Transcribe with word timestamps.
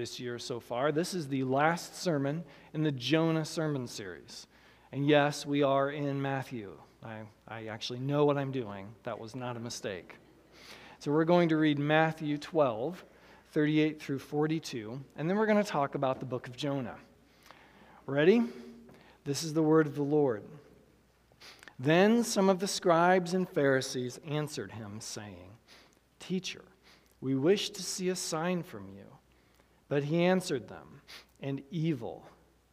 this 0.00 0.18
year 0.18 0.38
so 0.38 0.58
far. 0.58 0.92
This 0.92 1.12
is 1.12 1.28
the 1.28 1.44
last 1.44 1.94
sermon 1.94 2.42
in 2.72 2.82
the 2.82 2.90
Jonah 2.90 3.44
sermon 3.44 3.86
series. 3.86 4.46
And 4.92 5.06
yes, 5.06 5.44
we 5.44 5.62
are 5.62 5.90
in 5.90 6.22
Matthew. 6.22 6.72
I, 7.04 7.18
I 7.46 7.66
actually 7.66 7.98
know 7.98 8.24
what 8.24 8.38
I'm 8.38 8.50
doing. 8.50 8.88
That 9.02 9.18
was 9.18 9.36
not 9.36 9.58
a 9.58 9.60
mistake. 9.60 10.16
So 11.00 11.12
we're 11.12 11.26
going 11.26 11.50
to 11.50 11.58
read 11.58 11.78
Matthew 11.78 12.38
12, 12.38 13.04
38 13.52 14.00
through 14.00 14.20
42, 14.20 14.98
and 15.18 15.28
then 15.28 15.36
we're 15.36 15.44
going 15.44 15.62
to 15.62 15.70
talk 15.70 15.94
about 15.94 16.18
the 16.18 16.24
book 16.24 16.48
of 16.48 16.56
Jonah. 16.56 16.96
Ready? 18.06 18.42
This 19.26 19.42
is 19.42 19.52
the 19.52 19.62
word 19.62 19.86
of 19.86 19.96
the 19.96 20.02
Lord. 20.02 20.42
Then 21.78 22.24
some 22.24 22.48
of 22.48 22.58
the 22.58 22.66
scribes 22.66 23.34
and 23.34 23.46
Pharisees 23.46 24.18
answered 24.26 24.72
him, 24.72 24.98
saying, 25.00 25.58
Teacher, 26.20 26.64
we 27.20 27.34
wish 27.34 27.68
to 27.68 27.82
see 27.82 28.08
a 28.08 28.16
sign 28.16 28.62
from 28.62 28.88
you. 28.88 29.04
But 29.90 30.04
he 30.04 30.22
answered 30.24 30.68
them, 30.68 31.02
An 31.40 31.62
evil 31.70 32.24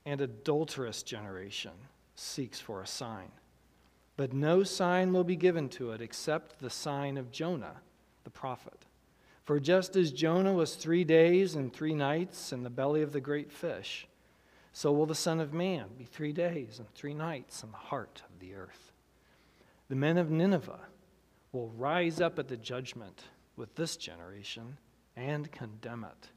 and 0.06 0.22
adulterous 0.22 1.02
generation 1.02 1.72
seeks 2.16 2.60
for 2.60 2.82
a 2.82 2.88
sign. 2.88 3.32
But 4.16 4.34
no 4.34 4.64
sign 4.64 5.12
will 5.12 5.24
be 5.24 5.36
given 5.36 5.68
to 5.70 5.92
it 5.92 6.00
except 6.00 6.60
the 6.60 6.70
sign 6.70 7.18
of 7.18 7.32
Jonah, 7.32 7.82
the 8.24 8.30
prophet. 8.30 8.86
For 9.46 9.60
just 9.60 9.96
as 9.96 10.12
Jonah 10.12 10.54
was 10.54 10.76
three 10.76 11.04
days 11.04 11.56
and 11.56 11.74
three 11.74 11.96
nights 11.96 12.54
in 12.54 12.62
the 12.62 12.70
belly 12.70 13.02
of 13.02 13.14
the 13.14 13.20
great 13.20 13.52
fish, 13.52 14.08
so 14.72 14.92
will 14.92 15.08
the 15.08 15.16
Son 15.16 15.40
of 15.40 15.54
Man 15.54 15.88
be 15.98 16.06
three 16.06 16.34
days 16.34 16.78
and 16.78 16.88
three 16.94 17.16
nights 17.16 17.64
in 17.64 17.72
the 17.72 17.78
heart 17.78 18.22
of 18.30 18.40
the 18.40 18.54
earth. 18.54 18.92
The 19.90 19.96
men 19.96 20.20
of 20.20 20.30
Nineveh 20.30 20.86
will 21.52 21.70
rise 21.70 22.22
up 22.22 22.38
at 22.38 22.48
the 22.48 22.58
judgment 22.58 23.24
with 23.56 23.74
this 23.74 23.98
generation 23.98 24.78
and 25.16 25.52
condemn 25.52 26.04
it. 26.04 26.30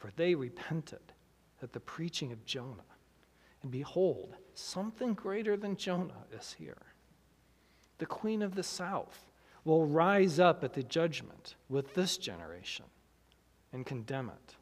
For 0.00 0.10
they 0.16 0.34
repented 0.34 1.12
at 1.62 1.74
the 1.74 1.80
preaching 1.80 2.32
of 2.32 2.46
Jonah. 2.46 2.82
And 3.62 3.70
behold, 3.70 4.34
something 4.54 5.12
greater 5.12 5.58
than 5.58 5.76
Jonah 5.76 6.24
is 6.32 6.54
here. 6.58 6.82
The 7.98 8.06
queen 8.06 8.40
of 8.40 8.54
the 8.54 8.62
south 8.62 9.26
will 9.64 9.84
rise 9.84 10.40
up 10.40 10.64
at 10.64 10.72
the 10.72 10.82
judgment 10.82 11.54
with 11.68 11.92
this 11.94 12.16
generation 12.16 12.86
and 13.74 13.84
condemn 13.84 14.30
it. 14.30 14.56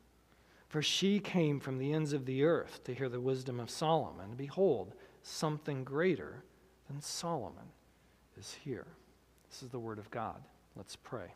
For 0.68 0.82
she 0.82 1.20
came 1.20 1.60
from 1.60 1.78
the 1.78 1.92
ends 1.92 2.12
of 2.12 2.26
the 2.26 2.42
earth 2.42 2.82
to 2.84 2.94
hear 2.94 3.08
the 3.08 3.20
wisdom 3.20 3.60
of 3.60 3.70
Solomon. 3.70 4.24
And 4.24 4.36
behold, 4.36 4.92
something 5.22 5.84
greater 5.84 6.42
than 6.88 7.00
Solomon 7.00 7.70
is 8.36 8.56
here. 8.64 8.88
This 9.48 9.62
is 9.62 9.68
the 9.68 9.78
word 9.78 10.00
of 10.00 10.10
God. 10.10 10.42
Let's 10.74 10.96
pray. 10.96 11.32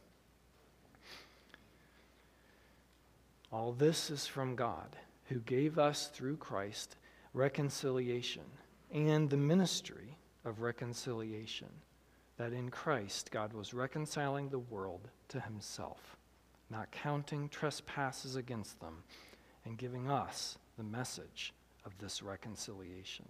All 3.52 3.72
this 3.72 4.10
is 4.10 4.26
from 4.26 4.56
God, 4.56 4.96
who 5.26 5.40
gave 5.40 5.78
us 5.78 6.08
through 6.08 6.38
Christ 6.38 6.96
reconciliation 7.34 8.44
and 8.90 9.28
the 9.28 9.36
ministry 9.36 10.16
of 10.46 10.62
reconciliation, 10.62 11.68
that 12.38 12.54
in 12.54 12.70
Christ 12.70 13.30
God 13.30 13.52
was 13.52 13.74
reconciling 13.74 14.48
the 14.48 14.58
world 14.58 15.08
to 15.28 15.40
himself, 15.40 16.16
not 16.70 16.90
counting 16.92 17.50
trespasses 17.50 18.36
against 18.36 18.80
them, 18.80 19.02
and 19.66 19.76
giving 19.76 20.10
us 20.10 20.56
the 20.78 20.82
message 20.82 21.52
of 21.84 21.92
this 21.98 22.22
reconciliation. 22.22 23.28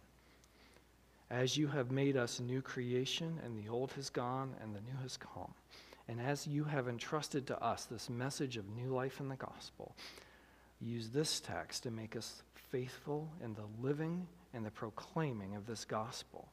As 1.31 1.57
you 1.57 1.67
have 1.67 1.91
made 1.91 2.17
us 2.17 2.39
a 2.39 2.45
new 2.45 2.63
creation, 2.63 3.41
and 3.45 3.59
the 3.59 3.69
old 3.69 3.91
has 3.95 4.09
gone 4.09 4.55
and 4.63 4.73
the 4.73 4.81
new 4.81 5.03
has 5.03 5.17
come 5.17 5.53
and 6.09 6.21
as 6.21 6.47
you 6.47 6.65
have 6.65 6.89
entrusted 6.89 7.47
to 7.47 7.63
us 7.63 7.85
this 7.85 8.11
message 8.11 8.57
of 8.57 8.69
new 8.69 8.93
life 8.93 9.21
in 9.21 9.29
the 9.29 9.37
gospel, 9.37 9.95
use 10.81 11.11
this 11.11 11.41
text 11.41 11.85
to 11.85 11.91
make 11.91 12.17
us 12.17 12.43
faithful 12.71 13.29
in 13.43 13.55
the 13.55 13.87
living 13.87 14.27
and 14.55 14.65
the 14.67 14.71
proclaiming 14.71 15.55
of 15.55 15.67
this 15.67 15.85
gospel 15.85 16.49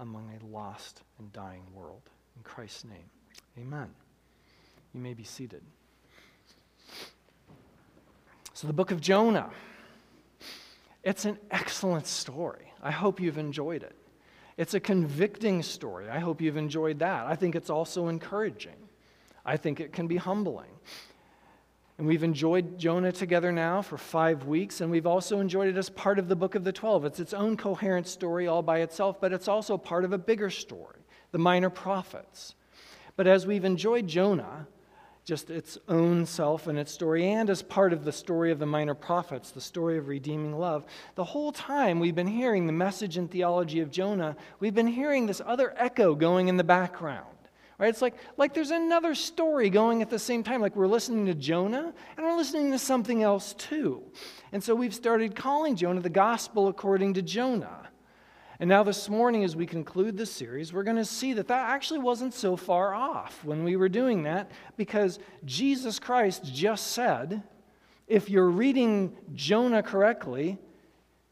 among 0.00 0.30
a 0.30 0.46
lost 0.46 1.02
and 1.18 1.32
dying 1.32 1.64
world. 1.74 2.02
In 2.36 2.42
Christ's 2.42 2.84
name, 2.84 3.10
amen. 3.58 3.88
You 4.92 5.00
may 5.00 5.14
be 5.14 5.24
seated. 5.24 5.62
So, 8.54 8.66
the 8.66 8.72
book 8.72 8.90
of 8.90 9.00
Jonah. 9.00 9.50
It's 11.02 11.24
an 11.24 11.38
excellent 11.50 12.06
story. 12.06 12.72
I 12.82 12.92
hope 12.92 13.20
you've 13.20 13.38
enjoyed 13.38 13.82
it. 13.82 13.96
It's 14.56 14.74
a 14.74 14.80
convicting 14.80 15.62
story. 15.62 16.08
I 16.08 16.20
hope 16.20 16.40
you've 16.40 16.56
enjoyed 16.56 17.00
that. 17.00 17.26
I 17.26 17.34
think 17.34 17.56
it's 17.56 17.70
also 17.70 18.08
encouraging. 18.08 18.76
I 19.44 19.56
think 19.56 19.80
it 19.80 19.92
can 19.92 20.06
be 20.06 20.16
humbling. 20.16 20.70
And 21.98 22.06
we've 22.06 22.22
enjoyed 22.22 22.78
Jonah 22.78 23.12
together 23.12 23.52
now 23.52 23.82
for 23.82 23.98
five 23.98 24.46
weeks, 24.46 24.80
and 24.80 24.90
we've 24.90 25.06
also 25.06 25.40
enjoyed 25.40 25.68
it 25.68 25.76
as 25.76 25.90
part 25.90 26.18
of 26.18 26.28
the 26.28 26.36
book 26.36 26.54
of 26.54 26.64
the 26.64 26.72
12. 26.72 27.04
It's 27.04 27.20
its 27.20 27.34
own 27.34 27.56
coherent 27.56 28.08
story 28.08 28.46
all 28.46 28.62
by 28.62 28.80
itself, 28.80 29.20
but 29.20 29.32
it's 29.32 29.48
also 29.48 29.76
part 29.76 30.04
of 30.04 30.12
a 30.12 30.18
bigger 30.18 30.50
story, 30.50 31.00
the 31.32 31.38
minor 31.38 31.70
prophets. 31.70 32.54
But 33.16 33.26
as 33.26 33.46
we've 33.46 33.64
enjoyed 33.64 34.08
Jonah, 34.08 34.66
just 35.24 35.50
its 35.50 35.78
own 35.88 36.26
self 36.26 36.66
and 36.66 36.78
its 36.78 36.90
story, 36.90 37.30
and 37.30 37.48
as 37.48 37.62
part 37.62 37.92
of 37.92 38.04
the 38.04 38.10
story 38.10 38.50
of 38.50 38.58
the 38.58 38.66
minor 38.66 38.94
prophets, 38.94 39.50
the 39.50 39.60
story 39.60 39.96
of 39.98 40.08
redeeming 40.08 40.58
love, 40.58 40.84
the 41.14 41.22
whole 41.22 41.52
time 41.52 42.00
we've 42.00 42.14
been 42.14 42.26
hearing 42.26 42.66
the 42.66 42.72
message 42.72 43.16
and 43.16 43.30
theology 43.30 43.80
of 43.80 43.90
Jonah, 43.90 44.34
we've 44.58 44.74
been 44.74 44.88
hearing 44.88 45.26
this 45.26 45.42
other 45.44 45.74
echo 45.76 46.14
going 46.14 46.48
in 46.48 46.56
the 46.56 46.64
background. 46.64 47.26
Right? 47.78 47.88
It's 47.88 48.02
like, 48.02 48.14
like 48.36 48.54
there's 48.54 48.70
another 48.70 49.14
story 49.14 49.70
going 49.70 50.02
at 50.02 50.10
the 50.10 50.18
same 50.18 50.42
time. 50.42 50.60
Like 50.60 50.76
we're 50.76 50.86
listening 50.86 51.26
to 51.26 51.34
Jonah 51.34 51.92
and 52.16 52.26
we're 52.26 52.36
listening 52.36 52.70
to 52.72 52.78
something 52.78 53.22
else 53.22 53.54
too. 53.54 54.02
And 54.52 54.62
so 54.62 54.74
we've 54.74 54.94
started 54.94 55.34
calling 55.34 55.76
Jonah 55.76 56.00
the 56.00 56.10
gospel 56.10 56.68
according 56.68 57.14
to 57.14 57.22
Jonah. 57.22 57.88
And 58.60 58.68
now, 58.68 58.84
this 58.84 59.08
morning, 59.08 59.42
as 59.42 59.56
we 59.56 59.66
conclude 59.66 60.16
this 60.16 60.30
series, 60.30 60.72
we're 60.72 60.84
going 60.84 60.96
to 60.96 61.04
see 61.04 61.32
that 61.32 61.48
that 61.48 61.70
actually 61.70 61.98
wasn't 61.98 62.32
so 62.32 62.56
far 62.56 62.94
off 62.94 63.42
when 63.44 63.64
we 63.64 63.74
were 63.74 63.88
doing 63.88 64.22
that 64.22 64.52
because 64.76 65.18
Jesus 65.44 65.98
Christ 65.98 66.44
just 66.44 66.92
said, 66.92 67.42
if 68.06 68.30
you're 68.30 68.48
reading 68.48 69.16
Jonah 69.34 69.82
correctly, 69.82 70.58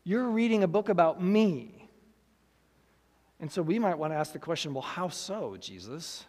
you're 0.02 0.28
reading 0.28 0.64
a 0.64 0.66
book 0.66 0.88
about 0.88 1.22
me. 1.22 1.88
And 3.38 3.52
so 3.52 3.62
we 3.62 3.78
might 3.78 3.96
want 3.96 4.12
to 4.12 4.16
ask 4.16 4.32
the 4.32 4.40
question 4.40 4.74
well, 4.74 4.82
how 4.82 5.08
so, 5.08 5.56
Jesus? 5.56 6.24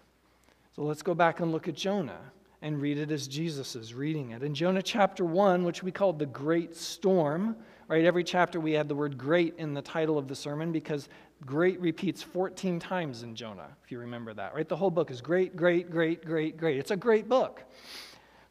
So 0.75 0.83
let's 0.83 1.01
go 1.01 1.13
back 1.13 1.41
and 1.41 1.51
look 1.51 1.67
at 1.67 1.75
Jonah 1.75 2.31
and 2.61 2.81
read 2.81 2.97
it 2.97 3.11
as 3.11 3.27
Jesus 3.27 3.75
is 3.75 3.93
reading 3.93 4.31
it. 4.31 4.41
In 4.41 4.53
Jonah 4.53 4.81
chapter 4.81 5.25
1, 5.25 5.65
which 5.65 5.83
we 5.83 5.91
called 5.91 6.17
the 6.17 6.25
Great 6.25 6.75
Storm, 6.75 7.57
right? 7.89 8.05
Every 8.05 8.23
chapter 8.23 8.59
we 8.59 8.71
had 8.71 8.87
the 8.87 8.95
word 8.95 9.17
great 9.17 9.55
in 9.57 9.73
the 9.73 9.81
title 9.81 10.17
of 10.17 10.29
the 10.29 10.35
sermon 10.35 10.71
because 10.71 11.09
great 11.45 11.79
repeats 11.81 12.23
14 12.23 12.79
times 12.79 13.23
in 13.23 13.35
Jonah, 13.35 13.67
if 13.83 13.91
you 13.91 13.99
remember 13.99 14.33
that, 14.33 14.55
right? 14.55 14.69
The 14.69 14.77
whole 14.77 14.91
book 14.91 15.11
is 15.11 15.19
great, 15.19 15.57
great, 15.57 15.91
great, 15.91 16.23
great, 16.23 16.55
great. 16.55 16.77
It's 16.77 16.91
a 16.91 16.97
great 16.97 17.27
book. 17.27 17.63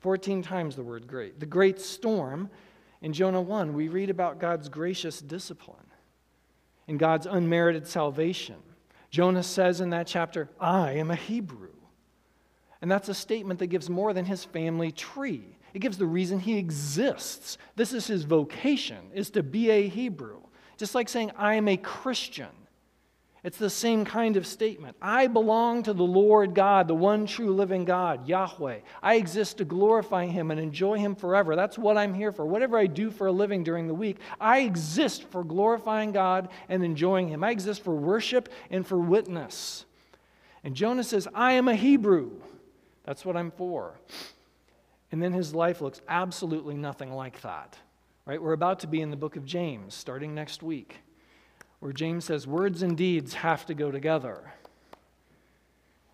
14 0.00 0.42
times 0.42 0.76
the 0.76 0.82
word 0.82 1.06
great. 1.06 1.40
The 1.40 1.46
great 1.46 1.80
storm 1.80 2.50
in 3.00 3.14
Jonah 3.14 3.40
1, 3.40 3.72
we 3.72 3.88
read 3.88 4.10
about 4.10 4.38
God's 4.38 4.68
gracious 4.68 5.22
discipline 5.22 5.76
and 6.86 6.98
God's 6.98 7.26
unmerited 7.26 7.86
salvation. 7.86 8.56
Jonah 9.10 9.42
says 9.42 9.80
in 9.80 9.90
that 9.90 10.06
chapter, 10.06 10.50
I 10.60 10.92
am 10.92 11.10
a 11.10 11.16
Hebrew. 11.16 11.70
And 12.82 12.90
that's 12.90 13.08
a 13.08 13.14
statement 13.14 13.58
that 13.60 13.66
gives 13.66 13.90
more 13.90 14.12
than 14.12 14.24
his 14.24 14.44
family 14.44 14.90
tree. 14.92 15.44
It 15.74 15.80
gives 15.80 15.98
the 15.98 16.06
reason 16.06 16.40
he 16.40 16.56
exists. 16.56 17.58
This 17.76 17.92
is 17.92 18.06
his 18.06 18.24
vocation, 18.24 18.98
is 19.14 19.30
to 19.30 19.42
be 19.42 19.70
a 19.70 19.88
Hebrew. 19.88 20.40
Just 20.76 20.94
like 20.94 21.08
saying, 21.08 21.30
I 21.36 21.54
am 21.54 21.68
a 21.68 21.76
Christian. 21.76 22.48
It's 23.42 23.56
the 23.56 23.70
same 23.70 24.04
kind 24.04 24.36
of 24.36 24.46
statement. 24.46 24.96
I 25.00 25.26
belong 25.26 25.82
to 25.84 25.94
the 25.94 26.02
Lord 26.02 26.54
God, 26.54 26.88
the 26.88 26.94
one 26.94 27.26
true 27.26 27.52
living 27.52 27.86
God, 27.86 28.28
Yahweh. 28.28 28.80
I 29.02 29.14
exist 29.14 29.58
to 29.58 29.64
glorify 29.64 30.26
Him 30.26 30.50
and 30.50 30.60
enjoy 30.60 30.98
Him 30.98 31.14
forever. 31.14 31.56
That's 31.56 31.78
what 31.78 31.96
I'm 31.96 32.12
here 32.12 32.32
for. 32.32 32.44
Whatever 32.44 32.76
I 32.76 32.86
do 32.86 33.10
for 33.10 33.28
a 33.28 33.32
living 33.32 33.64
during 33.64 33.86
the 33.86 33.94
week, 33.94 34.18
I 34.38 34.60
exist 34.60 35.24
for 35.30 35.42
glorifying 35.42 36.12
God 36.12 36.50
and 36.68 36.84
enjoying 36.84 37.28
Him. 37.28 37.42
I 37.42 37.50
exist 37.50 37.82
for 37.82 37.94
worship 37.94 38.50
and 38.70 38.86
for 38.86 38.98
witness. 38.98 39.86
And 40.62 40.74
Jonah 40.74 41.04
says, 41.04 41.26
I 41.34 41.52
am 41.52 41.68
a 41.68 41.74
Hebrew. 41.74 42.32
That's 43.10 43.24
what 43.24 43.36
I'm 43.36 43.50
for. 43.50 43.98
And 45.10 45.20
then 45.20 45.32
his 45.32 45.52
life 45.52 45.80
looks 45.80 46.00
absolutely 46.06 46.76
nothing 46.76 47.12
like 47.12 47.40
that. 47.40 47.76
Right? 48.24 48.40
We're 48.40 48.52
about 48.52 48.78
to 48.80 48.86
be 48.86 49.00
in 49.00 49.10
the 49.10 49.16
book 49.16 49.34
of 49.34 49.44
James 49.44 49.96
starting 49.96 50.32
next 50.32 50.62
week, 50.62 50.98
where 51.80 51.92
James 51.92 52.26
says 52.26 52.46
words 52.46 52.82
and 52.82 52.96
deeds 52.96 53.34
have 53.34 53.66
to 53.66 53.74
go 53.74 53.90
together. 53.90 54.52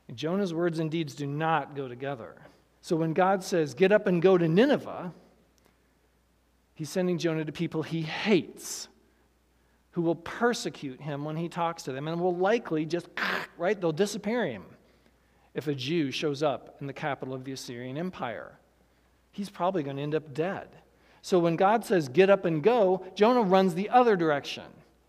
And 0.09 0.17
Jonah's 0.17 0.55
words 0.55 0.79
and 0.79 0.91
deeds 0.91 1.15
do 1.15 1.27
not 1.27 1.77
go 1.77 1.87
together. 1.87 2.35
So 2.81 2.97
when 2.97 3.13
God 3.13 3.45
says, 3.45 3.75
get 3.75 3.93
up 3.93 4.07
and 4.07 4.23
go 4.23 4.39
to 4.39 4.49
Nineveh, 4.49 5.13
he's 6.73 6.89
sending 6.89 7.19
Jonah 7.19 7.45
to 7.45 7.53
people 7.53 7.83
he 7.83 8.01
hates, 8.01 8.89
who 9.91 10.01
will 10.01 10.15
persecute 10.15 11.03
him 11.03 11.27
when 11.27 11.37
he 11.37 11.51
talks 11.51 11.83
to 11.83 11.93
them 11.93 12.09
and 12.09 12.19
will 12.19 12.35
likely 12.35 12.87
just, 12.87 13.07
right, 13.59 13.79
they'll 13.79 13.93
disappear 13.93 14.47
him 14.47 14.65
if 15.57 15.67
a 15.67 15.75
Jew 15.75 16.13
shows 16.13 16.43
up 16.43 16.77
in 16.81 16.87
the 16.87 16.93
capital 16.93 17.35
of 17.35 17.45
the 17.45 17.53
Assyrian 17.53 17.99
Empire. 17.99 18.53
He's 19.33 19.51
probably 19.51 19.83
going 19.83 19.97
to 19.97 20.03
end 20.03 20.15
up 20.15 20.33
dead. 20.33 20.69
So 21.23 21.41
when 21.41 21.57
God 21.57 21.85
says, 21.85 22.09
get 22.09 22.31
up 22.31 22.45
and 22.45 22.63
go, 22.63 23.05
Jonah 23.17 23.43
runs 23.43 23.75
the 23.75 23.91
other 23.91 24.15
direction. 24.15 24.63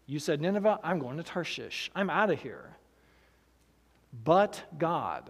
You 0.07 0.17
said, 0.17 0.41
Nineveh, 0.41 0.79
I'm 0.83 0.97
going 0.97 1.17
to 1.17 1.23
Tarshish. 1.23 1.91
I'm 1.94 2.09
out 2.09 2.31
of 2.31 2.41
here. 2.41 2.77
But 4.23 4.63
God, 4.79 5.29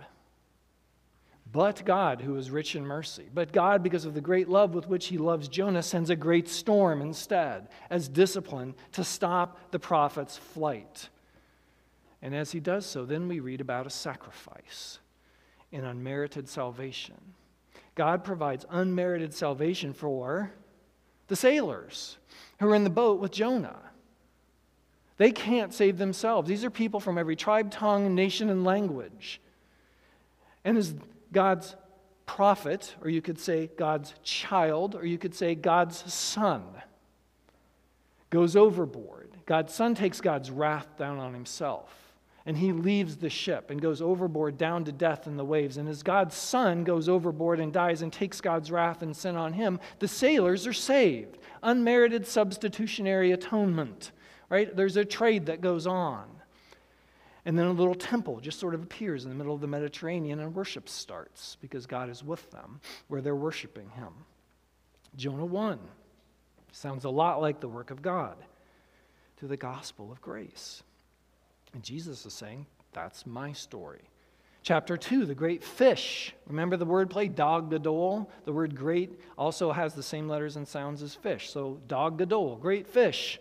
but 1.51 1.83
God, 1.85 2.21
who 2.21 2.35
is 2.35 2.51
rich 2.51 2.75
in 2.75 2.85
mercy, 2.85 3.25
but 3.33 3.51
God, 3.51 3.81
because 3.81 4.05
of 4.05 4.13
the 4.13 4.21
great 4.21 4.49
love 4.49 4.75
with 4.75 4.87
which 4.87 5.07
he 5.07 5.17
loves 5.17 5.47
Jonah, 5.47 5.83
sends 5.83 6.09
a 6.09 6.15
great 6.15 6.47
storm 6.47 7.01
instead 7.01 7.69
as 7.89 8.07
discipline 8.07 8.75
to 8.93 9.03
stop 9.03 9.71
the 9.71 9.79
prophet's 9.79 10.37
flight. 10.37 11.09
And 12.21 12.35
as 12.35 12.51
he 12.51 12.59
does 12.59 12.85
so, 12.85 13.05
then 13.05 13.27
we 13.27 13.39
read 13.39 13.61
about 13.61 13.87
a 13.87 13.91
sacrifice, 13.91 14.99
an 15.71 15.85
unmerited 15.85 16.47
salvation. 16.47 17.15
God 17.95 18.23
provides 18.23 18.65
unmerited 18.69 19.33
salvation 19.33 19.93
for 19.93 20.51
the 21.27 21.35
sailors 21.35 22.17
who 22.59 22.69
are 22.69 22.75
in 22.75 22.83
the 22.83 22.89
boat 22.89 23.19
with 23.19 23.31
Jonah. 23.31 23.79
They 25.17 25.31
can't 25.31 25.73
save 25.73 25.97
themselves. 25.97 26.47
These 26.47 26.63
are 26.63 26.69
people 26.69 26.99
from 26.99 27.17
every 27.17 27.35
tribe, 27.35 27.71
tongue, 27.71 28.13
nation, 28.13 28.49
and 28.49 28.63
language. 28.63 29.41
And 30.63 30.77
as 30.77 30.93
God's 31.31 31.75
prophet, 32.27 32.95
or 33.01 33.09
you 33.09 33.21
could 33.21 33.39
say 33.39 33.69
God's 33.77 34.13
child, 34.21 34.95
or 34.95 35.05
you 35.05 35.17
could 35.17 35.33
say 35.33 35.55
God's 35.55 36.13
son, 36.13 36.63
goes 38.29 38.55
overboard, 38.55 39.29
God's 39.45 39.73
son 39.73 39.95
takes 39.95 40.21
God's 40.21 40.51
wrath 40.51 40.97
down 40.97 41.17
on 41.17 41.33
himself. 41.33 42.06
And 42.47 42.57
he 42.57 42.71
leaves 42.71 43.17
the 43.17 43.29
ship 43.29 43.69
and 43.69 43.79
goes 43.79 44.01
overboard 44.01 44.57
down 44.57 44.85
to 44.85 44.91
death 44.91 45.27
in 45.27 45.37
the 45.37 45.45
waves. 45.45 45.77
And 45.77 45.87
as 45.87 46.01
God's 46.01 46.35
son 46.35 46.83
goes 46.83 47.07
overboard 47.07 47.59
and 47.59 47.71
dies 47.71 48.01
and 48.01 48.11
takes 48.11 48.41
God's 48.41 48.71
wrath 48.71 49.03
and 49.03 49.15
sin 49.15 49.35
on 49.35 49.53
him, 49.53 49.79
the 49.99 50.07
sailors 50.07 50.65
are 50.65 50.73
saved. 50.73 51.37
Unmerited 51.61 52.25
substitutionary 52.25 53.31
atonement 53.31 54.11
right? 54.49 54.75
There's 54.75 54.97
a 54.97 55.05
trade 55.05 55.47
that 55.47 55.61
goes 55.61 55.87
on. 55.87 56.25
And 57.45 57.57
then 57.57 57.67
a 57.67 57.71
little 57.71 57.95
temple 57.95 58.39
just 58.41 58.59
sort 58.59 58.73
of 58.73 58.83
appears 58.83 59.23
in 59.23 59.29
the 59.29 59.35
middle 59.35 59.53
of 59.53 59.61
the 59.61 59.67
Mediterranean 59.67 60.39
and 60.39 60.53
worship 60.53 60.89
starts 60.89 61.57
because 61.61 61.85
God 61.85 62.09
is 62.09 62.23
with 62.23 62.49
them 62.51 62.81
where 63.07 63.21
they're 63.21 63.35
worshiping 63.35 63.89
Him. 63.91 64.13
Jonah 65.15 65.45
1 65.45 65.79
sounds 66.73 67.05
a 67.05 67.09
lot 67.09 67.41
like 67.41 67.61
the 67.61 67.69
work 67.69 67.89
of 67.89 68.01
God 68.01 68.35
to 69.37 69.47
the 69.47 69.55
gospel 69.55 70.11
of 70.11 70.21
grace. 70.21 70.83
And 71.73 71.83
Jesus 71.83 72.25
is 72.25 72.33
saying, 72.33 72.65
That's 72.93 73.25
my 73.25 73.53
story. 73.53 74.01
Chapter 74.63 74.97
2, 74.97 75.25
the 75.25 75.35
great 75.35 75.63
fish. 75.63 76.33
Remember 76.47 76.75
the 76.75 76.85
word 76.85 77.09
play, 77.09 77.29
dag 77.29 77.69
gadol? 77.69 78.29
The 78.43 78.51
word 78.51 78.75
great 78.75 79.17
also 79.37 79.71
has 79.71 79.93
the 79.93 80.03
same 80.03 80.27
letters 80.27 80.57
and 80.57 80.67
sounds 80.67 81.01
as 81.01 81.15
fish. 81.15 81.49
So, 81.49 81.79
dag 81.87 82.17
gadol, 82.17 82.57
great 82.57 82.85
fish. 82.85 83.39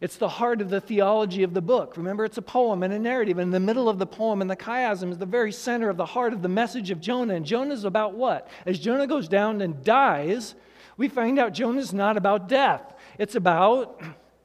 It's 0.00 0.16
the 0.16 0.28
heart 0.28 0.60
of 0.60 0.70
the 0.70 0.80
theology 0.80 1.42
of 1.42 1.54
the 1.54 1.60
book. 1.60 1.96
Remember, 1.96 2.24
it's 2.24 2.38
a 2.38 2.42
poem 2.42 2.82
and 2.82 2.92
a 2.92 2.98
narrative. 2.98 3.38
In 3.38 3.50
the 3.50 3.60
middle 3.60 3.88
of 3.88 3.98
the 3.98 4.06
poem 4.06 4.40
and 4.40 4.50
the 4.50 4.56
chiasm 4.56 5.10
is 5.10 5.18
the 5.18 5.26
very 5.26 5.52
center 5.52 5.88
of 5.88 5.96
the 5.96 6.06
heart 6.06 6.32
of 6.32 6.42
the 6.42 6.48
message 6.48 6.90
of 6.90 7.00
Jonah. 7.00 7.34
And 7.34 7.46
Jonah's 7.46 7.84
about 7.84 8.14
what? 8.14 8.48
As 8.66 8.78
Jonah 8.78 9.06
goes 9.06 9.28
down 9.28 9.60
and 9.60 9.84
dies, 9.84 10.54
we 10.96 11.08
find 11.08 11.38
out 11.38 11.52
Jonah's 11.52 11.92
not 11.92 12.16
about 12.16 12.48
death, 12.48 12.94
it's 13.18 13.34
about 13.34 14.00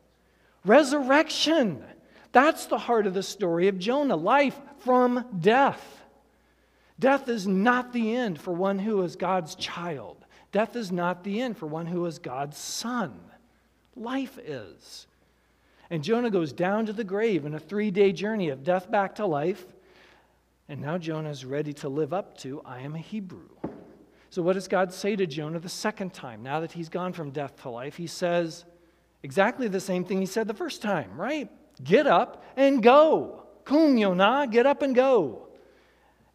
resurrection. 0.66 1.84
That's 2.32 2.68
the 2.68 2.78
heart 2.78 3.08
of 3.08 3.14
the 3.14 3.24
story 3.24 3.68
of 3.68 3.80
Jonah 3.80 4.16
life 4.16 4.60
from 4.80 5.26
death. 5.40 6.02
Death 7.00 7.30
is 7.30 7.48
not 7.48 7.94
the 7.94 8.16
end 8.16 8.40
for 8.40 8.54
one 8.54 8.80
who 8.80 9.02
is 9.04 9.16
God's 9.16 9.56
child. 9.56 10.26
Death 10.52 10.76
is 10.76 10.92
not 10.92 11.24
the 11.24 11.42
end 11.42 11.58
for 11.58 11.66
one 11.66 11.86
who 11.86 12.06
is 12.06 12.20
God's 12.20 12.58
son. 12.58 13.20
Life 13.96 14.38
is. 14.40 15.08
And 15.90 16.04
Jonah 16.04 16.30
goes 16.30 16.54
down 16.54 16.86
to 16.86 16.94
the 16.94 17.04
grave 17.04 17.46
in 17.46 17.56
a 17.56 17.60
three 17.60 17.90
day 17.90 18.12
journey 18.12 18.50
of 18.50 18.64
death 18.64 18.92
back 18.92 19.16
to 19.16 19.26
life. 19.26 19.66
And 20.68 20.82
now 20.82 20.98
Jonah 20.98 21.30
is 21.30 21.46
ready 21.46 21.74
to 21.74 21.90
live 21.90 22.14
up 22.14 22.38
to 22.40 22.62
I 22.64 22.82
am 22.82 22.96
a 22.96 23.00
Hebrew. 23.00 23.50
So, 24.30 24.44
what 24.44 24.54
does 24.54 24.68
God 24.68 24.94
say 24.94 25.16
to 25.16 25.26
Jonah 25.26 25.58
the 25.58 25.70
second 25.70 26.14
time? 26.14 26.44
Now 26.44 26.60
that 26.60 26.72
he's 26.72 26.90
gone 26.90 27.14
from 27.14 27.32
death 27.32 27.60
to 27.64 27.70
life, 27.70 27.96
he 27.96 28.06
says 28.06 28.66
exactly 29.24 29.68
the 29.68 29.80
same 29.80 30.06
thing 30.06 30.20
he 30.20 30.28
said 30.28 30.48
the 30.48 30.54
first 30.54 30.84
time, 30.84 31.20
right? 31.20 31.50
Get 31.84 32.08
up 32.08 32.44
and 32.56 32.84
go. 32.84 33.44
Kum 33.66 33.98
Yonah, 33.98 34.48
get 34.50 34.66
up 34.66 34.82
and 34.82 34.96
go. 34.96 35.48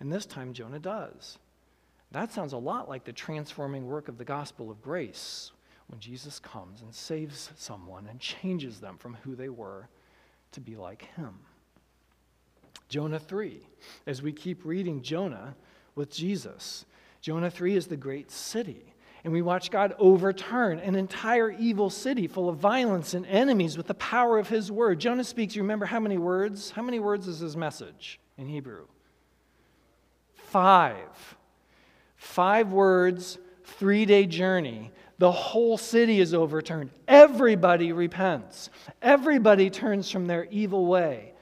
And 0.00 0.12
this 0.12 0.26
time 0.26 0.52
Jonah 0.52 0.78
does. 0.78 1.38
That 2.12 2.32
sounds 2.32 2.52
a 2.52 2.58
lot 2.58 2.88
like 2.88 3.04
the 3.04 3.12
transforming 3.12 3.86
work 3.86 4.08
of 4.08 4.18
the 4.18 4.24
gospel 4.24 4.70
of 4.70 4.80
grace, 4.80 5.50
when 5.88 6.00
Jesus 6.00 6.38
comes 6.38 6.80
and 6.80 6.94
saves 6.94 7.50
someone 7.56 8.06
and 8.08 8.20
changes 8.20 8.80
them 8.80 8.96
from 8.98 9.16
who 9.22 9.34
they 9.34 9.48
were 9.48 9.88
to 10.52 10.60
be 10.60 10.76
like 10.76 11.08
him. 11.16 11.40
Jonah 12.88 13.18
3, 13.18 13.66
as 14.06 14.22
we 14.22 14.32
keep 14.32 14.64
reading 14.64 15.02
Jonah 15.02 15.56
with 15.94 16.10
Jesus, 16.10 16.86
Jonah 17.20 17.50
3 17.50 17.74
is 17.74 17.86
the 17.86 17.96
great 17.96 18.30
city. 18.30 18.93
And 19.24 19.32
we 19.32 19.40
watch 19.40 19.70
God 19.70 19.94
overturn 19.98 20.78
an 20.80 20.94
entire 20.94 21.50
evil 21.50 21.88
city 21.88 22.26
full 22.26 22.48
of 22.48 22.58
violence 22.58 23.14
and 23.14 23.24
enemies 23.26 23.76
with 23.76 23.86
the 23.86 23.94
power 23.94 24.38
of 24.38 24.48
his 24.48 24.70
word. 24.70 25.00
Jonah 25.00 25.24
speaks, 25.24 25.56
you 25.56 25.62
remember 25.62 25.86
how 25.86 25.98
many 25.98 26.18
words? 26.18 26.70
How 26.70 26.82
many 26.82 27.00
words 27.00 27.26
is 27.26 27.38
his 27.38 27.56
message 27.56 28.20
in 28.36 28.46
Hebrew? 28.46 28.86
Five. 30.34 31.36
Five 32.16 32.70
words, 32.72 33.38
three 33.64 34.04
day 34.04 34.26
journey 34.26 34.92
the 35.18 35.30
whole 35.30 35.78
city 35.78 36.20
is 36.20 36.34
overturned. 36.34 36.90
Everybody 37.06 37.92
repents. 37.92 38.70
Everybody 39.00 39.70
turns 39.70 40.10
from 40.10 40.26
their 40.26 40.46
evil 40.46 40.86
way. 40.86 41.32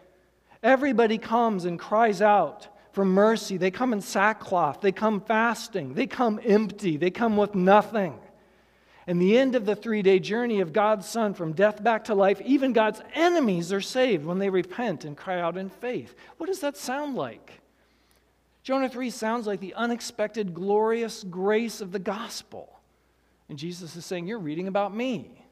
Everybody 0.63 1.19
comes 1.19 1.65
and 1.65 1.79
cries 1.79 2.21
out 2.21 2.69
for 2.93 3.05
mercy. 3.05 3.57
They 3.57 3.71
come 3.71 3.93
in 3.93 4.01
sackcloth. 4.01 4.81
They 4.81 4.93
come 4.93 5.21
fasting. 5.21 5.95
They 5.95 6.07
come 6.07 6.41
empty. 6.45 6.97
They 6.97 7.11
come 7.11 7.37
with 7.37 7.55
nothing. 7.55 8.19
And 9.07 9.21
the 9.21 9.37
end 9.37 9.57
of 9.57 9.67
the 9.67 9.75
three 9.75 10.03
day 10.03 10.19
journey 10.19 10.61
of 10.61 10.73
God's 10.73 11.09
Son 11.09 11.35
from 11.35 11.53
death 11.53 11.83
back 11.83 12.05
to 12.05 12.15
life, 12.15 12.41
even 12.43 12.73
God's 12.73 13.03
enemies 13.15 13.73
are 13.73 13.81
saved 13.81 14.25
when 14.25 14.39
they 14.39 14.51
repent 14.51 15.05
and 15.05 15.17
cry 15.17 15.41
out 15.41 15.57
in 15.57 15.71
faith. 15.71 16.15
What 16.37 16.47
does 16.47 16.61
that 16.61 16.77
sound 16.77 17.17
like? 17.17 17.61
Jonah 18.63 18.89
3 18.89 19.11
sounds 19.11 19.47
like 19.47 19.59
the 19.59 19.75
unexpected, 19.75 20.55
glorious 20.55 21.25
grace 21.25 21.81
of 21.81 21.91
the 21.91 21.99
gospel. 21.99 22.79
And 23.49 23.59
Jesus 23.59 23.97
is 23.97 24.07
saying, 24.07 24.27
You're 24.27 24.39
reading 24.39 24.69
about 24.69 24.95
me. 24.95 25.45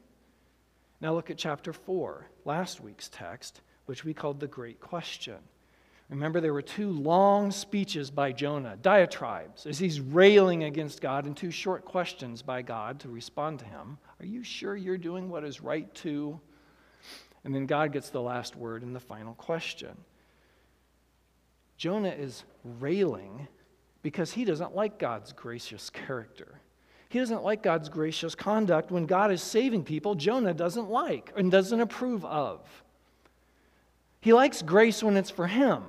Now 1.01 1.13
look 1.13 1.29
at 1.29 1.37
chapter 1.37 1.73
4, 1.73 2.27
last 2.45 2.79
week's 2.79 3.09
text, 3.09 3.59
which 3.85 4.05
we 4.05 4.13
called 4.13 4.39
the 4.39 4.47
Great 4.47 4.79
Question. 4.79 5.35
Remember, 6.11 6.41
there 6.41 6.53
were 6.53 6.61
two 6.61 6.91
long 6.91 7.51
speeches 7.51 8.11
by 8.11 8.33
Jonah, 8.33 8.77
diatribes, 8.81 9.65
as 9.65 9.79
he's 9.79 10.01
railing 10.01 10.65
against 10.65 10.99
God, 10.99 11.25
and 11.25 11.35
two 11.35 11.51
short 11.51 11.85
questions 11.85 12.41
by 12.41 12.61
God 12.61 12.99
to 12.99 13.09
respond 13.09 13.59
to 13.59 13.65
him. 13.65 13.97
Are 14.19 14.25
you 14.25 14.43
sure 14.43 14.75
you're 14.75 14.97
doing 14.97 15.29
what 15.29 15.45
is 15.45 15.61
right 15.61 15.91
to? 15.95 16.37
And 17.45 17.55
then 17.55 17.65
God 17.65 17.93
gets 17.93 18.09
the 18.09 18.21
last 18.21 18.57
word 18.57 18.83
in 18.83 18.91
the 18.91 18.99
final 18.99 19.35
question. 19.35 19.95
Jonah 21.77 22.09
is 22.09 22.43
railing 22.63 23.47
because 24.03 24.33
he 24.33 24.43
doesn't 24.43 24.75
like 24.75 24.99
God's 24.99 25.31
gracious 25.31 25.89
character. 25.89 26.59
He 27.07 27.19
doesn't 27.19 27.43
like 27.43 27.63
God's 27.63 27.87
gracious 27.87 28.35
conduct 28.35 28.91
when 28.91 29.05
God 29.05 29.31
is 29.31 29.41
saving 29.41 29.85
people 29.85 30.15
Jonah 30.15 30.53
doesn't 30.53 30.89
like 30.89 31.31
and 31.37 31.49
doesn't 31.49 31.79
approve 31.79 32.25
of. 32.25 32.59
He 34.19 34.33
likes 34.33 34.61
grace 34.61 35.01
when 35.01 35.17
it's 35.17 35.31
for 35.31 35.47
him, 35.47 35.83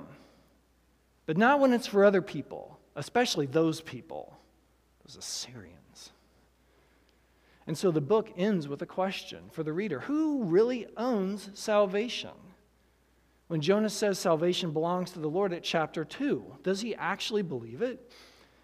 but 1.25 1.37
not 1.37 1.59
when 1.59 1.73
it's 1.73 1.87
for 1.87 2.03
other 2.03 2.21
people, 2.21 2.79
especially 2.95 3.45
those 3.45 3.81
people, 3.81 4.37
those 5.05 5.15
Assyrians. 5.15 6.11
And 7.65 7.77
so 7.77 7.91
the 7.91 8.01
book 8.01 8.31
ends 8.35 8.67
with 8.67 8.81
a 8.81 8.85
question 8.85 9.43
for 9.51 9.63
the 9.63 9.73
reader 9.73 10.01
Who 10.01 10.43
really 10.43 10.87
owns 10.97 11.49
salvation? 11.53 12.31
When 13.47 13.61
Jonah 13.61 13.89
says 13.89 14.17
salvation 14.17 14.71
belongs 14.71 15.11
to 15.11 15.19
the 15.19 15.29
Lord 15.29 15.53
at 15.53 15.63
chapter 15.63 16.03
2, 16.03 16.57
does 16.63 16.81
he 16.81 16.95
actually 16.95 17.43
believe 17.43 17.81
it? 17.81 18.11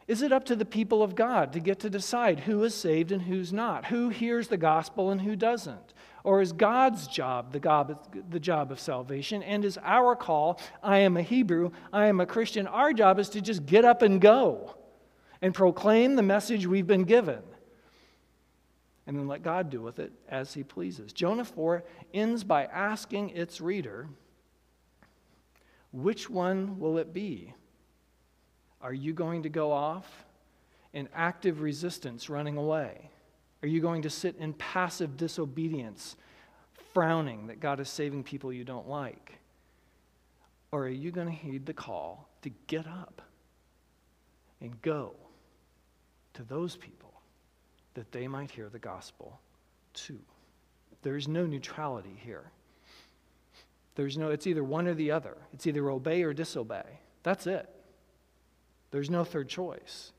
Is 0.08 0.24
it 0.24 0.32
up 0.32 0.46
to 0.46 0.56
the 0.56 0.66
people 0.66 1.04
of 1.04 1.14
God 1.14 1.54
to 1.54 1.60
get 1.60 1.80
to 1.82 1.90
decide 1.90 2.40
who 2.40 2.64
is 2.64 2.74
saved 2.74 3.12
and 3.12 3.22
who's 3.22 3.54
not? 3.54 3.86
Who 3.86 4.10
hears 4.10 4.48
the 4.48 4.58
gospel 4.58 5.12
and 5.12 5.22
who 5.22 5.36
doesn't? 5.36 5.94
Or 6.30 6.42
is 6.42 6.52
God's 6.52 7.08
job 7.08 7.54
the, 7.54 7.98
the 8.30 8.40
job 8.40 8.72
of 8.72 8.80
salvation? 8.80 9.42
And 9.42 9.66
is 9.66 9.80
our 9.82 10.16
call, 10.16 10.62
I 10.84 11.00
am 11.00 11.18
a 11.18 11.24
Hebrew, 11.24 11.72
I 11.92 12.06
am 12.06 12.20
a 12.20 12.28
Christian, 12.28 12.68
our 12.68 12.94
job 12.94 13.18
is 13.18 13.30
to 13.30 13.42
just 13.42 13.66
get 13.66 13.84
up 13.84 14.04
and 14.04 14.22
go 14.22 14.76
and 15.42 15.56
proclaim 15.56 16.16
the 16.16 16.22
message 16.22 16.68
we've 16.68 16.86
been 16.86 17.06
given 17.06 17.42
and 19.08 19.18
then 19.18 19.28
let 19.28 19.42
God 19.42 19.72
do 19.72 19.82
with 19.82 19.98
it 19.98 20.12
as 20.30 20.54
he 20.54 20.62
pleases. 20.62 21.14
Jonah 21.14 21.44
4 21.44 21.84
ends 22.14 22.44
by 22.44 22.66
asking 22.66 23.32
its 23.32 23.60
reader, 23.60 24.08
which 25.92 26.30
one 26.30 26.78
will 26.80 27.00
it 27.00 27.12
be? 27.12 27.56
Are 28.84 28.94
you 28.94 29.14
going 29.14 29.42
to 29.42 29.50
go 29.50 29.72
off 29.72 30.06
in 30.94 31.10
active 31.12 31.62
resistance 31.62 32.30
running 32.30 32.56
away? 32.56 33.10
Are 33.62 33.68
you 33.68 33.82
going 33.82 34.04
to 34.04 34.10
sit 34.10 34.36
in 34.38 34.54
passive 34.54 35.18
disobedience, 35.18 36.16
frowning 36.94 37.48
that 37.48 37.60
God 37.60 37.80
is 37.80 37.90
saving 37.90 38.24
people 38.24 38.54
you 38.54 38.64
don't 38.64 38.88
like? 38.88 39.40
Or 40.72 40.84
are 40.84 40.90
you 40.90 41.12
going 41.12 41.28
to 41.28 41.34
heed 41.34 41.66
the 41.66 41.74
call 41.74 42.30
to 42.42 42.50
get 42.68 42.88
up 42.88 43.22
and 44.62 44.82
go 44.82 45.16
to 46.34 46.44
those 46.44 46.76
people 46.76 47.14
that 47.96 48.12
they 48.12 48.28
might 48.28 48.52
hear 48.52 48.70
the 48.70 48.80
gospel 48.80 49.40
too? 49.94 50.20
There 51.02 51.16
is 51.16 51.28
no 51.28 51.46
neutrality 51.46 52.18
here. 52.24 52.52
There's 53.96 54.18
no, 54.18 54.30
it's 54.30 54.48
either 54.48 54.64
one 54.64 54.88
or 54.88 54.94
the 54.94 55.12
other. 55.12 55.36
It's 55.54 55.68
either 55.68 55.90
obey 55.90 56.24
or 56.24 56.34
disobey. 56.34 57.00
That's 57.24 57.48
it. 57.48 57.70
There's 58.92 59.10
no 59.10 59.24
third 59.24 59.50
choice. 59.50 60.14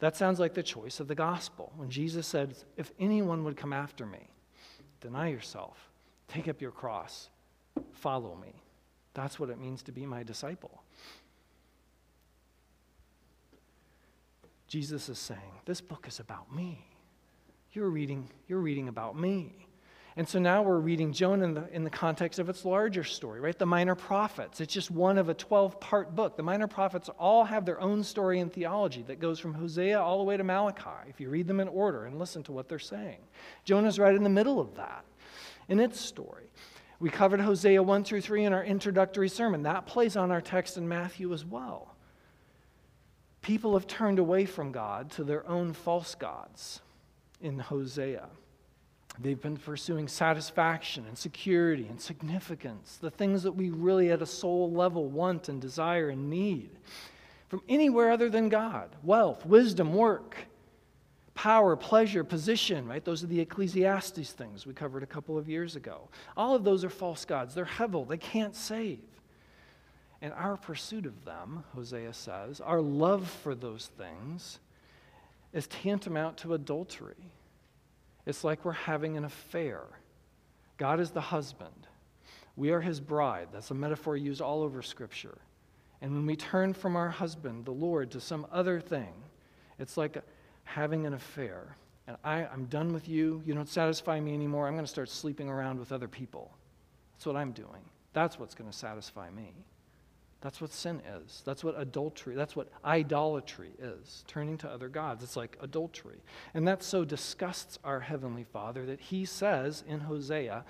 That 0.00 0.16
sounds 0.16 0.40
like 0.40 0.54
the 0.54 0.62
choice 0.62 1.00
of 1.00 1.08
the 1.08 1.14
gospel. 1.14 1.72
When 1.76 1.90
Jesus 1.90 2.26
said, 2.26 2.56
If 2.76 2.92
anyone 2.98 3.44
would 3.44 3.56
come 3.56 3.72
after 3.72 4.04
me, 4.04 4.28
deny 5.00 5.28
yourself, 5.28 5.90
take 6.28 6.48
up 6.48 6.60
your 6.60 6.72
cross, 6.72 7.28
follow 7.92 8.36
me. 8.36 8.62
That's 9.14 9.38
what 9.38 9.50
it 9.50 9.58
means 9.58 9.82
to 9.84 9.92
be 9.92 10.04
my 10.04 10.22
disciple. 10.22 10.82
Jesus 14.66 15.08
is 15.08 15.18
saying, 15.18 15.60
This 15.64 15.80
book 15.80 16.06
is 16.08 16.18
about 16.18 16.54
me. 16.54 16.84
You're 17.72 17.90
reading, 17.90 18.28
you're 18.48 18.60
reading 18.60 18.88
about 18.88 19.18
me. 19.18 19.66
And 20.16 20.28
so 20.28 20.38
now 20.38 20.62
we're 20.62 20.78
reading 20.78 21.12
Jonah 21.12 21.44
in 21.44 21.54
the, 21.54 21.68
in 21.74 21.82
the 21.82 21.90
context 21.90 22.38
of 22.38 22.48
its 22.48 22.64
larger 22.64 23.02
story, 23.02 23.40
right? 23.40 23.58
The 23.58 23.66
minor 23.66 23.96
prophets. 23.96 24.60
It's 24.60 24.72
just 24.72 24.92
one 24.92 25.18
of 25.18 25.28
a 25.28 25.34
12 25.34 25.80
part 25.80 26.14
book. 26.14 26.36
The 26.36 26.42
minor 26.42 26.68
prophets 26.68 27.10
all 27.18 27.44
have 27.44 27.64
their 27.64 27.80
own 27.80 28.04
story 28.04 28.38
and 28.38 28.52
theology 28.52 29.02
that 29.08 29.18
goes 29.18 29.40
from 29.40 29.54
Hosea 29.54 30.00
all 30.00 30.18
the 30.18 30.24
way 30.24 30.36
to 30.36 30.44
Malachi, 30.44 31.08
if 31.08 31.20
you 31.20 31.30
read 31.30 31.48
them 31.48 31.58
in 31.58 31.66
order 31.66 32.04
and 32.04 32.16
listen 32.18 32.44
to 32.44 32.52
what 32.52 32.68
they're 32.68 32.78
saying. 32.78 33.18
Jonah's 33.64 33.98
right 33.98 34.14
in 34.14 34.22
the 34.22 34.30
middle 34.30 34.60
of 34.60 34.76
that 34.76 35.04
in 35.68 35.80
its 35.80 36.00
story. 36.00 36.44
We 37.00 37.10
covered 37.10 37.40
Hosea 37.40 37.82
1 37.82 38.04
through 38.04 38.20
3 38.20 38.44
in 38.44 38.52
our 38.52 38.64
introductory 38.64 39.28
sermon. 39.28 39.64
That 39.64 39.84
plays 39.84 40.16
on 40.16 40.30
our 40.30 40.40
text 40.40 40.76
in 40.76 40.88
Matthew 40.88 41.32
as 41.34 41.44
well. 41.44 41.96
People 43.42 43.74
have 43.74 43.88
turned 43.88 44.20
away 44.20 44.46
from 44.46 44.70
God 44.70 45.10
to 45.12 45.24
their 45.24 45.46
own 45.48 45.72
false 45.72 46.14
gods 46.14 46.80
in 47.40 47.58
Hosea. 47.58 48.28
They've 49.18 49.40
been 49.40 49.56
pursuing 49.56 50.08
satisfaction 50.08 51.04
and 51.06 51.16
security 51.16 51.86
and 51.88 52.00
significance, 52.00 52.98
the 53.00 53.10
things 53.10 53.44
that 53.44 53.52
we 53.52 53.70
really 53.70 54.10
at 54.10 54.22
a 54.22 54.26
soul 54.26 54.72
level 54.72 55.08
want 55.08 55.48
and 55.48 55.60
desire 55.60 56.08
and 56.08 56.28
need 56.28 56.70
from 57.48 57.62
anywhere 57.68 58.10
other 58.10 58.28
than 58.28 58.48
God 58.48 58.90
wealth, 59.04 59.46
wisdom, 59.46 59.94
work, 59.94 60.36
power, 61.34 61.76
pleasure, 61.76 62.24
position, 62.24 62.86
right? 62.88 63.04
Those 63.04 63.22
are 63.22 63.28
the 63.28 63.40
Ecclesiastes 63.40 64.32
things 64.32 64.66
we 64.66 64.72
covered 64.72 65.02
a 65.02 65.06
couple 65.06 65.38
of 65.38 65.48
years 65.48 65.76
ago. 65.76 66.08
All 66.36 66.54
of 66.54 66.64
those 66.64 66.84
are 66.84 66.90
false 66.90 67.24
gods. 67.24 67.54
They're 67.54 67.64
hevel, 67.64 68.08
they 68.08 68.16
can't 68.16 68.56
save. 68.56 68.98
And 70.22 70.32
our 70.32 70.56
pursuit 70.56 71.06
of 71.06 71.24
them, 71.24 71.62
Hosea 71.74 72.14
says, 72.14 72.60
our 72.60 72.80
love 72.80 73.28
for 73.28 73.54
those 73.54 73.90
things, 73.98 74.58
is 75.52 75.66
tantamount 75.66 76.38
to 76.38 76.54
adultery. 76.54 77.14
It's 78.26 78.44
like 78.44 78.64
we're 78.64 78.72
having 78.72 79.16
an 79.16 79.24
affair. 79.24 79.82
God 80.76 81.00
is 81.00 81.10
the 81.10 81.20
husband. 81.20 81.86
We 82.56 82.70
are 82.70 82.80
his 82.80 83.00
bride. 83.00 83.48
That's 83.52 83.70
a 83.70 83.74
metaphor 83.74 84.16
used 84.16 84.40
all 84.40 84.62
over 84.62 84.82
Scripture. 84.82 85.38
And 86.00 86.12
when 86.12 86.26
we 86.26 86.36
turn 86.36 86.74
from 86.74 86.96
our 86.96 87.08
husband, 87.08 87.64
the 87.64 87.72
Lord, 87.72 88.10
to 88.12 88.20
some 88.20 88.46
other 88.52 88.80
thing, 88.80 89.12
it's 89.78 89.96
like 89.96 90.22
having 90.64 91.06
an 91.06 91.14
affair. 91.14 91.76
And 92.06 92.16
I, 92.22 92.46
I'm 92.46 92.66
done 92.66 92.92
with 92.92 93.08
you. 93.08 93.42
You 93.46 93.54
don't 93.54 93.68
satisfy 93.68 94.20
me 94.20 94.34
anymore. 94.34 94.66
I'm 94.66 94.74
going 94.74 94.84
to 94.84 94.90
start 94.90 95.08
sleeping 95.08 95.48
around 95.48 95.78
with 95.78 95.92
other 95.92 96.08
people. 96.08 96.50
That's 97.14 97.26
what 97.26 97.36
I'm 97.36 97.52
doing. 97.52 97.82
That's 98.12 98.38
what's 98.38 98.54
going 98.54 98.70
to 98.70 98.76
satisfy 98.76 99.30
me. 99.30 99.54
That's 100.44 100.60
what 100.60 100.72
sin 100.74 101.00
is. 101.24 101.42
That's 101.46 101.64
what 101.64 101.74
adultery, 101.80 102.34
that's 102.34 102.54
what 102.54 102.68
idolatry 102.84 103.70
is, 103.78 104.24
turning 104.26 104.58
to 104.58 104.68
other 104.68 104.90
gods. 104.90 105.24
It's 105.24 105.38
like 105.38 105.56
adultery. 105.62 106.18
And 106.52 106.68
that 106.68 106.82
so 106.82 107.02
disgusts 107.02 107.78
our 107.82 108.00
Heavenly 108.00 108.44
Father 108.44 108.84
that 108.84 109.00
He 109.00 109.24
says 109.24 109.82
in 109.88 110.00
Hosea, 110.00 110.66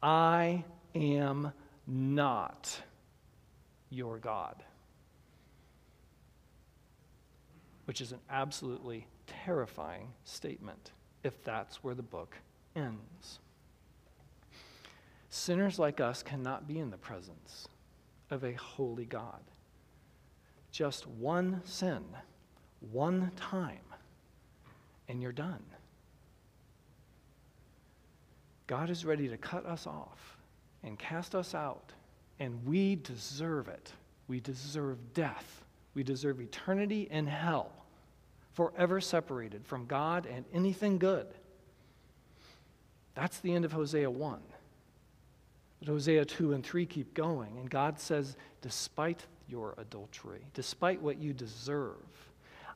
I 0.00 0.62
am 0.94 1.52
not 1.88 2.82
your 3.90 4.18
God. 4.18 4.62
Which 7.86 8.00
is 8.00 8.12
an 8.12 8.20
absolutely 8.30 9.08
terrifying 9.26 10.12
statement 10.22 10.92
if 11.24 11.42
that's 11.42 11.82
where 11.82 11.96
the 11.96 12.02
book 12.04 12.36
ends. 12.76 13.40
Sinners 15.30 15.80
like 15.80 16.00
us 16.00 16.22
cannot 16.22 16.68
be 16.68 16.78
in 16.78 16.90
the 16.90 16.96
presence 16.96 17.66
of 18.30 18.44
a 18.44 18.52
holy 18.54 19.04
God. 19.04 19.40
Just 20.70 21.06
one 21.06 21.60
sin, 21.64 22.04
one 22.92 23.30
time, 23.36 23.78
and 25.08 25.20
you're 25.20 25.32
done. 25.32 25.62
God 28.66 28.88
is 28.88 29.04
ready 29.04 29.28
to 29.28 29.36
cut 29.36 29.66
us 29.66 29.86
off 29.86 30.36
and 30.84 30.98
cast 30.98 31.34
us 31.34 31.54
out, 31.54 31.92
and 32.38 32.64
we 32.64 32.96
deserve 32.96 33.66
it. 33.66 33.92
We 34.28 34.38
deserve 34.38 34.96
death. 35.12 35.64
We 35.94 36.04
deserve 36.04 36.40
eternity 36.40 37.08
in 37.10 37.26
hell, 37.26 37.72
forever 38.52 39.00
separated 39.00 39.66
from 39.66 39.86
God 39.86 40.26
and 40.26 40.44
anything 40.54 40.98
good. 40.98 41.26
That's 43.14 43.40
the 43.40 43.52
end 43.52 43.64
of 43.64 43.72
Hosea 43.72 44.08
1. 44.08 44.40
Hosea 45.86 46.24
2 46.24 46.52
and 46.52 46.64
3 46.64 46.86
keep 46.86 47.14
going, 47.14 47.56
and 47.58 47.70
God 47.70 47.98
says, 47.98 48.36
despite 48.60 49.26
your 49.48 49.74
adultery, 49.78 50.44
despite 50.54 51.00
what 51.00 51.18
you 51.18 51.32
deserve, 51.32 51.96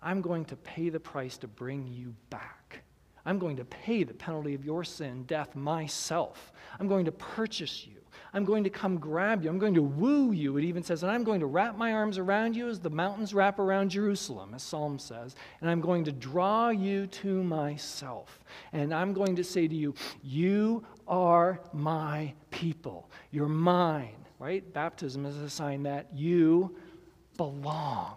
I'm 0.03 0.21
going 0.21 0.45
to 0.47 0.57
pay 0.57 0.89
the 0.89 1.01
price 1.01 1.37
to 1.39 1.49
bring 1.49 1.87
you 1.87 2.15
back. 2.31 2.83
I'm 3.27 3.39
going 3.39 3.57
to 3.57 3.65
pay 3.65 4.05
the 4.05 4.15
penalty 4.15 4.55
of 4.55 4.65
your 4.65 4.85
sin, 4.85 5.25
death, 5.25 5.57
myself. 5.57 6.53
I'm 6.79 6.89
going 6.89 7.07
to 7.07 7.13
purchase 7.13 7.87
you. 7.87 7.97
I'm 8.33 8.45
going 8.45 8.65
to 8.65 8.71
come 8.71 8.99
grab 8.99 9.43
you. 9.43 9.49
I'm 9.49 9.59
going 9.59 9.75
to 9.75 9.83
woo 9.83 10.33
you, 10.33 10.57
it 10.57 10.65
even 10.65 10.83
says. 10.83 11.03
And 11.03 11.11
I'm 11.11 11.25
going 11.25 11.41
to 11.41 11.47
wrap 11.47 11.77
my 11.77 11.93
arms 11.93 12.19
around 12.19 12.55
you 12.55 12.69
as 12.69 12.81
the 12.81 12.91
mountains 12.91 13.33
wrap 13.33 13.59
around 13.59 13.91
Jerusalem, 13.91 14.55
as 14.55 14.63
Psalm 14.63 14.99
says. 14.99 15.37
And 15.61 15.71
I'm 15.71 15.81
going 15.81 16.05
to 16.05 16.13
draw 16.13 16.69
you 16.71 17.07
to 17.07 17.43
myself. 17.43 18.41
And 18.73 18.93
I'm 18.93 19.13
going 19.13 19.37
to 19.37 19.45
say 19.45 19.69
to 19.69 19.75
you, 19.75 19.95
You 20.23 20.85
are 21.07 21.61
my 21.73 22.33
people. 22.51 23.11
You're 23.31 23.49
mine, 23.49 24.17
right? 24.39 24.73
Baptism 24.73 25.27
is 25.27 25.37
a 25.37 25.51
sign 25.51 25.85
that 25.85 26.09
you 26.15 26.77
belong 27.37 28.17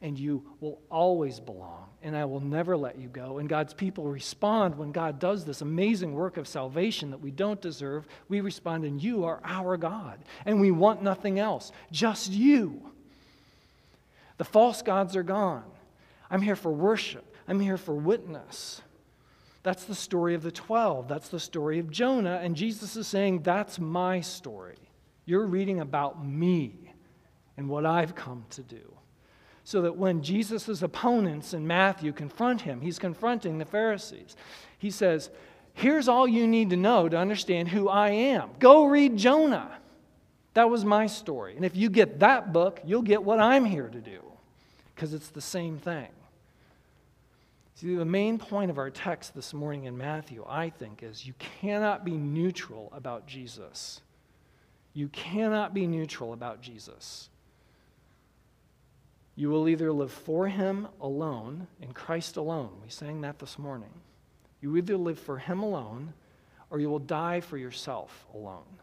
and 0.00 0.18
you 0.18 0.44
will 0.60 0.80
always 0.90 1.40
belong, 1.40 1.88
and 2.02 2.16
I 2.16 2.24
will 2.24 2.40
never 2.40 2.76
let 2.76 2.98
you 2.98 3.08
go. 3.08 3.38
And 3.38 3.48
God's 3.48 3.74
people 3.74 4.04
respond 4.04 4.76
when 4.76 4.92
God 4.92 5.18
does 5.18 5.44
this 5.44 5.60
amazing 5.60 6.14
work 6.14 6.36
of 6.36 6.46
salvation 6.46 7.10
that 7.10 7.18
we 7.18 7.32
don't 7.32 7.60
deserve. 7.60 8.06
We 8.28 8.40
respond, 8.40 8.84
and 8.84 9.02
you 9.02 9.24
are 9.24 9.40
our 9.42 9.76
God, 9.76 10.20
and 10.46 10.60
we 10.60 10.70
want 10.70 11.02
nothing 11.02 11.40
else, 11.40 11.72
just 11.90 12.30
you. 12.30 12.92
The 14.36 14.44
false 14.44 14.82
gods 14.82 15.16
are 15.16 15.24
gone. 15.24 15.64
I'm 16.30 16.42
here 16.42 16.56
for 16.56 16.70
worship, 16.70 17.34
I'm 17.48 17.58
here 17.58 17.78
for 17.78 17.94
witness. 17.94 18.82
That's 19.68 19.84
the 19.84 19.94
story 19.94 20.34
of 20.34 20.42
the 20.42 20.50
12. 20.50 21.08
That's 21.08 21.28
the 21.28 21.38
story 21.38 21.78
of 21.78 21.90
Jonah. 21.90 22.40
And 22.42 22.56
Jesus 22.56 22.96
is 22.96 23.06
saying, 23.06 23.42
That's 23.42 23.78
my 23.78 24.22
story. 24.22 24.78
You're 25.26 25.44
reading 25.44 25.80
about 25.80 26.24
me 26.24 26.94
and 27.58 27.68
what 27.68 27.84
I've 27.84 28.14
come 28.14 28.46
to 28.48 28.62
do 28.62 28.94
so 29.64 29.82
that 29.82 29.94
when 29.94 30.22
Jesus' 30.22 30.80
opponents 30.80 31.52
in 31.52 31.66
Matthew 31.66 32.14
confront 32.14 32.62
him, 32.62 32.80
he's 32.80 32.98
confronting 32.98 33.58
the 33.58 33.66
Pharisees. 33.66 34.36
He 34.78 34.90
says, 34.90 35.28
Here's 35.74 36.08
all 36.08 36.26
you 36.26 36.46
need 36.46 36.70
to 36.70 36.76
know 36.76 37.06
to 37.06 37.18
understand 37.18 37.68
who 37.68 37.90
I 37.90 38.08
am. 38.08 38.48
Go 38.60 38.86
read 38.86 39.18
Jonah. 39.18 39.70
That 40.54 40.70
was 40.70 40.82
my 40.82 41.06
story. 41.08 41.56
And 41.56 41.64
if 41.66 41.76
you 41.76 41.90
get 41.90 42.20
that 42.20 42.54
book, 42.54 42.80
you'll 42.86 43.02
get 43.02 43.22
what 43.22 43.38
I'm 43.38 43.66
here 43.66 43.88
to 43.88 44.00
do 44.00 44.22
because 44.94 45.12
it's 45.12 45.28
the 45.28 45.42
same 45.42 45.76
thing. 45.76 46.08
See, 47.78 47.94
the 47.94 48.04
main 48.04 48.38
point 48.38 48.72
of 48.72 48.78
our 48.78 48.90
text 48.90 49.36
this 49.36 49.54
morning 49.54 49.84
in 49.84 49.96
Matthew, 49.96 50.44
I 50.48 50.68
think, 50.68 51.04
is 51.04 51.24
you 51.24 51.34
cannot 51.38 52.04
be 52.04 52.10
neutral 52.10 52.92
about 52.92 53.28
Jesus. 53.28 54.00
You 54.94 55.06
cannot 55.10 55.74
be 55.74 55.86
neutral 55.86 56.32
about 56.32 56.60
Jesus. 56.60 57.30
You 59.36 59.48
will 59.50 59.68
either 59.68 59.92
live 59.92 60.10
for 60.10 60.48
Him 60.48 60.88
alone, 61.00 61.68
in 61.80 61.92
Christ 61.92 62.36
alone. 62.36 62.70
We 62.82 62.90
sang 62.90 63.20
that 63.20 63.38
this 63.38 63.60
morning. 63.60 63.92
You 64.60 64.76
either 64.76 64.96
live 64.96 65.20
for 65.20 65.38
Him 65.38 65.60
alone, 65.60 66.14
or 66.70 66.80
you 66.80 66.90
will 66.90 66.98
die 66.98 67.38
for 67.38 67.58
yourself 67.58 68.26
alone. 68.34 68.80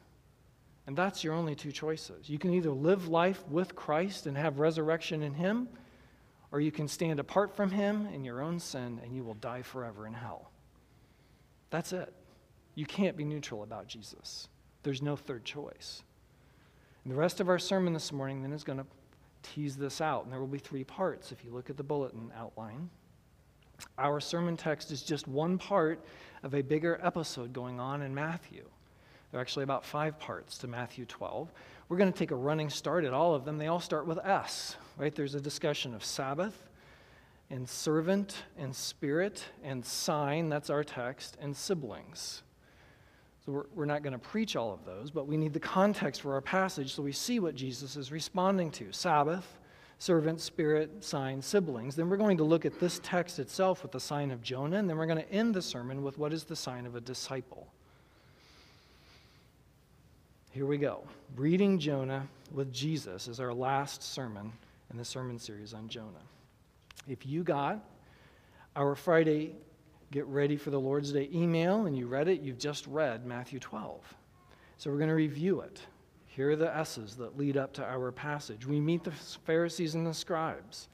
And 0.87 0.95
that's 0.95 1.21
your 1.21 1.33
only 1.33 1.53
two 1.53 1.73
choices. 1.73 2.29
You 2.29 2.39
can 2.39 2.53
either 2.53 2.71
live 2.71 3.09
life 3.09 3.45
with 3.49 3.75
Christ 3.75 4.25
and 4.25 4.37
have 4.37 4.59
resurrection 4.59 5.21
in 5.21 5.33
Him, 5.33 5.67
or 6.51 6.59
you 6.59 6.71
can 6.71 6.87
stand 6.87 7.19
apart 7.19 7.55
from 7.55 7.71
Him 7.71 8.07
in 8.13 8.23
your 8.23 8.41
own 8.41 8.59
sin 8.59 8.99
and 9.03 9.15
you 9.15 9.23
will 9.23 9.33
die 9.35 9.61
forever 9.61 10.07
in 10.07 10.13
hell. 10.13 10.51
That's 11.69 11.93
it. 11.93 12.13
You 12.75 12.85
can't 12.85 13.17
be 13.17 13.25
neutral 13.25 13.63
about 13.63 13.87
Jesus. 13.87 14.47
There's 14.83 15.01
no 15.01 15.15
third 15.15 15.45
choice. 15.45 16.03
And 17.03 17.11
the 17.11 17.17
rest 17.17 17.39
of 17.39 17.49
our 17.49 17.59
sermon 17.59 17.93
this 17.93 18.11
morning 18.11 18.41
then 18.41 18.51
is 18.51 18.63
going 18.63 18.79
to 18.79 18.85
tease 19.43 19.75
this 19.75 20.01
out, 20.01 20.23
and 20.23 20.33
there 20.33 20.39
will 20.39 20.47
be 20.47 20.57
three 20.57 20.83
parts 20.83 21.31
if 21.31 21.43
you 21.45 21.51
look 21.51 21.69
at 21.69 21.77
the 21.77 21.83
bulletin 21.83 22.31
outline. 22.35 22.89
Our 23.97 24.19
sermon 24.19 24.57
text 24.57 24.91
is 24.91 25.03
just 25.03 25.27
one 25.27 25.57
part 25.57 26.03
of 26.43 26.53
a 26.53 26.61
bigger 26.61 26.99
episode 27.03 27.53
going 27.53 27.79
on 27.79 28.01
in 28.01 28.13
Matthew. 28.13 28.65
There 29.35 29.41
are 29.41 29.43
actually 29.43 29.63
about 29.63 29.83
five 29.83 30.17
parts 30.17 30.57
to 30.59 30.67
Matthew 30.69 31.03
12. 31.03 31.51
We're 31.89 31.97
going 31.97 32.09
to 32.09 32.17
take 32.17 32.31
a 32.31 32.37
running 32.37 32.69
start 32.69 33.03
at 33.03 33.11
all 33.11 33.35
of 33.35 33.43
them. 33.43 33.57
They 33.57 33.67
all 33.67 33.81
start 33.81 34.07
with 34.07 34.17
S, 34.19 34.77
right? 34.97 35.13
There's 35.13 35.35
a 35.35 35.41
discussion 35.41 35.93
of 35.93 36.05
Sabbath 36.05 36.69
and 37.49 37.67
servant 37.67 38.43
and 38.57 38.73
spirit 38.73 39.43
and 39.61 39.85
sign, 39.85 40.47
that's 40.47 40.69
our 40.69 40.85
text, 40.85 41.35
and 41.41 41.53
siblings. 41.53 42.43
So 43.45 43.51
we're, 43.51 43.65
we're 43.75 43.85
not 43.85 44.03
going 44.03 44.13
to 44.13 44.19
preach 44.19 44.55
all 44.55 44.71
of 44.73 44.85
those, 44.85 45.11
but 45.11 45.27
we 45.27 45.35
need 45.35 45.51
the 45.51 45.59
context 45.59 46.21
for 46.21 46.33
our 46.33 46.39
passage 46.39 46.93
so 46.93 47.03
we 47.03 47.11
see 47.11 47.41
what 47.41 47.55
Jesus 47.55 47.97
is 47.97 48.13
responding 48.13 48.71
to 48.71 48.93
Sabbath, 48.93 49.59
servant, 49.99 50.39
spirit, 50.39 51.03
sign, 51.03 51.41
siblings. 51.41 51.97
Then 51.97 52.07
we're 52.07 52.15
going 52.15 52.37
to 52.37 52.45
look 52.45 52.65
at 52.65 52.79
this 52.79 53.01
text 53.03 53.39
itself 53.39 53.83
with 53.83 53.91
the 53.91 53.99
sign 53.99 54.31
of 54.31 54.41
Jonah, 54.41 54.77
and 54.77 54.89
then 54.89 54.95
we're 54.95 55.05
going 55.05 55.21
to 55.21 55.29
end 55.29 55.53
the 55.53 55.61
sermon 55.61 56.03
with 56.03 56.17
what 56.17 56.31
is 56.31 56.45
the 56.45 56.55
sign 56.55 56.85
of 56.85 56.95
a 56.95 57.01
disciple. 57.01 57.67
Here 60.55 60.65
we 60.65 60.77
go. 60.77 61.03
Reading 61.35 61.77
Jonah 61.77 62.25
with 62.53 62.71
Jesus 62.71 63.27
is 63.27 63.41
our 63.41 63.53
last 63.53 64.01
sermon 64.01 64.53
in 64.89 64.97
the 64.97 65.03
sermon 65.03 65.37
series 65.37 65.73
on 65.73 65.89
Jonah. 65.89 66.23
If 67.09 67.25
you 67.25 67.43
got 67.43 67.83
our 68.73 68.95
Friday 68.95 69.57
Get 70.11 70.25
Ready 70.27 70.55
for 70.55 70.69
the 70.69 70.79
Lord's 70.79 71.11
Day 71.11 71.27
email 71.33 71.87
and 71.87 71.97
you 71.97 72.07
read 72.07 72.29
it, 72.29 72.39
you've 72.39 72.57
just 72.57 72.87
read 72.87 73.25
Matthew 73.25 73.59
12. 73.59 74.01
So 74.77 74.89
we're 74.89 74.95
going 74.95 75.09
to 75.09 75.15
review 75.15 75.59
it. 75.59 75.81
Here 76.25 76.51
are 76.51 76.55
the 76.55 76.73
S's 76.73 77.17
that 77.17 77.37
lead 77.37 77.57
up 77.57 77.73
to 77.73 77.83
our 77.83 78.13
passage. 78.13 78.65
We 78.65 78.79
meet 78.79 79.03
the 79.03 79.11
Pharisees 79.11 79.95
and 79.95 80.07
the 80.07 80.13
scribes. 80.13 80.87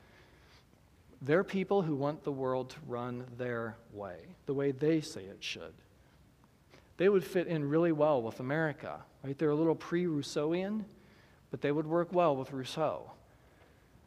They're 1.21 1.43
people 1.43 1.83
who 1.83 1.95
want 1.95 2.23
the 2.23 2.31
world 2.31 2.71
to 2.71 2.77
run 2.87 3.25
their 3.37 3.75
way, 3.93 4.21
the 4.47 4.55
way 4.55 4.71
they 4.71 5.01
say 5.01 5.25
it 5.25 5.37
should. 5.43 5.75
They 6.97 7.09
would 7.09 7.23
fit 7.23 7.45
in 7.45 7.69
really 7.69 7.91
well 7.91 8.23
with 8.23 8.39
America 8.39 9.01
Right? 9.23 9.37
They're 9.37 9.49
a 9.49 9.55
little 9.55 9.75
pre 9.75 10.05
Rousseauian, 10.05 10.83
but 11.51 11.61
they 11.61 11.71
would 11.71 11.87
work 11.87 12.09
well 12.11 12.35
with 12.35 12.51
Rousseau. 12.51 13.11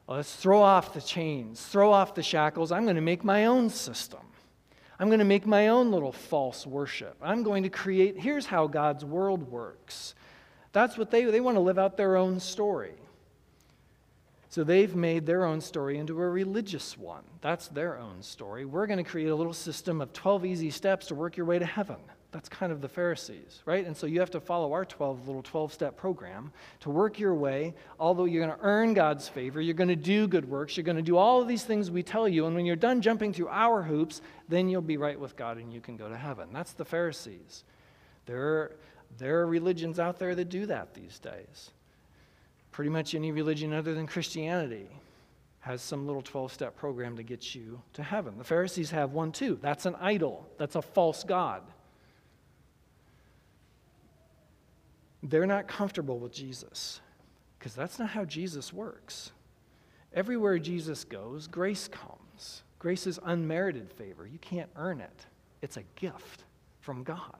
Let's 0.06 0.35
throw 0.35 0.61
off 0.61 0.92
the 0.92 1.00
chains, 1.00 1.64
throw 1.64 1.92
off 1.92 2.14
the 2.14 2.23
shackles. 2.23 2.73
I'm 2.73 2.85
going 2.85 2.97
to 2.97 3.02
make 3.02 3.25
my 3.25 3.47
own 3.47 3.71
system. 3.71 4.21
I'm 4.99 5.09
going 5.09 5.18
to 5.18 5.25
make 5.25 5.47
my 5.47 5.68
own 5.68 5.90
little 5.90 6.12
false 6.12 6.66
worship. 6.66 7.16
I'm 7.23 7.42
going 7.42 7.62
to 7.62 7.68
create, 7.68 8.18
here's 8.18 8.47
how 8.47 8.66
God's 8.66 9.04
world 9.04 9.50
works. 9.50 10.14
That's 10.73 10.99
what 10.99 11.11
they, 11.11 11.25
they 11.25 11.40
want 11.40 11.56
to 11.56 11.61
live 11.61 11.78
out 11.78 11.97
their 11.97 12.16
own 12.16 12.38
story. 12.38 12.94
So 14.50 14.62
they've 14.62 14.94
made 14.94 15.26
their 15.26 15.44
own 15.44 15.61
story 15.61 15.99
into 15.99 16.21
a 16.21 16.28
religious 16.28 16.97
one. 16.97 17.25
That's 17.40 17.66
their 17.68 17.99
own 17.99 18.23
story. 18.23 18.64
We're 18.64 18.87
going 18.87 19.02
to 19.02 19.11
create 19.11 19.28
a 19.28 19.35
little 19.35 19.52
system 19.52 20.00
of 20.00 20.12
12 20.12 20.44
easy 20.44 20.71
steps 20.71 21.06
to 21.06 21.14
work 21.14 21.37
your 21.37 21.47
way 21.47 21.59
to 21.59 21.66
heaven. 21.66 21.97
That's 22.35 22.49
kind 22.49 22.73
of 22.73 22.81
the 22.81 22.88
Pharisees, 22.88 23.62
right? 23.64 23.87
And 23.87 23.97
so 23.97 24.09
you 24.09 24.19
have 24.19 24.31
to 24.33 24.41
follow 24.41 24.73
our 24.73 24.85
12 24.85 25.29
little 25.29 25.41
12 25.45 25.73
step 25.73 25.97
program 25.97 26.50
to 26.81 26.91
work 26.91 27.21
your 27.21 27.33
way. 27.33 27.75
Although 28.00 28.25
you're 28.25 28.45
going 28.45 28.59
to 28.59 28.64
earn 28.64 28.93
God's 28.93 29.29
favor, 29.29 29.61
you're 29.61 29.73
going 29.73 29.87
to 29.87 29.95
do 29.95 30.26
good 30.26 30.49
works, 30.50 30.76
you're 30.76 30.83
going 30.83 30.97
to 30.97 31.03
do 31.03 31.17
all 31.17 31.41
of 31.41 31.47
these 31.47 31.62
things 31.62 31.93
we 31.93 32.03
tell 32.03 32.29
you. 32.29 32.47
And 32.47 32.57
when 32.57 32.67
you're 32.67 32.75
done 32.75 33.00
jumping 33.00 33.33
through 33.33 33.50
our 33.50 33.85
hoops, 33.85 34.21
then 34.49 34.69
you'll 34.69 34.83
be 34.83 34.97
right 34.97 35.19
with 35.19 35.37
God 35.37 35.59
and 35.59 35.73
you 35.73 35.81
can 35.81 35.97
go 35.97 36.09
to 36.09 36.17
heaven. 36.17 36.49
That's 36.53 36.73
the 36.73 36.85
Pharisees. 36.85 37.62
There, 38.26 38.43
are, 38.43 38.76
there 39.17 39.38
are 39.38 39.47
religions 39.47 40.00
out 40.00 40.19
there 40.19 40.35
that 40.35 40.49
do 40.49 40.67
that 40.67 40.93
these 40.93 41.21
days. 41.21 41.71
Pretty 42.73 42.91
much 42.91 43.15
any 43.15 43.30
religion 43.30 43.73
other 43.73 43.95
than 43.95 44.08
Christianity 44.08 44.89
has 45.61 45.82
some 45.82 46.04
little 46.04 46.21
12 46.21 46.52
step 46.52 46.75
program 46.75 47.17
to 47.17 47.23
get 47.23 47.54
you 47.54 47.80
to 47.93 48.02
heaven. 48.02 48.39
The 48.39 48.45
Pharisees 48.45 48.91
have 48.91 49.13
one 49.13 49.30
too. 49.30 49.56
That's 49.63 49.87
an 49.87 49.95
idol, 50.00 50.49
that's 50.58 50.75
a 50.75 50.82
false 50.82 51.23
God. 51.23 51.63
They're 55.25 55.47
not 55.47 55.67
comfortable 55.67 56.19
with 56.19 56.32
Jesus 56.32 57.00
because 57.58 57.75
that's 57.75 57.99
not 57.99 58.10
how 58.10 58.25
Jesus 58.25 58.73
works. 58.73 59.32
Everywhere 60.13 60.58
Jesus 60.58 61.02
goes, 61.04 61.47
grace 61.47 61.89
comes. 61.89 62.63
Grace 62.78 63.06
is 63.06 63.19
unmerited 63.25 63.91
favor. 63.91 64.26
You 64.26 64.39
can't 64.39 64.71
earn 64.76 65.00
it, 65.00 65.26
it's 65.63 65.78
a 65.78 65.84
gift 65.97 66.45
from 66.80 67.02
God. 67.02 67.39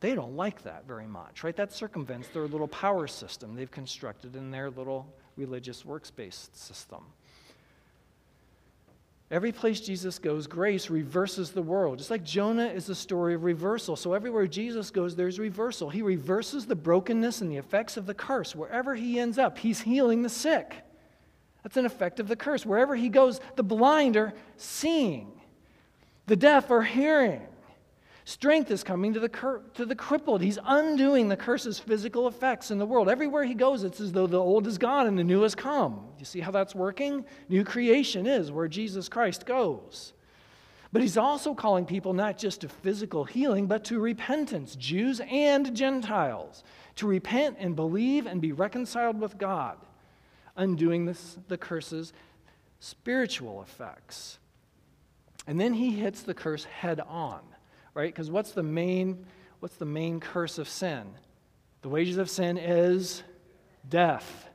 They 0.00 0.14
don't 0.14 0.36
like 0.36 0.62
that 0.62 0.86
very 0.86 1.06
much, 1.06 1.42
right? 1.42 1.56
That 1.56 1.72
circumvents 1.72 2.28
their 2.28 2.46
little 2.46 2.68
power 2.68 3.08
system 3.08 3.56
they've 3.56 3.70
constructed 3.70 4.36
in 4.36 4.50
their 4.50 4.70
little 4.70 5.12
religious 5.36 5.84
works 5.84 6.10
based 6.10 6.56
system. 6.56 7.04
Every 9.30 9.52
place 9.52 9.80
Jesus 9.80 10.18
goes, 10.18 10.46
grace 10.46 10.88
reverses 10.88 11.50
the 11.50 11.60
world. 11.60 11.98
Just 11.98 12.10
like 12.10 12.24
Jonah 12.24 12.66
is 12.66 12.88
a 12.88 12.94
story 12.94 13.34
of 13.34 13.44
reversal. 13.44 13.94
So 13.94 14.14
everywhere 14.14 14.46
Jesus 14.46 14.90
goes, 14.90 15.14
there's 15.14 15.38
reversal. 15.38 15.90
He 15.90 16.00
reverses 16.00 16.64
the 16.64 16.74
brokenness 16.74 17.42
and 17.42 17.50
the 17.50 17.58
effects 17.58 17.98
of 17.98 18.06
the 18.06 18.14
curse. 18.14 18.56
Wherever 18.56 18.94
he 18.94 19.20
ends 19.20 19.36
up, 19.36 19.58
he's 19.58 19.82
healing 19.82 20.22
the 20.22 20.30
sick. 20.30 20.76
That's 21.62 21.76
an 21.76 21.84
effect 21.84 22.20
of 22.20 22.28
the 22.28 22.36
curse. 22.36 22.64
Wherever 22.64 22.96
he 22.96 23.10
goes, 23.10 23.40
the 23.56 23.62
blind 23.62 24.16
are 24.16 24.32
seeing, 24.56 25.30
the 26.26 26.36
deaf 26.36 26.70
are 26.70 26.82
hearing. 26.82 27.42
Strength 28.28 28.70
is 28.70 28.84
coming 28.84 29.14
to 29.14 29.20
the, 29.20 29.28
cur- 29.30 29.62
to 29.72 29.86
the 29.86 29.94
crippled. 29.94 30.42
He's 30.42 30.58
undoing 30.62 31.30
the 31.30 31.36
curse's 31.36 31.78
physical 31.78 32.28
effects 32.28 32.70
in 32.70 32.76
the 32.76 32.84
world. 32.84 33.08
Everywhere 33.08 33.44
he 33.44 33.54
goes, 33.54 33.84
it's 33.84 34.00
as 34.02 34.12
though 34.12 34.26
the 34.26 34.38
old 34.38 34.66
is 34.66 34.76
gone 34.76 35.06
and 35.06 35.18
the 35.18 35.24
new 35.24 35.40
has 35.44 35.54
come. 35.54 36.08
You 36.18 36.26
see 36.26 36.40
how 36.40 36.50
that's 36.50 36.74
working? 36.74 37.24
New 37.48 37.64
creation 37.64 38.26
is 38.26 38.52
where 38.52 38.68
Jesus 38.68 39.08
Christ 39.08 39.46
goes. 39.46 40.12
But 40.92 41.00
he's 41.00 41.16
also 41.16 41.54
calling 41.54 41.86
people 41.86 42.12
not 42.12 42.36
just 42.36 42.60
to 42.60 42.68
physical 42.68 43.24
healing, 43.24 43.66
but 43.66 43.82
to 43.84 43.98
repentance, 43.98 44.76
Jews 44.76 45.22
and 45.30 45.74
Gentiles, 45.74 46.64
to 46.96 47.06
repent 47.06 47.56
and 47.58 47.74
believe 47.74 48.26
and 48.26 48.42
be 48.42 48.52
reconciled 48.52 49.18
with 49.18 49.38
God, 49.38 49.78
undoing 50.54 51.06
this, 51.06 51.38
the 51.48 51.56
curse's 51.56 52.12
spiritual 52.78 53.62
effects. 53.62 54.38
And 55.46 55.58
then 55.58 55.72
he 55.72 55.92
hits 55.92 56.20
the 56.20 56.34
curse 56.34 56.64
head 56.64 57.00
on 57.00 57.40
right? 57.98 58.14
Because 58.14 58.30
what's 58.30 58.52
the 58.52 58.62
main 58.62 59.26
what's 59.58 59.74
the 59.74 59.84
main 59.84 60.20
curse 60.20 60.58
of 60.58 60.68
sin? 60.68 61.02
The 61.82 61.88
wages 61.88 62.16
of 62.16 62.30
sin 62.30 62.56
is 62.56 63.24
death. 63.88 64.48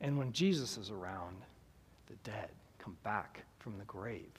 And 0.00 0.16
when 0.16 0.32
Jesus 0.32 0.78
is 0.78 0.90
around, 0.90 1.36
the 2.06 2.16
dead 2.24 2.48
come 2.78 2.96
back 3.04 3.44
from 3.58 3.76
the 3.76 3.84
grave. 3.84 4.32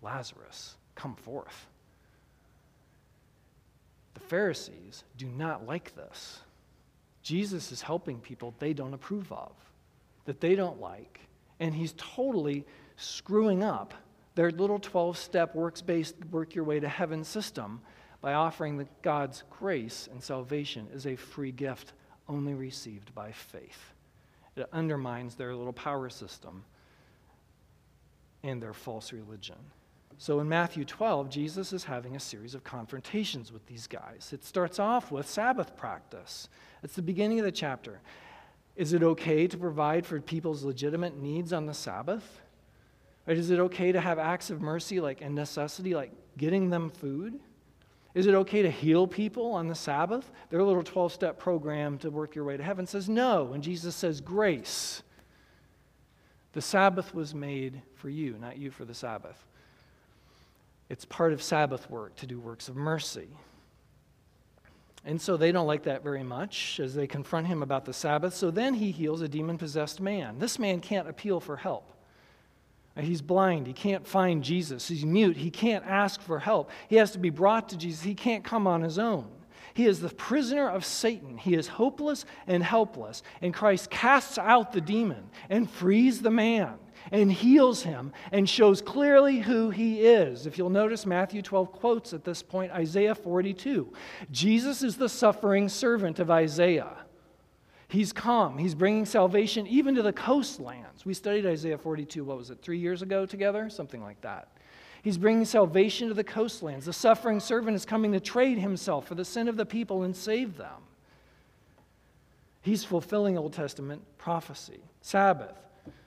Lazarus, 0.00 0.76
come 0.94 1.16
forth. 1.16 1.66
The 4.14 4.20
Pharisees 4.20 5.02
do 5.16 5.26
not 5.26 5.66
like 5.66 5.96
this. 5.96 6.38
Jesus 7.22 7.72
is 7.72 7.82
helping 7.82 8.20
people 8.20 8.54
they 8.60 8.72
don't 8.72 8.94
approve 8.94 9.32
of, 9.32 9.52
that 10.24 10.40
they 10.40 10.54
don't 10.54 10.80
like, 10.80 11.18
and 11.58 11.74
he's 11.74 11.94
totally 11.96 12.64
screwing 12.94 13.64
up 13.64 13.92
their 14.34 14.50
little 14.50 14.78
12 14.78 15.16
step 15.16 15.54
works 15.54 15.82
based, 15.82 16.14
work 16.30 16.54
your 16.54 16.64
way 16.64 16.80
to 16.80 16.88
heaven 16.88 17.24
system 17.24 17.80
by 18.20 18.34
offering 18.34 18.76
the 18.76 18.86
God's 19.02 19.44
grace 19.50 20.08
and 20.10 20.22
salvation 20.22 20.86
as 20.94 21.06
a 21.06 21.16
free 21.16 21.52
gift 21.52 21.92
only 22.28 22.54
received 22.54 23.14
by 23.14 23.32
faith. 23.32 23.92
It 24.56 24.68
undermines 24.72 25.34
their 25.34 25.54
little 25.54 25.72
power 25.72 26.08
system 26.10 26.64
and 28.42 28.62
their 28.62 28.72
false 28.72 29.12
religion. 29.12 29.56
So 30.18 30.40
in 30.40 30.48
Matthew 30.48 30.84
12, 30.84 31.30
Jesus 31.30 31.72
is 31.72 31.84
having 31.84 32.14
a 32.14 32.20
series 32.20 32.54
of 32.54 32.62
confrontations 32.62 33.52
with 33.52 33.64
these 33.66 33.86
guys. 33.86 34.30
It 34.34 34.44
starts 34.44 34.78
off 34.78 35.10
with 35.10 35.28
Sabbath 35.28 35.76
practice. 35.76 36.48
It's 36.82 36.94
the 36.94 37.02
beginning 37.02 37.38
of 37.38 37.46
the 37.46 37.52
chapter. 37.52 38.00
Is 38.76 38.92
it 38.92 39.02
okay 39.02 39.46
to 39.46 39.56
provide 39.56 40.04
for 40.04 40.20
people's 40.20 40.62
legitimate 40.62 41.16
needs 41.16 41.52
on 41.52 41.66
the 41.66 41.74
Sabbath? 41.74 42.40
Right? 43.26 43.36
Is 43.36 43.50
it 43.50 43.58
okay 43.60 43.92
to 43.92 44.00
have 44.00 44.18
acts 44.18 44.50
of 44.50 44.60
mercy 44.60 45.00
like 45.00 45.20
and 45.20 45.34
necessity, 45.34 45.94
like 45.94 46.12
getting 46.36 46.70
them 46.70 46.90
food? 46.90 47.38
Is 48.14 48.26
it 48.26 48.34
okay 48.34 48.62
to 48.62 48.70
heal 48.70 49.06
people 49.06 49.52
on 49.52 49.68
the 49.68 49.74
Sabbath? 49.74 50.30
Their 50.50 50.62
little 50.62 50.82
12 50.82 51.12
step 51.12 51.38
program 51.38 51.98
to 51.98 52.10
work 52.10 52.34
your 52.34 52.44
way 52.44 52.56
to 52.56 52.62
heaven 52.62 52.86
says 52.86 53.08
no. 53.08 53.52
And 53.52 53.62
Jesus 53.62 53.94
says 53.94 54.20
grace. 54.20 55.02
The 56.52 56.60
Sabbath 56.60 57.14
was 57.14 57.34
made 57.34 57.82
for 57.94 58.08
you, 58.08 58.36
not 58.40 58.58
you 58.58 58.72
for 58.72 58.84
the 58.84 58.94
Sabbath. 58.94 59.44
It's 60.88 61.04
part 61.04 61.32
of 61.32 61.40
Sabbath 61.40 61.88
work 61.88 62.16
to 62.16 62.26
do 62.26 62.40
works 62.40 62.68
of 62.68 62.74
mercy. 62.74 63.28
And 65.04 65.20
so 65.20 65.36
they 65.36 65.52
don't 65.52 65.68
like 65.68 65.84
that 65.84 66.02
very 66.02 66.24
much 66.24 66.80
as 66.80 66.94
they 66.94 67.06
confront 67.06 67.46
him 67.46 67.62
about 67.62 67.84
the 67.84 67.92
Sabbath. 67.92 68.34
So 68.34 68.50
then 68.50 68.74
he 68.74 68.90
heals 68.90 69.22
a 69.22 69.28
demon 69.28 69.56
possessed 69.56 70.00
man. 70.00 70.40
This 70.40 70.58
man 70.58 70.80
can't 70.80 71.08
appeal 71.08 71.38
for 71.38 71.56
help. 71.56 71.92
He's 72.98 73.22
blind. 73.22 73.66
He 73.66 73.72
can't 73.72 74.06
find 74.06 74.42
Jesus. 74.42 74.88
He's 74.88 75.04
mute. 75.04 75.36
He 75.36 75.50
can't 75.50 75.84
ask 75.86 76.20
for 76.20 76.38
help. 76.38 76.70
He 76.88 76.96
has 76.96 77.12
to 77.12 77.18
be 77.18 77.30
brought 77.30 77.68
to 77.70 77.76
Jesus. 77.76 78.02
He 78.02 78.14
can't 78.14 78.44
come 78.44 78.66
on 78.66 78.82
his 78.82 78.98
own. 78.98 79.28
He 79.74 79.86
is 79.86 80.00
the 80.00 80.08
prisoner 80.08 80.68
of 80.68 80.84
Satan. 80.84 81.38
He 81.38 81.54
is 81.54 81.68
hopeless 81.68 82.24
and 82.46 82.62
helpless. 82.62 83.22
And 83.40 83.54
Christ 83.54 83.90
casts 83.90 84.38
out 84.38 84.72
the 84.72 84.80
demon 84.80 85.30
and 85.48 85.70
frees 85.70 86.20
the 86.20 86.30
man 86.30 86.74
and 87.12 87.32
heals 87.32 87.82
him 87.82 88.12
and 88.32 88.48
shows 88.48 88.82
clearly 88.82 89.38
who 89.38 89.70
he 89.70 90.00
is. 90.00 90.46
If 90.46 90.58
you'll 90.58 90.70
notice, 90.70 91.06
Matthew 91.06 91.42
12 91.42 91.72
quotes 91.72 92.12
at 92.12 92.24
this 92.24 92.42
point 92.42 92.72
Isaiah 92.72 93.14
42. 93.14 93.92
Jesus 94.30 94.82
is 94.82 94.96
the 94.96 95.08
suffering 95.08 95.68
servant 95.68 96.18
of 96.18 96.30
Isaiah. 96.30 96.96
He's 97.90 98.12
come. 98.12 98.56
He's 98.56 98.76
bringing 98.76 99.04
salvation 99.04 99.66
even 99.66 99.96
to 99.96 100.02
the 100.02 100.12
coastlands. 100.12 101.04
We 101.04 101.12
studied 101.12 101.44
Isaiah 101.44 101.76
42, 101.76 102.22
what 102.22 102.36
was 102.36 102.50
it, 102.50 102.62
three 102.62 102.78
years 102.78 103.02
ago 103.02 103.26
together? 103.26 103.68
Something 103.68 104.00
like 104.00 104.20
that. 104.20 104.48
He's 105.02 105.18
bringing 105.18 105.44
salvation 105.44 106.06
to 106.06 106.14
the 106.14 106.22
coastlands. 106.22 106.86
The 106.86 106.92
suffering 106.92 107.40
servant 107.40 107.74
is 107.74 107.84
coming 107.84 108.12
to 108.12 108.20
trade 108.20 108.58
himself 108.58 109.08
for 109.08 109.16
the 109.16 109.24
sin 109.24 109.48
of 109.48 109.56
the 109.56 109.66
people 109.66 110.04
and 110.04 110.14
save 110.14 110.56
them. 110.56 110.82
He's 112.62 112.84
fulfilling 112.84 113.36
Old 113.36 113.54
Testament 113.54 114.02
prophecy. 114.18 114.80
Sabbath, 115.00 115.56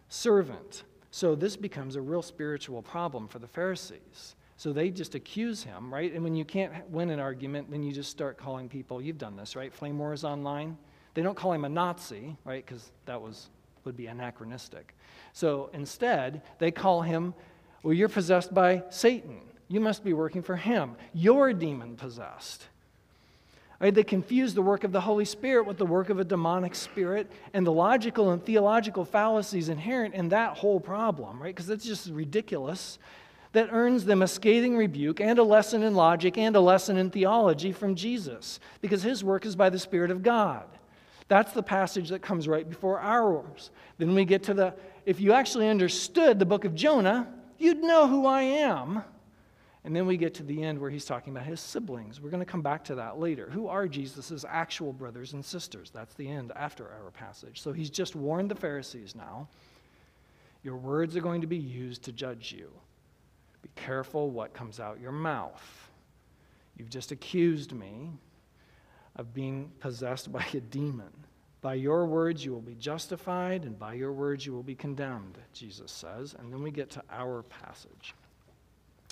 servant. 0.08 0.84
So 1.12 1.36
this 1.36 1.58
becomes 1.58 1.98
a 1.98 2.02
real 2.02 2.22
spiritual 2.22 2.82
problem 2.82 3.28
for 3.28 3.40
the 3.40 3.48
Pharisees. 3.48 4.36
So 4.56 4.72
they 4.72 4.90
just 4.90 5.16
accuse 5.16 5.64
him, 5.64 5.94
right? 5.94 6.14
And 6.14 6.24
when 6.24 6.36
you 6.36 6.46
can't 6.46 6.90
win 6.90 7.10
an 7.10 7.20
argument, 7.20 7.70
then 7.70 7.84
you 7.84 7.92
just 7.92 8.12
start 8.12 8.38
calling 8.38 8.70
people, 8.70 9.02
you've 9.02 9.18
done 9.18 9.36
this, 9.36 9.56
right? 9.58 9.74
Flame 9.74 9.98
wars 9.98 10.24
online. 10.24 10.78
They 11.14 11.22
don't 11.22 11.36
call 11.36 11.54
him 11.54 11.66
a 11.66 11.70
Nazi, 11.70 12.36
right? 12.44 12.66
Because 12.66 12.92
that 13.06 13.22
was, 13.22 13.50
would 13.86 13.96
be 13.96 14.08
anachronistic. 14.08 14.96
So 15.34 15.70
instead, 15.74 16.42
they 16.60 16.72
call 16.72 17.02
him, 17.02 17.34
well, 17.84 17.94
you're 17.94 18.10
possessed 18.10 18.54
by 18.54 18.84
Satan. 18.90 19.42
You 19.68 19.80
must 19.80 20.04
be 20.04 20.14
working 20.14 20.42
for 20.42 20.56
him. 20.56 20.96
You're 21.14 21.54
demon 21.54 21.96
possessed. 21.96 22.68
Right? 23.80 23.94
They 23.94 24.04
confuse 24.04 24.54
the 24.54 24.62
work 24.62 24.84
of 24.84 24.92
the 24.92 25.02
Holy 25.02 25.26
Spirit 25.26 25.66
with 25.66 25.78
the 25.78 25.86
work 25.86 26.10
of 26.10 26.20
a 26.20 26.24
demonic 26.24 26.74
spirit 26.74 27.30
and 27.54 27.68
the 27.68 27.72
logical 27.72 28.32
and 28.32 28.44
theological 28.44 29.04
fallacies 29.04 29.68
inherent 29.68 30.14
in 30.14 30.30
that 30.30 30.58
whole 30.58 30.80
problem, 30.80 31.42
right? 31.42 31.54
Because 31.54 31.70
it's 31.70 31.84
just 31.84 32.10
ridiculous 32.10 32.98
that 33.52 33.70
earns 33.72 34.06
them 34.06 34.22
a 34.22 34.28
scathing 34.28 34.78
rebuke 34.78 35.20
and 35.20 35.38
a 35.38 35.44
lesson 35.44 35.84
in 35.84 35.96
logic 35.96 36.38
and 36.38 36.56
a 36.56 36.60
lesson 36.60 36.98
in 36.98 37.10
theology 37.10 37.72
from 37.72 37.96
Jesus, 37.96 38.60
because 38.82 39.04
his 39.04 39.24
work 39.24 39.46
is 39.46 39.56
by 39.56 39.70
the 39.70 39.80
Spirit 39.80 40.12
of 40.12 40.24
God. 40.24 40.66
That's 41.34 41.52
the 41.52 41.64
passage 41.64 42.10
that 42.10 42.22
comes 42.22 42.48
right 42.48 42.70
before 42.70 43.00
ours. 43.00 43.72
Then 43.98 44.14
we 44.14 44.24
get 44.24 44.44
to 44.44 44.54
the, 44.54 44.76
if 45.08 45.20
you 45.20 45.34
actually 45.34 45.68
understood 45.68 46.38
the 46.38 46.46
book 46.46 46.64
of 46.64 46.76
Jonah, 46.76 47.28
you'd 47.58 47.82
know 47.82 48.08
who 48.08 48.28
I 48.28 48.44
am. 48.44 49.04
And 49.84 49.96
then 49.96 50.06
we 50.06 50.16
get 50.16 50.36
to 50.36 50.44
the 50.44 50.62
end 50.62 50.78
where 50.78 50.92
he's 50.92 51.06
talking 51.06 51.34
about 51.36 51.48
his 51.48 51.60
siblings. 51.60 52.22
We're 52.22 52.30
going 52.30 52.46
to 52.46 52.52
come 52.52 52.62
back 52.62 52.84
to 52.84 52.94
that 52.94 53.18
later. 53.18 53.50
Who 53.50 53.68
are 53.68 53.88
Jesus' 53.88 54.46
actual 54.48 54.94
brothers 54.94 55.34
and 55.34 55.44
sisters? 55.44 55.90
That's 55.90 56.14
the 56.14 56.30
end 56.30 56.52
after 56.56 56.88
our 56.88 57.10
passage. 57.10 57.64
So 57.64 57.74
he's 57.74 57.90
just 57.90 58.16
warned 58.16 58.52
the 58.52 58.56
Pharisees 58.56 59.16
now. 59.16 59.48
Your 60.62 60.78
words 60.78 61.18
are 61.18 61.22
going 61.22 61.42
to 61.42 61.48
be 61.48 61.58
used 61.58 62.04
to 62.04 62.12
judge 62.12 62.52
you. 62.52 62.70
Be 63.64 63.70
careful 63.76 64.30
what 64.30 64.54
comes 64.54 64.80
out 64.80 65.02
your 65.02 65.12
mouth. 65.12 65.90
You've 66.78 66.92
just 66.92 67.12
accused 67.12 67.72
me 67.72 68.12
of 69.16 69.34
being 69.34 69.72
possessed 69.80 70.32
by 70.32 70.46
a 70.54 70.60
demon. 70.60 71.12
By 71.62 71.76
your 71.76 72.06
words 72.06 72.44
you 72.44 72.52
will 72.52 72.62
be 72.62 72.76
justified, 72.76 73.64
and 73.64 73.80
by 73.80 73.94
your 73.94 74.12
words 74.12 74.46
you 74.46 74.54
will 74.54 74.64
be 74.64 74.76
condemned, 74.76 75.38
Jesus 75.54 75.92
says. 75.92 76.36
And 76.38 76.52
then 76.52 76.62
we 76.62 76.72
get 76.72 76.90
to 76.92 77.04
our 77.10 77.44
passage. 77.44 78.14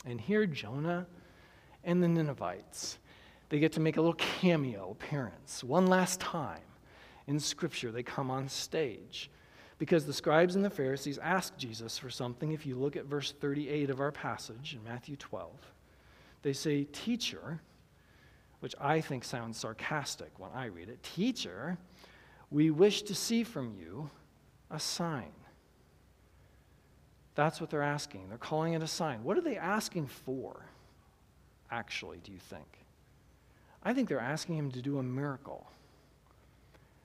And 0.06 0.20
here, 0.20 0.46
Jonah 0.46 1.06
and 1.84 2.04
the 2.04 2.08
Ninevites, 2.08 2.98
they 3.50 3.60
get 3.60 3.72
to 3.74 3.80
make 3.80 3.98
a 3.98 4.02
little 4.02 4.16
cameo 4.16 4.92
appearance. 4.92 5.64
One 5.64 5.88
last 5.88 6.20
time 6.20 6.60
in 7.28 7.40
Scripture, 7.40 7.92
they 7.92 8.04
come 8.04 8.32
on 8.32 8.50
stage. 8.50 9.30
Because 9.78 10.06
the 10.06 10.14
scribes 10.14 10.56
and 10.56 10.64
the 10.64 10.70
Pharisees 10.70 11.18
ask 11.18 11.58
Jesus 11.58 11.98
for 11.98 12.12
something. 12.12 12.52
If 12.52 12.68
you 12.68 12.76
look 12.76 12.96
at 12.96 13.06
verse 13.06 13.32
38 13.32 13.90
of 13.90 14.00
our 14.00 14.12
passage 14.12 14.76
in 14.76 14.84
Matthew 14.84 15.16
12, 15.16 15.50
they 16.44 16.54
say, 16.54 16.84
Teacher, 16.84 17.62
which 18.62 18.76
I 18.80 19.02
think 19.02 19.24
sounds 19.24 19.58
sarcastic 19.58 20.32
when 20.40 20.52
I 20.56 20.66
read 20.66 20.88
it. 20.88 21.04
Teacher, 21.04 21.78
we 22.50 22.72
wish 22.72 23.02
to 23.04 23.16
see 23.16 23.44
from 23.44 23.76
you 23.78 24.10
a 24.70 24.80
sign. 24.80 25.32
That's 27.36 27.60
what 27.60 27.70
they're 27.70 27.82
asking. 27.82 28.30
They're 28.30 28.38
calling 28.38 28.74
it 28.74 28.84
a 28.84 28.88
sign. 28.88 29.24
What 29.24 29.38
are 29.38 29.42
they 29.42 29.58
asking 29.58 30.08
for, 30.08 30.66
actually, 31.70 32.20
do 32.24 32.32
you 32.32 32.40
think? 32.40 32.68
I 33.84 33.94
think 33.94 34.10
they're 34.10 34.20
asking 34.20 34.58
him 34.58 34.72
to 34.72 34.82
do 34.82 35.00
a 35.00 35.04
miracle, 35.04 35.66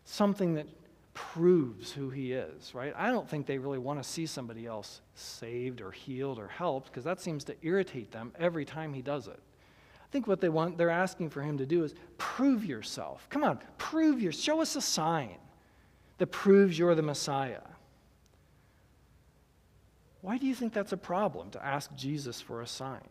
something 0.04 0.54
that 0.54 0.66
proves 1.14 1.90
who 1.90 2.10
he 2.10 2.32
is, 2.32 2.74
right? 2.74 2.92
I 2.94 3.10
don't 3.10 3.26
think 3.26 3.46
they 3.46 3.56
really 3.56 3.78
want 3.78 4.02
to 4.02 4.06
see 4.06 4.26
somebody 4.26 4.66
else 4.66 5.00
saved 5.14 5.80
or 5.80 5.90
healed 5.90 6.38
or 6.38 6.48
helped 6.48 6.88
because 6.88 7.04
that 7.04 7.20
seems 7.20 7.44
to 7.44 7.56
irritate 7.62 8.12
them 8.12 8.32
every 8.38 8.66
time 8.66 8.92
he 8.92 9.00
does 9.00 9.26
it. 9.26 9.40
I 10.06 10.08
think 10.12 10.28
what 10.28 10.40
they 10.40 10.48
want, 10.48 10.78
they're 10.78 10.88
asking 10.88 11.30
for 11.30 11.42
him 11.42 11.58
to 11.58 11.66
do 11.66 11.82
is 11.82 11.94
prove 12.16 12.64
yourself. 12.64 13.26
Come 13.28 13.42
on, 13.42 13.58
prove 13.76 14.22
your, 14.22 14.30
show 14.30 14.60
us 14.60 14.76
a 14.76 14.80
sign 14.80 15.36
that 16.18 16.28
proves 16.28 16.78
you're 16.78 16.94
the 16.94 17.02
Messiah. 17.02 17.60
Why 20.20 20.38
do 20.38 20.46
you 20.46 20.54
think 20.54 20.72
that's 20.72 20.92
a 20.92 20.96
problem 20.96 21.50
to 21.50 21.64
ask 21.64 21.94
Jesus 21.96 22.40
for 22.40 22.62
a 22.62 22.66
sign? 22.66 23.08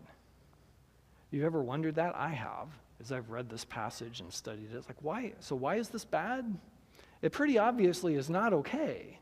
You've 1.31 1.43
ever 1.43 1.61
wondered 1.61 1.95
that? 1.95 2.15
I 2.15 2.29
have, 2.29 2.69
as 3.01 3.11
I've 3.11 3.29
read 3.29 3.49
this 3.49 3.65
passage 3.65 4.21
and 4.21 4.31
studied 4.31 4.69
it. 4.73 4.77
It's 4.77 4.87
like, 4.87 5.01
why? 5.01 5.33
So, 5.39 5.55
why 5.55 5.75
is 5.75 5.89
this 5.89 6.05
bad? 6.05 6.57
It 7.21 7.31
pretty 7.31 7.57
obviously 7.57 8.15
is 8.15 8.29
not 8.29 8.53
okay 8.53 9.19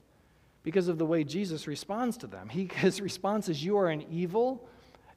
because 0.61 0.87
of 0.87 0.97
the 0.97 1.05
way 1.05 1.23
Jesus 1.23 1.67
responds 1.67 2.17
to 2.17 2.27
them. 2.27 2.49
He, 2.49 2.65
his 2.75 3.01
response 3.01 3.49
is, 3.49 3.63
You 3.63 3.77
are 3.77 3.89
an 3.89 4.05
evil 4.11 4.67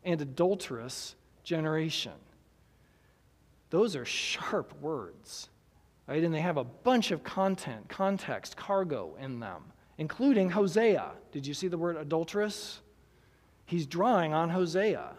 and 0.05 0.21
adulterous 0.21 1.15
generation. 1.45 2.13
Those 3.71 3.97
are 3.97 4.05
sharp 4.05 4.73
words, 4.81 5.49
right? 6.07 6.23
And 6.23 6.33
they 6.33 6.41
have 6.41 6.57
a 6.57 6.65
bunch 6.65 7.11
of 7.11 7.25
content, 7.25 7.89
context, 7.89 8.57
cargo 8.57 9.17
in 9.21 9.41
them, 9.41 9.65
including 9.99 10.51
Hosea. 10.51 11.11
Did 11.33 11.47
you 11.47 11.55
see 11.55 11.69
the 11.69 11.79
word 11.79 11.97
adulteress? 11.97 12.81
He's 13.65 13.87
drawing 13.87 14.33
on 14.33 14.51
Hosea. 14.51 15.15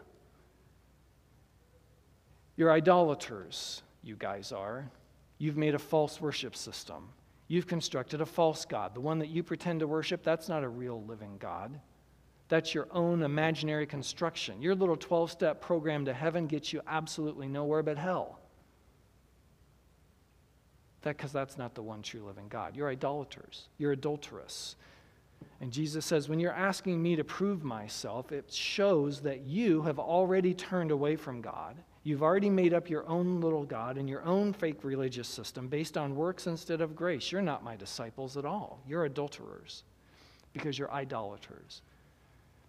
You're 2.56 2.72
idolaters, 2.72 3.84
you 4.02 4.16
guys 4.16 4.52
are. 4.52 4.90
You've 5.38 5.58
made 5.58 5.76
a 5.76 5.80
false 5.80 6.20
worship 6.20 6.56
system. 6.56 7.10
You've 7.48 7.68
constructed 7.68 8.22
a 8.22 8.26
false 8.26 8.66
God. 8.66 8.96
The 8.96 9.02
one 9.02 9.20
that 9.20 9.30
you 9.30 9.44
pretend 9.44 9.82
to 9.82 9.88
worship, 9.88 10.24
that's 10.24 10.50
not 10.50 10.64
a 10.64 10.70
real 10.70 11.04
living 11.04 11.38
God. 11.40 11.80
That's 12.50 12.74
your 12.74 12.88
own 12.92 13.24
imaginary 13.24 13.86
construction. 13.86 14.62
Your 14.62 14.76
little 14.76 14.96
12 14.96 15.32
step 15.32 15.62
program 15.62 16.06
to 16.06 16.14
heaven 16.14 16.48
gets 16.48 16.72
you 16.72 16.82
absolutely 16.88 17.48
nowhere 17.48 17.84
but 17.84 17.98
hell. 17.98 18.40
That 21.02 21.18
because 21.18 21.32
that's 21.32 21.58
not 21.58 21.76
the 21.76 21.82
one 21.82 22.02
true 22.02 22.24
living 22.24 22.48
God. 22.48 22.76
You're 22.76 22.90
idolaters. 22.90 23.68
You're 23.78 23.92
adulterous. 23.92 24.76
And 25.62 25.72
Jesus 25.72 26.06
says, 26.06 26.30
when 26.30 26.40
you're 26.40 26.52
asking 26.52 27.02
me 27.02 27.16
to 27.16 27.24
prove 27.24 27.64
myself, 27.64 28.32
it 28.32 28.52
shows 28.52 29.22
that 29.22 29.42
you 29.42 29.82
have 29.84 30.00
already 30.00 30.54
turned 30.54 30.92
away 30.92 31.16
from 31.16 31.42
God. 31.42 31.76
You've 32.04 32.24
already 32.24 32.50
made 32.50 32.74
up 32.74 32.90
your 32.90 33.08
own 33.08 33.42
little 33.42 33.66
God 33.66 33.98
and 33.98 34.08
your 34.08 34.24
own 34.24 34.54
fake 34.54 34.84
religious 34.84 35.28
system 35.28 35.68
based 35.68 35.98
on 35.98 36.16
works 36.16 36.48
instead 36.48 36.80
of 36.80 36.96
grace. 36.96 37.32
You're 37.32 37.42
not 37.42 37.64
my 37.64 37.76
disciples 37.76 38.38
at 38.38 38.46
all. 38.46 38.80
You're 38.88 39.06
adulterers 39.06 39.84
because 40.54 40.80
you're 40.80 40.92
idolaters. 40.92 41.82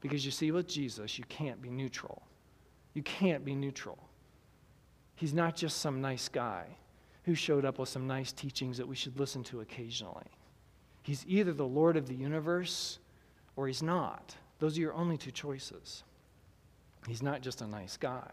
Because 0.01 0.25
you 0.25 0.31
see, 0.31 0.51
with 0.51 0.69
Jesus, 0.69 1.19
you 1.19 1.25
can't 1.29 1.61
be 1.61 1.71
neutral. 1.71 2.23
You 2.95 3.03
can't 3.03 3.45
be 3.45 3.55
neutral. 3.55 3.99
He's 5.17 5.35
not 5.35 5.57
just 5.57 5.79
some 5.79 6.01
nice 6.01 6.29
guy 6.29 6.65
who 7.25 7.35
showed 7.35 7.65
up 7.65 7.79
with 7.79 7.89
some 7.89 8.07
nice 8.07 8.33
teachings 8.33 8.77
that 8.79 8.87
we 8.87 8.95
should 8.95 9.19
listen 9.19 9.43
to 9.45 9.61
occasionally. 9.61 10.27
He's 11.03 11.25
either 11.27 11.53
the 11.53 11.67
Lord 11.67 11.97
of 11.97 12.07
the 12.07 12.15
universe 12.15 12.99
or 13.57 13.67
he's 13.67 13.83
not. 13.83 14.37
Those 14.61 14.79
are 14.79 14.81
your 14.81 14.95
only 14.95 15.17
two 15.17 15.31
choices. 15.31 16.05
He's 17.07 17.23
not 17.23 17.41
just 17.41 17.61
a 17.61 17.67
nice 17.67 17.97
guy. 17.97 18.31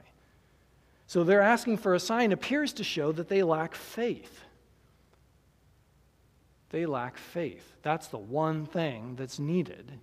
So 1.08 1.24
they're 1.24 1.42
asking 1.42 1.78
for 1.78 1.94
a 1.94 2.00
sign 2.00 2.32
appears 2.32 2.74
to 2.74 2.84
show 2.84 3.12
that 3.14 3.30
they 3.30 3.44
lack 3.44 3.76
faith. 3.76 4.42
They 6.70 6.86
lack 6.86 7.18
faith. 7.18 7.76
That's 7.82 8.08
the 8.08 8.18
one 8.18 8.66
thing 8.66 9.16
that's 9.16 9.40
needed 9.40 10.00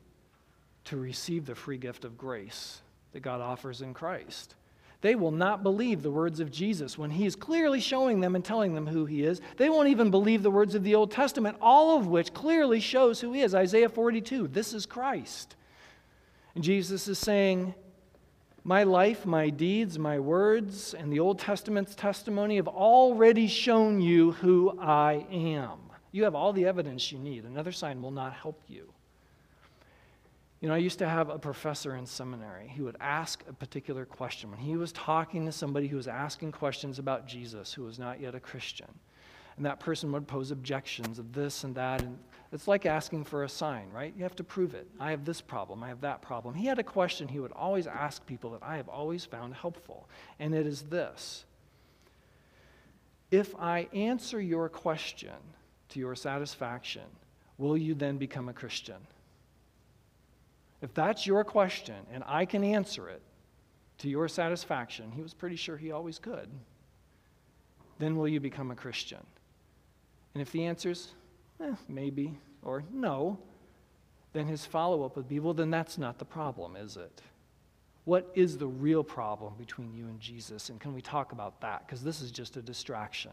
to 0.85 0.97
receive 0.97 1.47
the 1.47 1.55
free 1.55 1.79
gift 1.79 2.05
of 2.05 2.19
grace 2.19 2.81
that 3.13 3.21
God 3.21 3.41
offers 3.41 3.83
in 3.83 3.95
Christ. 3.95 4.55
They 5.03 5.17
will 5.17 5.33
not 5.33 5.65
believe 5.65 6.03
the 6.03 6.13
words 6.13 6.39
of 6.39 6.53
Jesus 6.53 6.97
when 6.97 7.11
he 7.11 7.27
is 7.27 7.35
clearly 7.35 7.81
showing 7.81 8.21
them 8.21 8.37
and 8.37 8.45
telling 8.45 8.75
them 8.75 8.87
who 8.87 9.05
he 9.05 9.25
is. 9.25 9.41
They 9.57 9.69
won't 9.69 9.89
even 9.89 10.13
believe 10.13 10.45
the 10.45 10.51
words 10.51 10.77
of 10.77 10.85
the 10.85 10.95
Old 10.95 11.11
Testament, 11.11 11.57
all 11.61 11.99
of 11.99 12.07
which 12.07 12.33
clearly 12.33 12.79
shows 12.79 13.21
who 13.21 13.33
he 13.33 13.41
is. 13.41 13.53
Isaiah 13.53 13.89
42, 13.89 14.47
this 14.49 14.73
is 14.73 14.87
Christ. 14.87 15.57
And 16.55 16.63
Jesus 16.63 17.09
is 17.09 17.19
saying, 17.19 17.75
My 18.63 18.85
life, 18.85 19.27
my 19.27 19.51
deeds, 19.51 19.99
my 19.99 20.21
words, 20.21 20.95
and 20.95 21.13
the 21.13 21.19
Old 21.19 21.41
Testament's 21.41 21.97
testimony 21.97 22.57
have 22.57 22.69
already 22.69 23.49
shown 23.49 24.01
you 24.01 24.33
who 24.33 24.79
I 24.79 25.27
am. 25.33 25.81
You 26.13 26.25
have 26.25 26.37
all 26.37 26.53
the 26.53 26.67
evidence 26.67 27.11
you 27.11 27.19
need. 27.19 27.45
Another 27.45 27.73
sign 27.73 28.03
will 28.03 28.11
not 28.13 28.35
help 28.35 28.63
you. 28.69 28.93
You 30.63 30.69
know, 30.69 30.75
I 30.75 30.79
used 30.79 31.01
to 31.01 31.09
have 31.09 31.29
a 31.29 31.41
professor 31.41 31.97
in 31.97 32.07
seminary 32.07 32.73
who 32.77 32.85
would 32.85 32.97
ask 33.01 33.43
a 33.49 33.53
particular 33.53 34.05
question. 34.07 34.49
When 34.49 34.61
he 34.61 34.77
was 34.77 34.93
talking 34.93 35.45
to 35.45 35.51
somebody 35.51 35.89
who 35.89 35.97
was 35.97 36.07
asking 36.07 36.53
questions 36.53 37.01
about 37.01 37.27
Jesus 37.27 37.73
who 37.75 37.83
was 37.83 37.99
not 37.99 38.21
yet 38.21 38.37
a 38.37 38.41
Christian, 38.41 38.87
and 39.57 39.67
that 39.67 39.81
person 39.81 40.13
would 40.13 40.29
pose 40.29 40.53
objections 40.53 41.19
of 41.19 41.33
this 41.33 41.65
and 41.65 41.75
that, 41.75 42.03
and 42.03 42.17
it's 42.53 42.69
like 42.69 42.87
asking 42.87 43.25
for 43.25 43.43
a 43.43 43.49
sign, 43.49 43.91
right? 43.91 44.15
You 44.17 44.23
have 44.23 44.37
to 44.37 44.45
prove 44.45 44.73
it. 44.75 44.87
I 45.01 45.11
have 45.11 45.25
this 45.25 45.41
problem, 45.41 45.83
I 45.83 45.89
have 45.89 46.03
that 46.03 46.23
problem. 46.23 46.55
He 46.55 46.67
had 46.67 46.79
a 46.79 46.85
question 46.85 47.27
he 47.27 47.41
would 47.41 47.51
always 47.51 47.89
ask 47.89 48.25
people 48.25 48.53
that 48.53 48.63
I 48.63 48.77
have 48.77 48.89
always 48.89 49.25
found 49.25 49.55
helpful, 49.55 50.09
and 50.39 50.55
it 50.55 50.65
is 50.65 50.83
this 50.83 51.45
If 53.33 53.53
I 53.57 53.89
answer 53.93 54.41
your 54.41 54.69
question 54.69 55.35
to 55.89 55.99
your 55.99 56.15
satisfaction, 56.15 57.03
will 57.59 57.77
you 57.77 57.95
then 57.95 58.17
become 58.17 58.49
a 58.49 58.53
Christian? 58.53 58.99
If 60.83 60.93
that's 60.95 61.27
your 61.27 61.45
question 61.45 61.95
and 62.13 62.25
I 62.27 62.45
can 62.45 62.65
answer 62.65 63.09
it 63.09 63.23
to 63.99 64.09
your 64.09 64.29
satisfaction, 64.29 65.13
he 65.13 65.23
was 65.23 65.33
pretty 65.33 65.57
sure 65.57 65.77
he 65.77 65.93
always 65.93 66.19
could, 66.19 66.49
then 67.99 68.17
will 68.17 68.29
you 68.29 68.41
become 68.41 68.73
a 68.73 68.75
Christian? 68.75 69.25
And 70.35 70.43
if 70.43 70.51
the 70.51 70.67
answer 70.67 70.91
is 70.91 71.13
eh, 71.61 71.75
maybe 71.89 72.37
or 72.63 72.83
no, 72.93 73.39
then 74.33 74.47
his 74.47 74.67
follow 74.67 75.05
up 75.05 75.17
would 75.17 75.29
be 75.29 75.39
well, 75.39 75.55
then 75.55 75.71
that's 75.71 75.99
not 75.99 76.19
the 76.19 76.25
problem, 76.25 76.75
is 76.75 76.97
it? 76.97 77.23
What 78.05 78.31
is 78.35 78.59
the 78.59 78.67
real 78.67 79.05
problem 79.05 79.55
between 79.59 79.95
you 79.95 80.07
and 80.07 80.19
Jesus? 80.19 80.69
And 80.69 80.81
can 80.81 80.95
we 80.95 81.01
talk 81.01 81.31
about 81.31 81.61
that? 81.61 81.87
Because 81.87 82.03
this 82.03 82.21
is 82.21 82.33
just 82.33 82.57
a 82.57 82.63
distraction. 82.63 83.31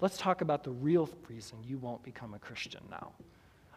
Let's 0.00 0.16
talk 0.16 0.40
about 0.40 0.64
the 0.64 0.72
real 0.72 1.08
reason 1.28 1.58
you 1.62 1.78
won't 1.78 2.02
become 2.02 2.34
a 2.34 2.38
Christian 2.38 2.82
now. 2.90 3.12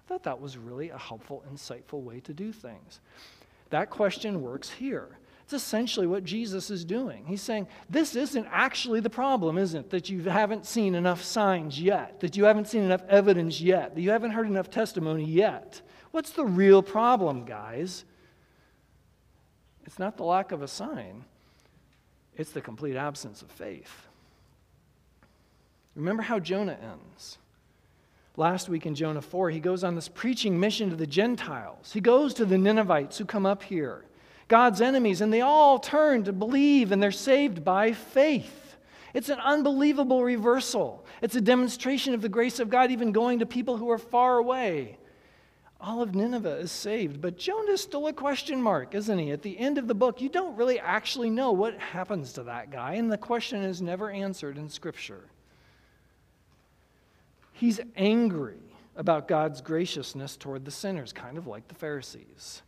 I 0.03 0.09
thought 0.09 0.23
that 0.23 0.39
was 0.41 0.57
really 0.57 0.89
a 0.89 0.97
helpful, 0.97 1.43
insightful 1.51 2.01
way 2.01 2.19
to 2.21 2.33
do 2.33 2.51
things. 2.51 2.99
That 3.69 3.89
question 3.89 4.41
works 4.41 4.69
here. 4.69 5.17
It's 5.43 5.53
essentially 5.53 6.07
what 6.07 6.23
Jesus 6.23 6.69
is 6.69 6.85
doing. 6.85 7.25
He's 7.25 7.41
saying, 7.41 7.67
This 7.89 8.15
isn't 8.15 8.47
actually 8.49 9.01
the 9.01 9.09
problem, 9.09 9.57
isn't 9.57 9.85
it? 9.85 9.89
That 9.89 10.09
you 10.09 10.21
haven't 10.23 10.65
seen 10.65 10.95
enough 10.95 11.21
signs 11.21 11.79
yet, 11.79 12.19
that 12.21 12.37
you 12.37 12.45
haven't 12.45 12.67
seen 12.67 12.83
enough 12.83 13.03
evidence 13.09 13.59
yet, 13.59 13.95
that 13.95 14.01
you 14.01 14.09
haven't 14.09 14.31
heard 14.31 14.47
enough 14.47 14.69
testimony 14.69 15.25
yet. 15.25 15.81
What's 16.11 16.31
the 16.31 16.45
real 16.45 16.81
problem, 16.81 17.45
guys? 17.45 18.05
It's 19.85 19.99
not 19.99 20.17
the 20.17 20.23
lack 20.23 20.51
of 20.51 20.61
a 20.61 20.67
sign, 20.67 21.25
it's 22.37 22.51
the 22.51 22.61
complete 22.61 22.95
absence 22.95 23.41
of 23.41 23.51
faith. 23.51 24.07
Remember 25.95 26.23
how 26.23 26.39
Jonah 26.39 26.77
ends. 26.81 27.37
Last 28.35 28.67
week 28.67 28.87
in 28.87 28.95
Jonah 28.95 29.21
4, 29.21 29.51
he 29.51 29.59
goes 29.59 29.83
on 29.83 29.93
this 29.93 30.09
preaching 30.09 30.59
mission 30.59 30.89
to 30.89 30.95
the 30.95 31.05
Gentiles. 31.05 31.93
He 31.93 32.01
goes 32.01 32.33
to 32.35 32.45
the 32.45 32.57
Ninevites 32.57 33.19
who 33.19 33.25
come 33.25 33.45
up 33.45 33.61
here, 33.61 34.05
God's 34.47 34.81
enemies, 34.81 35.21
and 35.21 35.31
they 35.31 35.41
all 35.41 35.77
turn 35.77 36.23
to 36.23 36.33
believe 36.33 36.91
and 36.91 37.01
they're 37.01 37.11
saved 37.11 37.63
by 37.63 37.91
faith. 37.91 38.75
It's 39.13 39.29
an 39.29 39.39
unbelievable 39.39 40.23
reversal. 40.23 41.05
It's 41.21 41.35
a 41.35 41.41
demonstration 41.41 42.15
of 42.15 42.21
the 42.21 42.29
grace 42.29 42.59
of 42.59 42.71
God, 42.71 42.89
even 42.89 43.11
going 43.11 43.39
to 43.39 43.45
people 43.45 43.77
who 43.77 43.91
are 43.91 43.99
far 43.99 44.37
away. 44.37 44.97
All 45.79 46.01
of 46.01 46.15
Nineveh 46.15 46.57
is 46.57 46.71
saved, 46.71 47.21
but 47.21 47.37
Jonah 47.37 47.73
is 47.73 47.81
still 47.81 48.07
a 48.07 48.13
question 48.13 48.59
mark, 48.59 48.95
isn't 48.95 49.19
he? 49.19 49.31
At 49.31 49.43
the 49.43 49.59
end 49.59 49.77
of 49.77 49.87
the 49.87 49.93
book, 49.93 50.21
you 50.21 50.29
don't 50.29 50.55
really 50.55 50.79
actually 50.79 51.29
know 51.29 51.51
what 51.51 51.77
happens 51.77 52.33
to 52.33 52.43
that 52.43 52.71
guy, 52.71 52.93
and 52.93 53.11
the 53.11 53.17
question 53.17 53.61
is 53.61 53.81
never 53.81 54.09
answered 54.09 54.57
in 54.57 54.69
Scripture. 54.69 55.25
He's 57.63 57.79
angry 57.95 58.59
about 58.97 59.29
God's 59.29 59.61
graciousness 59.61 60.35
toward 60.35 60.65
the 60.65 60.69
sinners, 60.69 61.13
kind 61.13 61.37
of 61.37 61.47
like 61.47 61.65
the 61.69 61.75
Pharisees. 61.75 62.61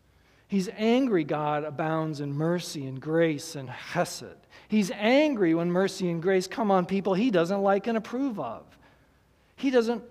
He's 0.48 0.70
angry 0.78 1.26
God 1.26 1.66
abounds 1.66 2.22
in 2.22 2.32
mercy 2.32 2.88
and 2.88 3.02
grace 3.02 3.56
and 3.56 3.68
chesed. 3.68 4.38
He's 4.70 4.92
angry 4.92 5.54
when 5.54 5.70
mercy 5.70 6.10
and 6.10 6.22
grace 6.22 6.48
come 6.48 6.72
on 6.72 6.86
people 6.86 7.14
he 7.14 7.30
doesn't 7.30 7.62
like 7.62 7.88
and 7.88 7.98
approve 7.98 8.40
of. 8.40 8.64
He 9.58 9.70
doesn't 9.70 10.02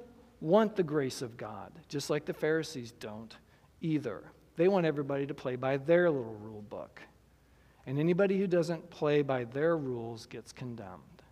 want 0.42 0.76
the 0.76 0.82
grace 0.82 1.22
of 1.22 1.38
God, 1.38 1.72
just 1.88 2.10
like 2.10 2.26
the 2.26 2.34
Pharisees 2.34 2.92
don't 3.00 3.34
either. 3.80 4.22
They 4.56 4.68
want 4.68 4.84
everybody 4.84 5.26
to 5.26 5.32
play 5.32 5.56
by 5.56 5.78
their 5.78 6.10
little 6.10 6.36
rule 6.42 6.64
book. 6.68 7.00
And 7.86 7.98
anybody 7.98 8.38
who 8.38 8.46
doesn't 8.46 8.90
play 8.90 9.22
by 9.22 9.44
their 9.44 9.78
rules 9.78 10.26
gets 10.26 10.52
condemned. 10.52 11.22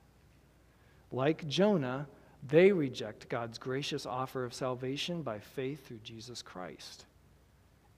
Like 1.11 1.47
Jonah, 1.49 2.07
they 2.49 2.73
reject 2.73 3.29
God's 3.29 3.59
gracious 3.59 4.05
offer 4.05 4.45
of 4.45 4.55
salvation 4.55 5.23
by 5.23 5.39
faith 5.39 5.87
through 5.87 6.01
Jesus 6.03 6.43
Christ. 6.43 7.05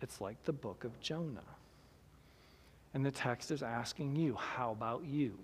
It's 0.02 0.20
like 0.20 0.42
the 0.44 0.52
book 0.52 0.84
of 0.84 1.00
Jonah. 1.00 1.40
And 2.92 3.04
the 3.04 3.10
text 3.10 3.50
is 3.50 3.62
asking 3.62 4.16
you, 4.16 4.34
how 4.34 4.72
about 4.72 5.04
you? 5.04 5.38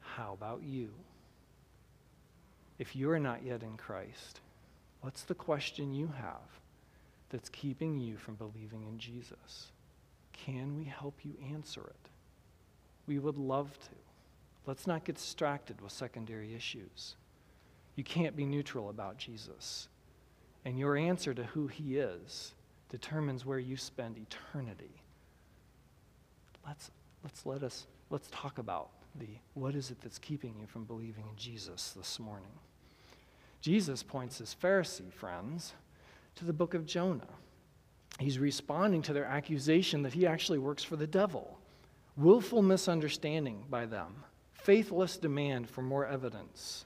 How 0.00 0.34
about 0.34 0.62
you? 0.62 0.90
If 2.78 2.94
you 2.94 3.10
are 3.10 3.18
not 3.18 3.42
yet 3.44 3.62
in 3.62 3.76
Christ, 3.76 4.40
what's 5.00 5.22
the 5.22 5.34
question 5.34 5.94
you 5.94 6.12
have 6.18 6.60
that's 7.30 7.48
keeping 7.48 7.98
you 7.98 8.16
from 8.16 8.34
believing 8.34 8.84
in 8.88 8.98
Jesus? 8.98 9.72
Can 10.32 10.76
we 10.76 10.84
help 10.84 11.14
you 11.24 11.32
answer 11.52 11.80
it? 11.80 12.10
We 13.06 13.18
would 13.18 13.38
love 13.38 13.72
to. 13.72 13.90
Let's 14.68 14.86
not 14.86 15.04
get 15.06 15.16
distracted 15.16 15.80
with 15.80 15.92
secondary 15.92 16.54
issues. 16.54 17.16
You 17.96 18.04
can't 18.04 18.36
be 18.36 18.44
neutral 18.44 18.90
about 18.90 19.16
Jesus. 19.16 19.88
And 20.66 20.78
your 20.78 20.94
answer 20.94 21.32
to 21.32 21.44
who 21.44 21.68
he 21.68 21.96
is 21.96 22.52
determines 22.90 23.46
where 23.46 23.58
you 23.58 23.78
spend 23.78 24.18
eternity. 24.18 25.00
Let's, 26.66 26.90
let's 27.24 27.46
let 27.46 27.62
us 27.62 27.86
let's 28.10 28.28
talk 28.30 28.58
about 28.58 28.90
the 29.18 29.28
what 29.54 29.74
is 29.74 29.90
it 29.90 30.02
that's 30.02 30.18
keeping 30.18 30.54
you 30.60 30.66
from 30.66 30.84
believing 30.84 31.24
in 31.30 31.36
Jesus 31.36 31.94
this 31.96 32.20
morning. 32.20 32.52
Jesus 33.62 34.02
points 34.02 34.36
his 34.36 34.54
Pharisee 34.62 35.10
friends 35.10 35.72
to 36.34 36.44
the 36.44 36.52
book 36.52 36.74
of 36.74 36.84
Jonah. 36.84 37.24
He's 38.18 38.38
responding 38.38 39.00
to 39.00 39.14
their 39.14 39.24
accusation 39.24 40.02
that 40.02 40.12
he 40.12 40.26
actually 40.26 40.58
works 40.58 40.84
for 40.84 40.96
the 40.96 41.06
devil. 41.06 41.58
Willful 42.18 42.60
misunderstanding 42.60 43.64
by 43.70 43.86
them 43.86 44.24
faithless 44.68 45.16
demand 45.16 45.66
for 45.66 45.80
more 45.80 46.06
evidence. 46.06 46.84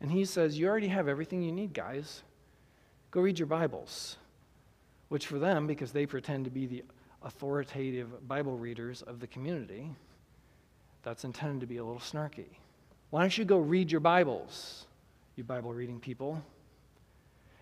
And 0.00 0.12
he 0.12 0.24
says, 0.24 0.56
You 0.56 0.68
already 0.68 0.86
have 0.86 1.08
everything 1.08 1.42
you 1.42 1.50
need, 1.50 1.72
guys. 1.72 2.22
Go 3.10 3.20
read 3.20 3.36
your 3.36 3.46
Bibles. 3.48 4.16
Which, 5.08 5.26
for 5.26 5.40
them, 5.40 5.66
because 5.66 5.90
they 5.90 6.06
pretend 6.06 6.44
to 6.44 6.52
be 6.52 6.66
the 6.66 6.84
authoritative 7.24 8.28
Bible 8.28 8.56
readers 8.56 9.02
of 9.02 9.18
the 9.18 9.26
community, 9.26 9.90
that's 11.02 11.24
intended 11.24 11.58
to 11.62 11.66
be 11.66 11.78
a 11.78 11.84
little 11.84 12.00
snarky. 12.00 12.46
Why 13.10 13.22
don't 13.22 13.36
you 13.36 13.44
go 13.44 13.58
read 13.58 13.90
your 13.90 14.00
Bibles, 14.00 14.86
you 15.34 15.42
Bible 15.42 15.74
reading 15.74 15.98
people? 15.98 16.40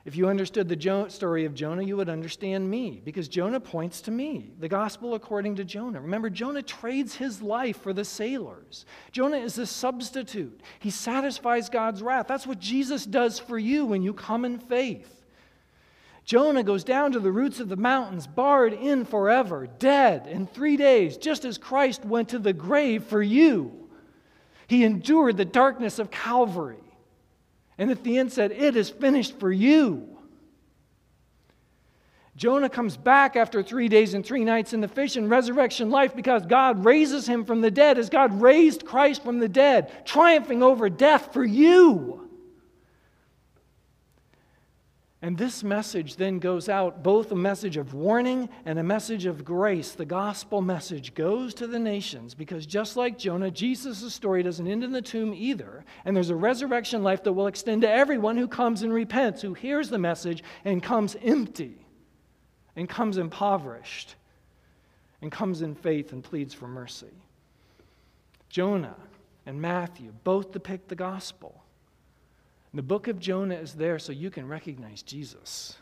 If 0.08 0.16
you 0.16 0.26
understood 0.26 0.70
the 0.70 0.74
jo- 0.74 1.08
story 1.08 1.44
of 1.44 1.52
Jonah, 1.52 1.82
you 1.82 1.94
would 1.98 2.08
understand 2.08 2.70
me 2.70 3.02
because 3.04 3.28
Jonah 3.28 3.60
points 3.60 4.00
to 4.00 4.10
me, 4.10 4.52
the 4.58 4.66
gospel 4.66 5.12
according 5.12 5.56
to 5.56 5.64
Jonah. 5.64 6.00
Remember, 6.00 6.30
Jonah 6.30 6.62
trades 6.62 7.14
his 7.14 7.42
life 7.42 7.82
for 7.82 7.92
the 7.92 8.06
sailors. 8.06 8.86
Jonah 9.12 9.36
is 9.36 9.58
a 9.58 9.66
substitute, 9.66 10.62
he 10.78 10.88
satisfies 10.88 11.68
God's 11.68 12.00
wrath. 12.00 12.26
That's 12.26 12.46
what 12.46 12.58
Jesus 12.58 13.04
does 13.04 13.38
for 13.38 13.58
you 13.58 13.84
when 13.84 14.02
you 14.02 14.14
come 14.14 14.46
in 14.46 14.58
faith. 14.58 15.26
Jonah 16.24 16.62
goes 16.62 16.84
down 16.84 17.12
to 17.12 17.20
the 17.20 17.30
roots 17.30 17.60
of 17.60 17.68
the 17.68 17.76
mountains, 17.76 18.26
barred 18.26 18.72
in 18.72 19.04
forever, 19.04 19.68
dead 19.78 20.26
in 20.26 20.46
three 20.46 20.78
days, 20.78 21.18
just 21.18 21.44
as 21.44 21.58
Christ 21.58 22.06
went 22.06 22.30
to 22.30 22.38
the 22.38 22.54
grave 22.54 23.04
for 23.04 23.20
you. 23.20 23.90
He 24.68 24.84
endured 24.84 25.36
the 25.36 25.44
darkness 25.44 25.98
of 25.98 26.10
Calvary. 26.10 26.87
And 27.78 27.90
at 27.90 28.02
the 28.02 28.18
end 28.18 28.32
said, 28.32 28.52
It 28.52 28.76
is 28.76 28.90
finished 28.90 29.38
for 29.38 29.50
you. 29.50 30.18
Jonah 32.36 32.68
comes 32.68 32.96
back 32.96 33.34
after 33.34 33.64
three 33.64 33.88
days 33.88 34.14
and 34.14 34.24
three 34.24 34.44
nights 34.44 34.72
in 34.72 34.80
the 34.80 34.86
fish 34.86 35.16
and 35.16 35.28
resurrection 35.28 35.90
life 35.90 36.14
because 36.14 36.46
God 36.46 36.84
raises 36.84 37.26
him 37.26 37.44
from 37.44 37.60
the 37.60 37.70
dead 37.70 37.98
as 37.98 38.10
God 38.10 38.40
raised 38.40 38.84
Christ 38.84 39.24
from 39.24 39.40
the 39.40 39.48
dead, 39.48 40.06
triumphing 40.06 40.62
over 40.62 40.88
death 40.88 41.32
for 41.32 41.44
you. 41.44 42.27
And 45.20 45.36
this 45.36 45.64
message 45.64 46.14
then 46.14 46.38
goes 46.38 46.68
out, 46.68 47.02
both 47.02 47.32
a 47.32 47.36
message 47.36 47.76
of 47.76 47.92
warning 47.92 48.48
and 48.64 48.78
a 48.78 48.84
message 48.84 49.26
of 49.26 49.44
grace. 49.44 49.90
The 49.90 50.04
gospel 50.04 50.62
message 50.62 51.12
goes 51.14 51.54
to 51.54 51.66
the 51.66 51.78
nations 51.78 52.34
because 52.34 52.66
just 52.66 52.96
like 52.96 53.18
Jonah, 53.18 53.50
Jesus' 53.50 54.14
story 54.14 54.44
doesn't 54.44 54.68
end 54.68 54.84
in 54.84 54.92
the 54.92 55.02
tomb 55.02 55.34
either. 55.34 55.84
And 56.04 56.14
there's 56.14 56.30
a 56.30 56.36
resurrection 56.36 57.02
life 57.02 57.24
that 57.24 57.32
will 57.32 57.48
extend 57.48 57.82
to 57.82 57.90
everyone 57.90 58.36
who 58.36 58.46
comes 58.46 58.82
and 58.82 58.92
repents, 58.92 59.42
who 59.42 59.54
hears 59.54 59.90
the 59.90 59.98
message 59.98 60.44
and 60.64 60.80
comes 60.80 61.16
empty 61.20 61.84
and 62.76 62.88
comes 62.88 63.18
impoverished 63.18 64.14
and 65.20 65.32
comes 65.32 65.62
in 65.62 65.74
faith 65.74 66.12
and 66.12 66.22
pleads 66.22 66.54
for 66.54 66.68
mercy. 66.68 67.24
Jonah 68.48 68.96
and 69.46 69.60
Matthew 69.60 70.12
both 70.22 70.52
depict 70.52 70.88
the 70.88 70.94
gospel. 70.94 71.64
The 72.74 72.82
book 72.82 73.08
of 73.08 73.18
Jonah 73.18 73.54
is 73.54 73.74
there 73.74 73.98
so 73.98 74.12
you 74.12 74.30
can 74.30 74.46
recognize 74.46 75.02
Jesus, 75.02 75.76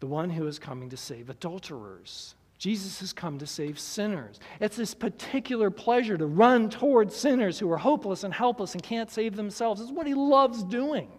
the 0.00 0.06
one 0.06 0.30
who 0.30 0.46
is 0.46 0.58
coming 0.58 0.90
to 0.90 0.96
save 0.96 1.28
adulterers. 1.28 2.34
Jesus 2.56 3.00
has 3.00 3.12
come 3.12 3.38
to 3.38 3.46
save 3.46 3.78
sinners. 3.78 4.40
It's 4.60 4.76
this 4.76 4.94
particular 4.94 5.70
pleasure 5.70 6.16
to 6.16 6.26
run 6.26 6.70
towards 6.70 7.14
sinners 7.14 7.58
who 7.58 7.70
are 7.70 7.76
hopeless 7.76 8.24
and 8.24 8.32
helpless 8.32 8.72
and 8.74 8.82
can't 8.82 9.10
save 9.10 9.36
themselves. 9.36 9.80
It's 9.80 9.90
what 9.90 10.06
he 10.06 10.14
loves 10.14 10.62
doing 10.62 11.10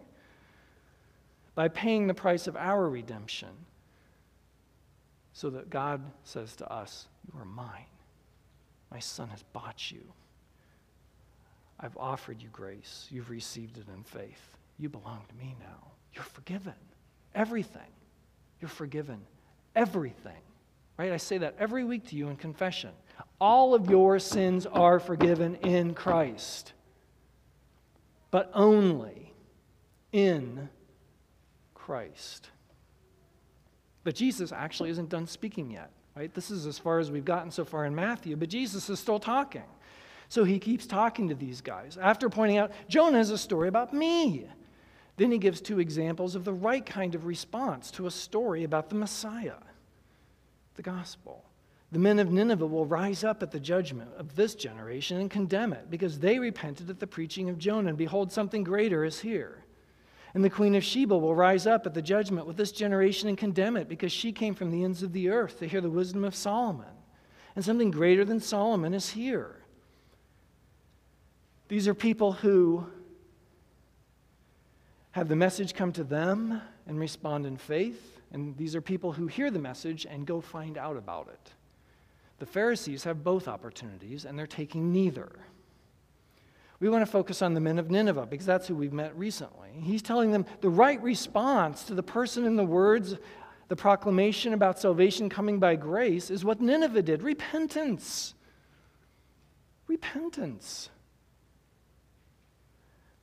by 1.54 1.68
paying 1.68 2.08
the 2.08 2.14
price 2.14 2.48
of 2.48 2.56
our 2.56 2.90
redemption 2.90 3.50
so 5.34 5.50
that 5.52 5.70
God 5.70 6.02
says 6.24 6.56
to 6.56 6.72
us, 6.72 7.08
You 7.28 7.40
are 7.40 7.46
mine. 7.46 7.86
My 8.92 9.00
son 9.00 9.30
has 9.30 9.44
bought 9.54 9.92
you. 9.92 10.02
I've 11.86 11.98
offered 11.98 12.42
you 12.42 12.50
grace. 12.52 13.08
You've 13.12 13.30
received 13.30 13.78
it 13.78 13.86
in 13.96 14.02
faith. 14.02 14.58
You 14.80 14.90
belong 14.90 15.22
to 15.30 15.36
me 15.36 15.56
now. 15.60 15.92
You're 16.14 16.24
forgiven. 16.24 16.74
Everything. 17.36 17.82
You're 18.60 18.70
forgiven. 18.70 19.22
Everything. 19.76 20.42
Right? 20.98 21.12
I 21.12 21.18
say 21.18 21.38
that 21.38 21.56
every 21.60 21.84
week 21.84 22.08
to 22.08 22.16
you 22.16 22.30
in 22.30 22.38
confession. 22.38 22.90
All 23.40 23.76
of 23.76 23.88
your 23.88 24.18
sins 24.18 24.66
are 24.66 25.00
forgiven 25.00 25.56
in 25.58 25.94
Christ, 25.94 26.74
but 28.32 28.50
only 28.56 29.32
in 30.12 30.70
Christ. 31.76 32.50
But 34.04 34.16
Jesus 34.16 34.52
actually 34.52 34.90
isn't 34.90 35.10
done 35.10 35.28
speaking 35.28 35.70
yet, 35.70 35.92
right? 36.16 36.34
This 36.34 36.50
is 36.50 36.66
as 36.66 36.80
far 36.80 36.98
as 36.98 37.12
we've 37.12 37.26
gotten 37.26 37.52
so 37.52 37.64
far 37.64 37.86
in 37.86 37.94
Matthew, 37.94 38.36
but 38.36 38.50
Jesus 38.50 38.90
is 38.90 39.00
still 39.00 39.20
talking. 39.20 39.64
So 40.30 40.44
he 40.44 40.60
keeps 40.60 40.86
talking 40.86 41.30
to 41.30 41.36
these 41.36 41.62
guys. 41.62 41.98
After 42.02 42.30
pointing 42.30 42.58
out, 42.58 42.72
Jonah 42.88 43.20
is 43.20 43.30
a 43.30 43.38
story 43.38 43.68
about 43.68 43.94
me. 43.94 44.48
Then 45.18 45.32
he 45.32 45.38
gives 45.38 45.62
two 45.62 45.80
examples 45.80 46.36
of 46.36 46.44
the 46.44 46.54
right 46.54 46.86
kind 46.86 47.16
of 47.16 47.26
response 47.26 47.92
to 47.92 48.08
a 48.08 48.12
story 48.12 48.64
about 48.64 48.90
the 48.90 48.96
Messiah, 48.96 49.54
the 50.76 50.82
gospel. 50.82 51.46
The 51.92 52.00
men 52.00 52.20
of 52.20 52.32
Nineveh 52.32 52.66
will 52.66 52.86
rise 52.86 53.24
up 53.24 53.42
at 53.42 53.52
the 53.52 53.60
judgment 53.60 54.10
of 54.18 54.36
this 54.36 54.56
generation 54.56 55.22
and 55.22 55.30
condemn 55.30 55.72
it 55.72 55.90
because 55.90 56.20
they 56.20 56.40
repented 56.40 56.90
at 56.90 57.00
the 57.00 57.08
preaching 57.08 57.50
of 57.50 57.58
Jonah, 57.58 57.90
and 57.90 57.98
behold, 57.98 58.32
something 58.32 58.64
greater 58.64 59.06
is 59.06 59.20
here. 59.20 59.64
And 60.34 60.44
the 60.44 60.50
queen 60.50 60.76
of 60.76 60.84
Sheba 60.84 61.18
will 61.18 61.34
rise 61.34 61.66
up 61.66 61.86
at 61.86 61.94
the 61.94 62.02
judgment 62.02 62.46
with 62.46 62.58
this 62.58 62.74
generation 62.74 63.30
and 63.30 63.38
condemn 63.38 63.78
it 63.78 63.88
because 63.88 64.12
she 64.12 64.34
came 64.34 64.54
from 64.54 64.70
the 64.70 64.84
ends 64.84 65.02
of 65.02 65.14
the 65.14 65.30
earth 65.30 65.60
to 65.60 65.68
hear 65.68 65.80
the 65.80 65.90
wisdom 65.90 66.26
of 66.26 66.36
Solomon. 66.36 66.92
And 67.56 67.64
something 67.64 67.92
greater 67.92 68.26
than 68.26 68.42
Solomon 68.42 68.94
is 68.94 69.12
here. 69.12 69.62
These 71.68 71.88
are 71.88 71.94
people 71.94 72.32
who 72.32 72.86
have 75.12 75.28
the 75.28 75.36
message 75.36 75.74
come 75.74 75.92
to 75.94 76.04
them 76.04 76.62
and 76.88 77.00
respond 77.00 77.46
in 77.46 77.58
faith. 77.58 78.20
And 78.32 78.56
these 78.58 78.76
are 78.76 78.82
people 78.82 79.14
who 79.14 79.28
hear 79.28 79.50
the 79.50 79.60
message 79.60 80.06
and 80.06 80.28
go 80.28 80.42
find 80.42 80.78
out 80.78 80.98
about 80.98 81.30
it. 81.30 81.54
The 82.40 82.46
Pharisees 82.46 83.06
have 83.06 83.24
both 83.24 83.48
opportunities, 83.48 84.26
and 84.26 84.38
they're 84.38 84.46
taking 84.46 84.92
neither. 84.92 85.32
We 86.82 86.90
want 86.90 87.02
to 87.04 87.10
focus 87.10 87.42
on 87.42 87.54
the 87.54 87.62
men 87.62 87.80
of 87.80 87.90
Nineveh 87.90 88.26
because 88.26 88.46
that's 88.46 88.68
who 88.68 88.76
we've 88.76 88.92
met 88.92 89.18
recently. 89.18 89.70
He's 89.82 90.02
telling 90.02 90.32
them 90.32 90.46
the 90.60 90.70
right 90.70 91.02
response 91.02 91.86
to 91.86 91.96
the 91.96 92.04
person 92.04 92.44
in 92.44 92.58
the 92.58 92.66
words, 92.66 93.16
the 93.70 93.76
proclamation 93.78 94.54
about 94.54 94.80
salvation 94.80 95.30
coming 95.30 95.60
by 95.60 95.78
grace, 95.78 96.30
is 96.30 96.44
what 96.44 96.60
Nineveh 96.60 97.02
did 97.02 97.24
repentance. 97.24 98.34
Repentance. 99.88 100.90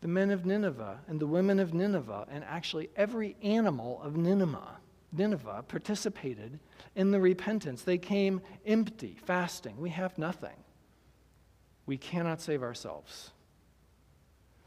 The 0.03 0.09
men 0.09 0.31
of 0.31 0.45
Nineveh 0.45 0.99
and 1.07 1.19
the 1.19 1.27
women 1.27 1.61
of 1.61 1.73
Nineveh, 1.73 2.27
and 2.29 2.45
actually 2.45 2.91
every 2.97 3.37
animal 3.43 4.03
of 4.03 4.17
Nineveh, 4.17 4.79
Nineveh 5.13 5.65
participated 5.69 6.59
in 6.97 7.13
the 7.13 7.21
repentance. 7.21 7.83
They 7.83 7.99
came 7.99 8.41
empty, 8.67 9.17
fasting. 9.25 9.77
We 9.79 9.91
have 9.91 10.19
nothing. 10.19 10.57
We 11.87 11.97
cannot 11.97 12.41
save 12.41 12.63
ourselves. 12.63 13.31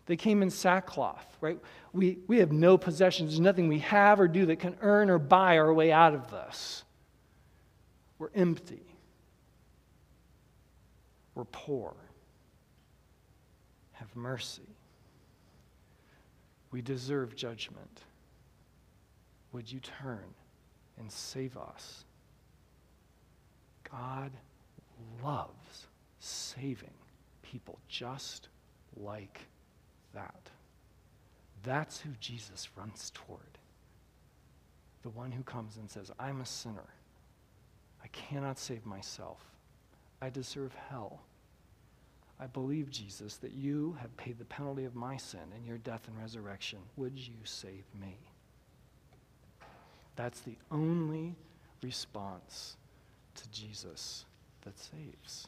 They 0.06 0.16
came 0.16 0.42
in 0.42 0.52
sackcloth, 0.52 1.26
right? 1.42 1.60
We, 1.92 2.20
we 2.28 2.38
have 2.38 2.52
no 2.52 2.78
possessions. 2.78 3.32
There's 3.32 3.40
nothing 3.40 3.68
we 3.68 3.80
have 3.80 4.20
or 4.20 4.28
do 4.28 4.46
that 4.46 4.60
can 4.60 4.78
earn 4.82 5.10
or 5.10 5.18
buy 5.18 5.58
our 5.58 5.74
way 5.74 5.92
out 5.92 6.14
of 6.14 6.32
this. 6.32 6.84
We're 8.20 8.30
empty. 8.36 8.86
We're 11.34 11.46
poor. 11.46 11.94
Have 13.94 14.16
mercy. 14.16 14.75
We 16.76 16.82
deserve 16.82 17.38
judgment. 17.38 18.02
Would 19.54 19.72
you 19.72 19.80
turn 19.80 20.26
and 21.00 21.10
save 21.10 21.56
us? 21.56 22.04
God 23.90 24.34
loves 25.24 25.88
saving 26.20 26.92
people 27.44 27.80
just 27.88 28.50
like 28.98 29.48
that. 30.14 30.50
That's 31.64 32.02
who 32.02 32.10
Jesus 32.20 32.68
runs 32.76 33.10
toward. 33.16 33.40
The 35.04 35.10
one 35.12 35.32
who 35.32 35.44
comes 35.44 35.78
and 35.78 35.90
says, 35.90 36.12
I'm 36.20 36.42
a 36.42 36.46
sinner. 36.46 36.90
I 38.04 38.08
cannot 38.08 38.60
save 38.60 38.86
myself. 38.86 39.40
I 40.22 40.30
deserve 40.30 40.76
hell. 40.90 41.22
I 42.40 42.48
believe, 42.48 42.90
Jesus, 42.90 43.38
that 43.38 43.54
you 43.54 43.98
have 44.02 44.16
paid 44.18 44.38
the 44.38 44.46
penalty 44.46 44.84
of 44.84 44.96
my 44.96 45.16
sin 45.18 45.54
in 45.58 45.66
your 45.66 45.78
death 45.78 46.08
and 46.08 46.18
resurrection. 46.20 46.80
Would 46.98 47.18
you 47.18 47.38
save 47.46 47.86
me? 48.00 48.18
That's 50.16 50.42
the 50.42 50.58
only 50.72 51.36
response 51.82 52.76
to 53.36 53.50
Jesus 53.50 54.26
that 54.62 54.78
saves. 54.78 55.48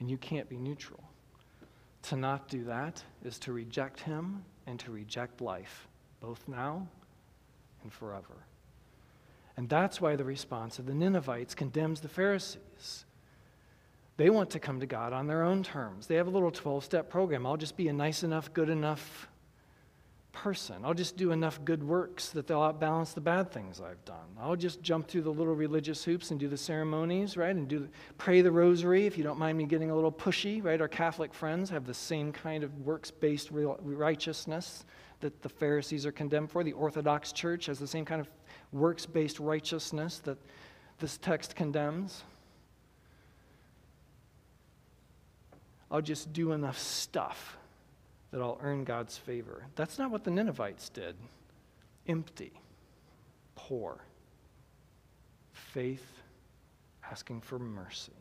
And 0.00 0.10
you 0.10 0.16
can't 0.18 0.48
be 0.48 0.56
neutral. 0.56 1.02
To 2.04 2.16
not 2.16 2.48
do 2.48 2.64
that 2.64 3.02
is 3.24 3.38
to 3.40 3.52
reject 3.52 4.00
him 4.00 4.44
and 4.66 4.78
to 4.80 4.90
reject 4.90 5.40
life, 5.40 5.86
both 6.20 6.48
now 6.48 6.88
and 7.82 7.92
forever. 7.92 8.46
And 9.56 9.68
that's 9.68 10.00
why 10.00 10.16
the 10.16 10.24
response 10.24 10.78
of 10.78 10.86
the 10.86 10.94
Ninevites 10.94 11.54
condemns 11.54 12.00
the 12.00 12.08
Pharisees. 12.08 13.04
They 14.16 14.30
want 14.30 14.50
to 14.50 14.58
come 14.58 14.80
to 14.80 14.86
God 14.86 15.12
on 15.12 15.26
their 15.26 15.42
own 15.42 15.62
terms. 15.62 16.06
They 16.06 16.16
have 16.16 16.26
a 16.26 16.30
little 16.30 16.50
12 16.50 16.84
step 16.84 17.08
program. 17.08 17.46
I'll 17.46 17.56
just 17.56 17.76
be 17.76 17.88
a 17.88 17.92
nice 17.92 18.22
enough, 18.22 18.52
good 18.52 18.68
enough 18.68 19.28
person. 20.32 20.84
I'll 20.84 20.94
just 20.94 21.16
do 21.16 21.30
enough 21.30 21.62
good 21.64 21.82
works 21.82 22.30
that 22.30 22.46
they'll 22.46 22.60
outbalance 22.60 23.14
the 23.14 23.20
bad 23.20 23.50
things 23.50 23.80
I've 23.80 24.02
done. 24.04 24.16
I'll 24.40 24.56
just 24.56 24.82
jump 24.82 25.06
through 25.06 25.22
the 25.22 25.30
little 25.30 25.54
religious 25.54 26.04
hoops 26.04 26.30
and 26.30 26.40
do 26.40 26.48
the 26.48 26.56
ceremonies, 26.56 27.36
right? 27.36 27.54
And 27.54 27.68
do 27.68 27.88
pray 28.18 28.40
the 28.40 28.50
rosary 28.50 29.06
if 29.06 29.18
you 29.18 29.24
don't 29.24 29.38
mind 29.38 29.58
me 29.58 29.64
getting 29.64 29.90
a 29.90 29.94
little 29.94 30.12
pushy, 30.12 30.64
right? 30.64 30.80
Our 30.80 30.88
Catholic 30.88 31.34
friends 31.34 31.70
have 31.70 31.86
the 31.86 31.94
same 31.94 32.32
kind 32.32 32.64
of 32.64 32.76
works-based 32.80 33.50
righteousness 33.52 34.84
that 35.20 35.42
the 35.42 35.48
Pharisees 35.48 36.06
are 36.06 36.12
condemned 36.12 36.50
for. 36.50 36.64
The 36.64 36.72
Orthodox 36.72 37.32
Church 37.32 37.66
has 37.66 37.78
the 37.78 37.86
same 37.86 38.04
kind 38.04 38.20
of 38.20 38.28
works-based 38.72 39.38
righteousness 39.38 40.18
that 40.24 40.38
this 40.98 41.18
text 41.18 41.54
condemns. 41.54 42.24
I'll 45.92 46.00
just 46.00 46.32
do 46.32 46.52
enough 46.52 46.78
stuff 46.78 47.58
that 48.30 48.40
I'll 48.40 48.58
earn 48.62 48.84
God's 48.84 49.18
favor. 49.18 49.66
That's 49.76 49.98
not 49.98 50.10
what 50.10 50.24
the 50.24 50.30
Ninevites 50.30 50.88
did. 50.88 51.14
Empty, 52.08 52.52
poor, 53.54 53.98
faith, 55.52 56.22
asking 57.08 57.42
for 57.42 57.58
mercy. 57.58 58.12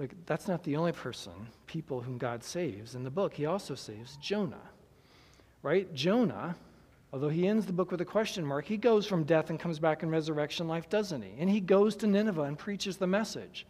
Like, 0.00 0.14
that's 0.26 0.48
not 0.48 0.64
the 0.64 0.76
only 0.76 0.92
person, 0.92 1.32
people 1.66 2.00
whom 2.00 2.18
God 2.18 2.42
saves 2.42 2.94
in 2.96 3.04
the 3.04 3.10
book. 3.10 3.34
He 3.34 3.46
also 3.46 3.76
saves 3.76 4.16
Jonah, 4.16 4.56
right? 5.62 5.92
Jonah, 5.94 6.56
although 7.12 7.28
he 7.28 7.46
ends 7.46 7.66
the 7.66 7.72
book 7.72 7.90
with 7.90 8.00
a 8.00 8.04
question 8.04 8.44
mark, 8.44 8.64
he 8.64 8.76
goes 8.76 9.06
from 9.06 9.24
death 9.24 9.50
and 9.50 9.58
comes 9.58 9.78
back 9.78 10.02
in 10.02 10.10
resurrection 10.10 10.66
life, 10.66 10.88
doesn't 10.88 11.22
he? 11.22 11.32
And 11.38 11.48
he 11.48 11.60
goes 11.60 11.94
to 11.96 12.06
Nineveh 12.08 12.42
and 12.42 12.58
preaches 12.58 12.96
the 12.96 13.06
message. 13.06 13.64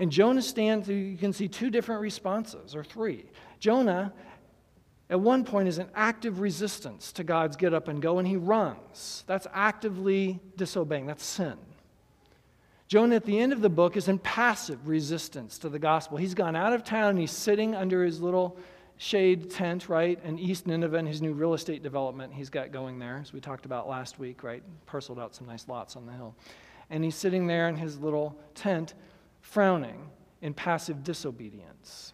And 0.00 0.10
Jonah 0.10 0.40
stands, 0.40 0.88
you 0.88 1.18
can 1.18 1.34
see 1.34 1.46
two 1.46 1.68
different 1.68 2.00
responses, 2.00 2.74
or 2.74 2.82
three. 2.82 3.26
Jonah, 3.58 4.14
at 5.10 5.20
one 5.20 5.44
point, 5.44 5.68
is 5.68 5.76
an 5.76 5.90
active 5.94 6.40
resistance 6.40 7.12
to 7.12 7.22
God's 7.22 7.54
get 7.54 7.74
up 7.74 7.86
and 7.86 8.00
go, 8.00 8.18
and 8.18 8.26
he 8.26 8.36
runs. 8.36 9.24
That's 9.26 9.46
actively 9.52 10.40
disobeying, 10.56 11.04
that's 11.04 11.24
sin. 11.24 11.58
Jonah, 12.88 13.16
at 13.16 13.26
the 13.26 13.38
end 13.38 13.52
of 13.52 13.60
the 13.60 13.68
book, 13.68 13.94
is 13.94 14.08
in 14.08 14.18
passive 14.18 14.88
resistance 14.88 15.58
to 15.58 15.68
the 15.68 15.78
gospel. 15.78 16.16
He's 16.16 16.34
gone 16.34 16.56
out 16.56 16.72
of 16.72 16.82
town 16.82 17.10
and 17.10 17.18
he's 17.18 17.30
sitting 17.30 17.74
under 17.74 18.02
his 18.02 18.22
little 18.22 18.56
shade 18.96 19.50
tent, 19.50 19.90
right, 19.90 20.18
in 20.24 20.38
East 20.38 20.66
Nineveh 20.66 20.96
and 20.96 21.06
his 21.06 21.20
new 21.20 21.34
real 21.34 21.52
estate 21.52 21.82
development 21.82 22.32
he's 22.32 22.48
got 22.48 22.72
going 22.72 22.98
there, 22.98 23.18
as 23.20 23.34
we 23.34 23.40
talked 23.40 23.66
about 23.66 23.86
last 23.86 24.18
week, 24.18 24.42
right? 24.42 24.62
Parceled 24.86 25.18
out 25.18 25.34
some 25.34 25.46
nice 25.46 25.68
lots 25.68 25.94
on 25.94 26.06
the 26.06 26.12
hill. 26.12 26.34
And 26.88 27.04
he's 27.04 27.14
sitting 27.14 27.46
there 27.46 27.68
in 27.68 27.76
his 27.76 27.98
little 27.98 28.34
tent, 28.54 28.94
frowning 29.40 30.08
in 30.42 30.54
passive 30.54 31.02
disobedience. 31.04 32.12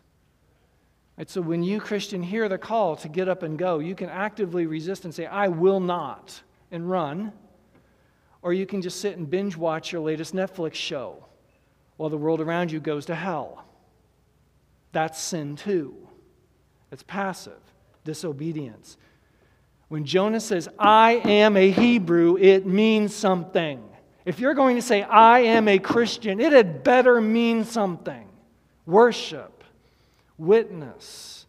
Right, 1.16 1.30
so 1.30 1.40
when 1.40 1.62
you, 1.62 1.80
Christian, 1.80 2.22
hear 2.22 2.48
the 2.48 2.58
call 2.58 2.96
to 2.96 3.08
get 3.08 3.28
up 3.28 3.42
and 3.42 3.58
go, 3.58 3.78
you 3.78 3.94
can 3.94 4.10
actively 4.10 4.66
resist 4.66 5.04
and 5.04 5.14
say, 5.14 5.24
I 5.24 5.48
will 5.48 5.80
not, 5.80 6.40
and 6.70 6.88
run. 6.88 7.32
Or 8.42 8.52
you 8.52 8.66
can 8.66 8.82
just 8.82 9.00
sit 9.00 9.16
and 9.16 9.28
binge 9.28 9.56
watch 9.56 9.92
your 9.92 10.02
latest 10.02 10.34
Netflix 10.34 10.74
show 10.74 11.24
while 11.96 12.10
the 12.10 12.18
world 12.18 12.40
around 12.40 12.70
you 12.70 12.80
goes 12.80 13.06
to 13.06 13.14
hell. 13.14 13.64
That's 14.92 15.18
sin 15.20 15.56
too. 15.56 15.94
It's 16.92 17.02
passive, 17.02 17.60
disobedience. 18.04 18.98
When 19.88 20.04
Jonah 20.04 20.40
says, 20.40 20.68
I 20.78 21.12
am 21.24 21.56
a 21.56 21.70
Hebrew, 21.70 22.36
it 22.36 22.66
means 22.66 23.14
something. 23.14 23.82
If 24.26 24.40
you're 24.40 24.54
going 24.54 24.74
to 24.74 24.82
say, 24.82 25.02
I 25.02 25.38
am 25.38 25.68
a 25.68 25.78
Christian, 25.78 26.40
it 26.40 26.52
had 26.52 26.82
better 26.82 27.20
mean 27.20 27.64
something. 27.64 28.28
Worship, 28.84 29.62
witness. 30.36 31.46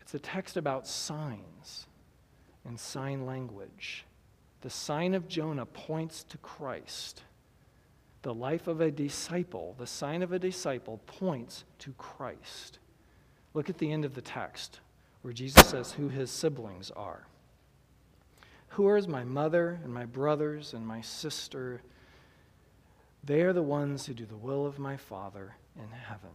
It's 0.00 0.14
a 0.14 0.20
text 0.20 0.56
about 0.56 0.86
signs 0.86 1.88
and 2.64 2.78
sign 2.78 3.26
language. 3.26 4.04
The 4.60 4.70
sign 4.70 5.14
of 5.14 5.26
Jonah 5.26 5.66
points 5.66 6.22
to 6.24 6.38
Christ. 6.38 7.24
The 8.22 8.32
life 8.32 8.68
of 8.68 8.80
a 8.80 8.92
disciple, 8.92 9.74
the 9.78 9.86
sign 9.86 10.22
of 10.22 10.32
a 10.32 10.38
disciple, 10.38 11.00
points 11.06 11.64
to 11.80 11.92
Christ. 11.98 12.78
Look 13.52 13.68
at 13.68 13.78
the 13.78 13.90
end 13.90 14.04
of 14.04 14.14
the 14.14 14.22
text 14.22 14.78
where 15.22 15.32
Jesus 15.32 15.66
says 15.66 15.90
who 15.90 16.08
his 16.08 16.30
siblings 16.30 16.92
are. 16.92 17.26
Who 18.76 18.94
is 18.94 19.08
my 19.08 19.24
mother 19.24 19.80
and 19.84 19.94
my 19.94 20.04
brothers 20.04 20.74
and 20.74 20.86
my 20.86 21.00
sister? 21.00 21.80
They 23.24 23.40
are 23.40 23.54
the 23.54 23.62
ones 23.62 24.04
who 24.04 24.12
do 24.12 24.26
the 24.26 24.36
will 24.36 24.66
of 24.66 24.78
my 24.78 24.98
Father 24.98 25.56
in 25.76 25.88
heaven. 25.90 26.28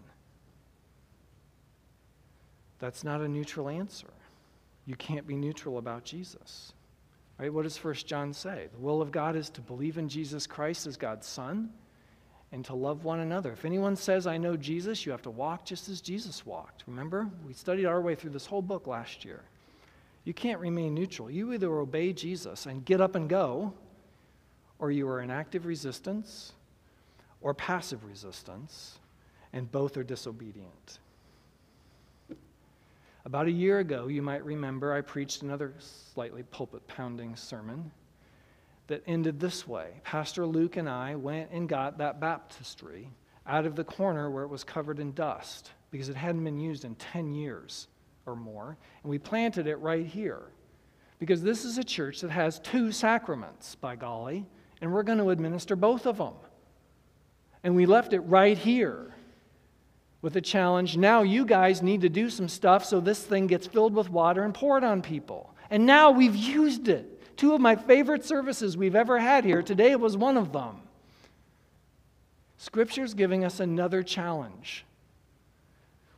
That's 2.79 3.03
not 3.03 3.21
a 3.21 3.27
neutral 3.27 3.69
answer. 3.69 4.09
You 4.87 4.95
can't 4.95 5.27
be 5.27 5.35
neutral 5.35 5.77
about 5.77 6.03
Jesus. 6.03 6.73
Right? 7.37 7.53
What 7.53 7.61
does 7.61 7.77
1 7.77 7.93
John 7.93 8.33
say? 8.33 8.69
The 8.73 8.79
will 8.79 9.03
of 9.03 9.11
God 9.11 9.35
is 9.35 9.51
to 9.51 9.61
believe 9.61 9.99
in 9.99 10.09
Jesus 10.09 10.47
Christ 10.47 10.87
as 10.87 10.97
God's 10.97 11.27
Son 11.27 11.69
and 12.51 12.65
to 12.65 12.73
love 12.73 13.03
one 13.03 13.19
another. 13.19 13.51
If 13.51 13.65
anyone 13.65 13.95
says, 13.95 14.25
I 14.25 14.39
know 14.39 14.57
Jesus, 14.57 15.05
you 15.05 15.11
have 15.11 15.21
to 15.21 15.29
walk 15.29 15.63
just 15.63 15.89
as 15.89 16.01
Jesus 16.01 16.43
walked. 16.43 16.85
Remember? 16.87 17.29
We 17.45 17.53
studied 17.53 17.85
our 17.85 18.01
way 18.01 18.15
through 18.15 18.31
this 18.31 18.47
whole 18.47 18.63
book 18.63 18.87
last 18.87 19.23
year. 19.23 19.43
You 20.23 20.33
can't 20.33 20.59
remain 20.59 20.93
neutral. 20.93 21.31
You 21.31 21.53
either 21.53 21.71
obey 21.79 22.13
Jesus 22.13 22.65
and 22.65 22.85
get 22.85 23.01
up 23.01 23.15
and 23.15 23.27
go, 23.27 23.73
or 24.79 24.91
you 24.91 25.07
are 25.07 25.21
in 25.21 25.31
active 25.31 25.65
resistance 25.65 26.53
or 27.41 27.53
passive 27.53 28.03
resistance, 28.05 28.99
and 29.51 29.71
both 29.71 29.97
are 29.97 30.03
disobedient. 30.03 30.99
About 33.25 33.47
a 33.47 33.51
year 33.51 33.79
ago, 33.79 34.07
you 34.07 34.21
might 34.21 34.43
remember, 34.43 34.93
I 34.93 35.01
preached 35.01 35.41
another 35.41 35.73
slightly 35.79 36.43
pulpit 36.43 36.87
pounding 36.87 37.35
sermon 37.35 37.91
that 38.87 39.03
ended 39.07 39.39
this 39.39 39.67
way. 39.67 39.89
Pastor 40.03 40.45
Luke 40.45 40.77
and 40.77 40.89
I 40.89 41.15
went 41.15 41.51
and 41.51 41.69
got 41.69 41.97
that 41.99 42.19
baptistry 42.19 43.07
out 43.47 43.65
of 43.65 43.75
the 43.75 43.83
corner 43.83 44.29
where 44.29 44.43
it 44.43 44.49
was 44.49 44.63
covered 44.63 44.99
in 44.99 45.13
dust 45.13 45.71
because 45.91 46.09
it 46.09 46.15
hadn't 46.15 46.43
been 46.43 46.59
used 46.59 46.85
in 46.85 46.95
10 46.95 47.33
years 47.33 47.87
or 48.25 48.35
more. 48.35 48.77
And 49.03 49.09
we 49.09 49.17
planted 49.17 49.67
it 49.67 49.77
right 49.77 50.05
here 50.05 50.41
because 51.19 51.41
this 51.41 51.65
is 51.65 51.77
a 51.77 51.83
church 51.83 52.21
that 52.21 52.31
has 52.31 52.59
two 52.59 52.91
sacraments, 52.91 53.75
by 53.75 53.95
golly, 53.95 54.45
and 54.81 54.91
we're 54.91 55.03
going 55.03 55.19
to 55.19 55.29
administer 55.29 55.75
both 55.75 56.07
of 56.07 56.17
them. 56.17 56.33
And 57.63 57.75
we 57.75 57.85
left 57.85 58.13
it 58.13 58.21
right 58.21 58.57
here 58.57 59.13
with 60.21 60.35
a 60.35 60.41
challenge. 60.41 60.97
Now 60.97 61.21
you 61.21 61.45
guys 61.45 61.81
need 61.81 62.01
to 62.01 62.09
do 62.09 62.29
some 62.29 62.47
stuff 62.47 62.85
so 62.85 62.99
this 62.99 63.23
thing 63.23 63.47
gets 63.47 63.67
filled 63.67 63.93
with 63.93 64.09
water 64.09 64.43
and 64.43 64.53
poured 64.53 64.83
on 64.83 65.01
people. 65.01 65.53
And 65.69 65.85
now 65.85 66.11
we've 66.11 66.35
used 66.35 66.87
it. 66.87 67.37
Two 67.37 67.53
of 67.53 67.61
my 67.61 67.75
favorite 67.75 68.25
services 68.25 68.75
we've 68.75 68.95
ever 68.95 69.19
had 69.19 69.45
here. 69.45 69.63
Today 69.63 69.95
was 69.95 70.17
one 70.17 70.37
of 70.37 70.51
them. 70.51 70.81
Scripture's 72.57 73.13
giving 73.13 73.43
us 73.43 73.59
another 73.59 74.03
challenge. 74.03 74.85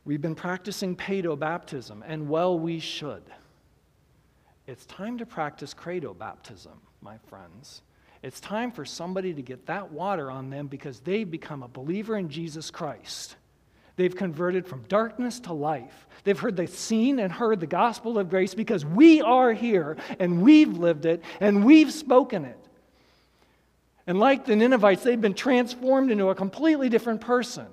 We've 0.04 0.20
been 0.20 0.34
practicing 0.34 0.96
pedo 0.96 1.38
baptism, 1.38 2.04
and 2.06 2.28
well, 2.28 2.58
we 2.58 2.78
should. 2.78 3.22
It's 4.66 4.86
time 4.86 5.18
to 5.18 5.26
practice 5.26 5.74
credo 5.74 6.14
baptism, 6.14 6.80
my 7.00 7.18
friends. 7.28 7.82
It's 8.22 8.40
time 8.40 8.70
for 8.70 8.84
somebody 8.84 9.34
to 9.34 9.42
get 9.42 9.66
that 9.66 9.92
water 9.92 10.30
on 10.30 10.48
them 10.48 10.66
because 10.66 11.00
they've 11.00 11.30
become 11.30 11.62
a 11.62 11.68
believer 11.68 12.16
in 12.16 12.30
Jesus 12.30 12.70
Christ. 12.70 13.36
They've 13.96 14.14
converted 14.14 14.66
from 14.66 14.82
darkness 14.88 15.40
to 15.40 15.52
life. 15.52 16.06
They've 16.24 16.38
heard 16.38 16.56
the 16.56 16.66
seen 16.66 17.18
and 17.18 17.30
heard 17.30 17.60
the 17.60 17.66
gospel 17.66 18.18
of 18.18 18.30
grace 18.30 18.54
because 18.54 18.84
we 18.84 19.20
are 19.20 19.52
here 19.52 19.98
and 20.18 20.42
we've 20.42 20.76
lived 20.76 21.04
it 21.04 21.22
and 21.38 21.64
we've 21.64 21.92
spoken 21.92 22.44
it. 22.46 22.58
And 24.06 24.18
like 24.18 24.46
the 24.46 24.56
Ninevites, 24.56 25.02
they've 25.02 25.20
been 25.20 25.34
transformed 25.34 26.10
into 26.10 26.30
a 26.30 26.34
completely 26.34 26.88
different 26.88 27.20
person. 27.20 27.66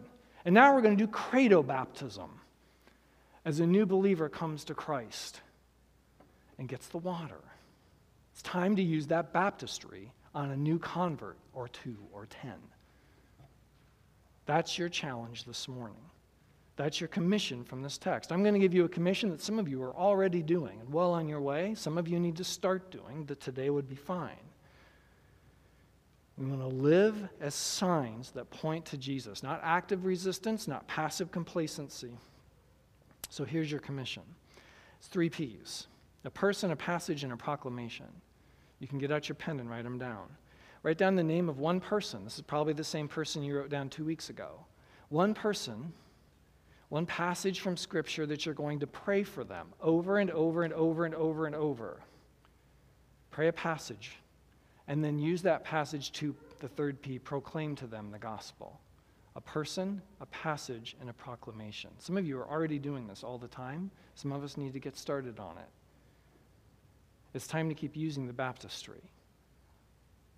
And 0.46 0.56
now 0.56 0.74
we're 0.74 0.82
going 0.82 0.98
to 0.98 1.06
do 1.06 1.12
credo 1.12 1.62
baptism 1.64 2.30
as 3.46 3.60
a 3.60 3.68
new 3.68 3.86
believer 3.86 4.30
comes 4.30 4.64
to 4.66 4.74
Christ 4.74 5.42
and 6.58 6.68
gets 6.68 6.88
the 6.88 6.98
water. 6.98 7.42
It's 8.34 8.42
time 8.42 8.76
to 8.76 8.84
use 8.84 9.08
that 9.08 9.34
baptistry 9.34 10.12
on 10.34 10.52
a 10.52 10.58
new 10.58 10.80
convert 10.80 11.38
or 11.54 11.68
two 11.68 11.98
or 12.12 12.26
ten. 12.26 12.56
That's 14.46 14.78
your 14.78 14.89
challenge 14.89 15.46
this 15.46 15.68
morning. 15.68 16.02
That's 16.76 17.00
your 17.00 17.10
commission 17.10 17.64
from 17.64 17.84
this 17.84 17.98
text. 17.98 18.32
I'm 18.32 18.42
going 18.42 18.54
to 18.54 18.60
give 18.60 18.74
you 18.74 18.86
a 18.86 18.89
commission 18.89 19.30
that 19.30 19.42
some 19.42 19.60
of 19.60 19.68
you 19.68 19.84
are 19.84 19.96
already 19.96 20.42
doing 20.42 20.80
and 20.80 20.92
well 20.92 21.14
on 21.14 21.28
your 21.28 21.42
way. 21.42 21.76
Some 21.76 21.98
of 21.98 22.08
you 22.08 22.20
need 22.20 22.38
to 22.38 22.44
start 22.44 22.89
doing 22.89 23.26
that 23.26 23.39
today 23.39 23.70
would 23.70 23.88
be 23.88 23.96
fine. 23.96 24.38
We 26.38 26.46
want 26.46 26.62
to 26.62 26.68
live 26.68 27.30
as 27.40 27.54
signs 27.54 28.32
that 28.32 28.50
point 28.50 28.86
to 28.86 28.98
Jesus, 28.98 29.44
not 29.44 29.60
active 29.64 30.06
resistance, 30.06 30.68
not 30.68 30.88
passive 30.88 31.32
complacency. 31.32 32.12
So 33.30 33.44
here's 33.46 33.70
your 33.70 33.80
commission 33.80 34.24
it's 35.00 35.08
three 35.08 35.30
P's 35.30 35.88
a 36.24 36.30
person, 36.30 36.72
a 36.72 36.76
passage, 36.76 37.24
and 37.24 37.34
a 37.34 37.38
proclamation. 37.38 38.08
You 38.80 38.88
can 38.88 39.00
get 39.00 39.12
out 39.12 39.30
your 39.30 39.36
pen 39.36 39.60
and 39.60 39.70
write 39.70 39.84
them 39.84 39.98
down. 39.98 40.28
Write 40.84 40.98
down 40.98 41.16
the 41.16 41.24
name 41.24 41.50
of 41.50 41.60
one 41.60 41.80
person. 41.80 42.24
This 42.24 42.36
is 42.36 42.42
probably 42.42 42.74
the 42.74 42.84
same 42.84 43.08
person 43.08 43.44
you 43.44 43.56
wrote 43.56 43.70
down 43.70 43.90
two 43.90 44.04
weeks 44.04 44.30
ago. 44.30 44.66
One 45.10 45.34
person, 45.34 45.94
one 46.90 47.06
passage 47.06 47.60
from 47.60 47.78
Scripture 47.78 48.26
that 48.26 48.46
you're 48.46 48.56
going 48.56 48.80
to 48.80 48.88
pray 48.88 49.24
for 49.24 49.44
them 49.44 49.68
over 49.80 50.18
and 50.18 50.32
over 50.32 50.64
and 50.64 50.74
over 50.74 51.06
and 51.06 51.14
over 51.14 51.46
and 51.46 51.56
over. 51.56 52.02
Pray 53.30 53.48
a 53.48 53.54
passage, 53.54 54.18
and 54.92 55.02
then 55.02 55.18
use 55.18 55.42
that 55.42 55.64
passage 55.64 56.12
to 56.12 56.36
the 56.60 56.68
third 56.68 57.02
P 57.02 57.18
proclaim 57.18 57.78
to 57.78 57.88
them 57.88 58.12
the 58.12 58.20
gospel. 58.20 58.78
A 59.38 59.42
person, 59.42 60.02
a 60.20 60.26
passage, 60.26 60.98
and 61.00 61.10
a 61.10 61.14
proclamation. 61.14 61.92
Some 61.98 62.18
of 62.18 62.28
you 62.28 62.38
are 62.38 62.46
already 62.46 62.78
doing 62.78 63.08
this 63.08 63.24
all 63.24 63.38
the 63.38 63.48
time. 63.48 63.89
Some 64.16 64.34
of 64.34 64.44
us 64.44 64.58
need 64.58 64.74
to 64.74 64.82
get 64.82 64.98
started 64.98 65.39
on 65.39 65.58
it. 65.58 65.70
It's 67.34 67.48
time 67.48 67.70
to 67.70 67.74
keep 67.74 67.96
using 67.96 68.28
the 68.28 68.34
baptistry 68.34 69.02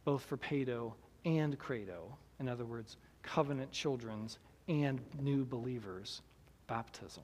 both 0.06 0.24
for 0.24 0.38
pedo 0.38 0.94
and 1.26 1.58
credo. 1.58 2.16
In 2.40 2.48
other 2.48 2.66
words, 2.66 2.98
covenant 3.24 3.72
children's 3.72 4.38
and 4.68 5.02
new 5.20 5.46
believers' 5.46 6.22
baptism. 6.68 7.24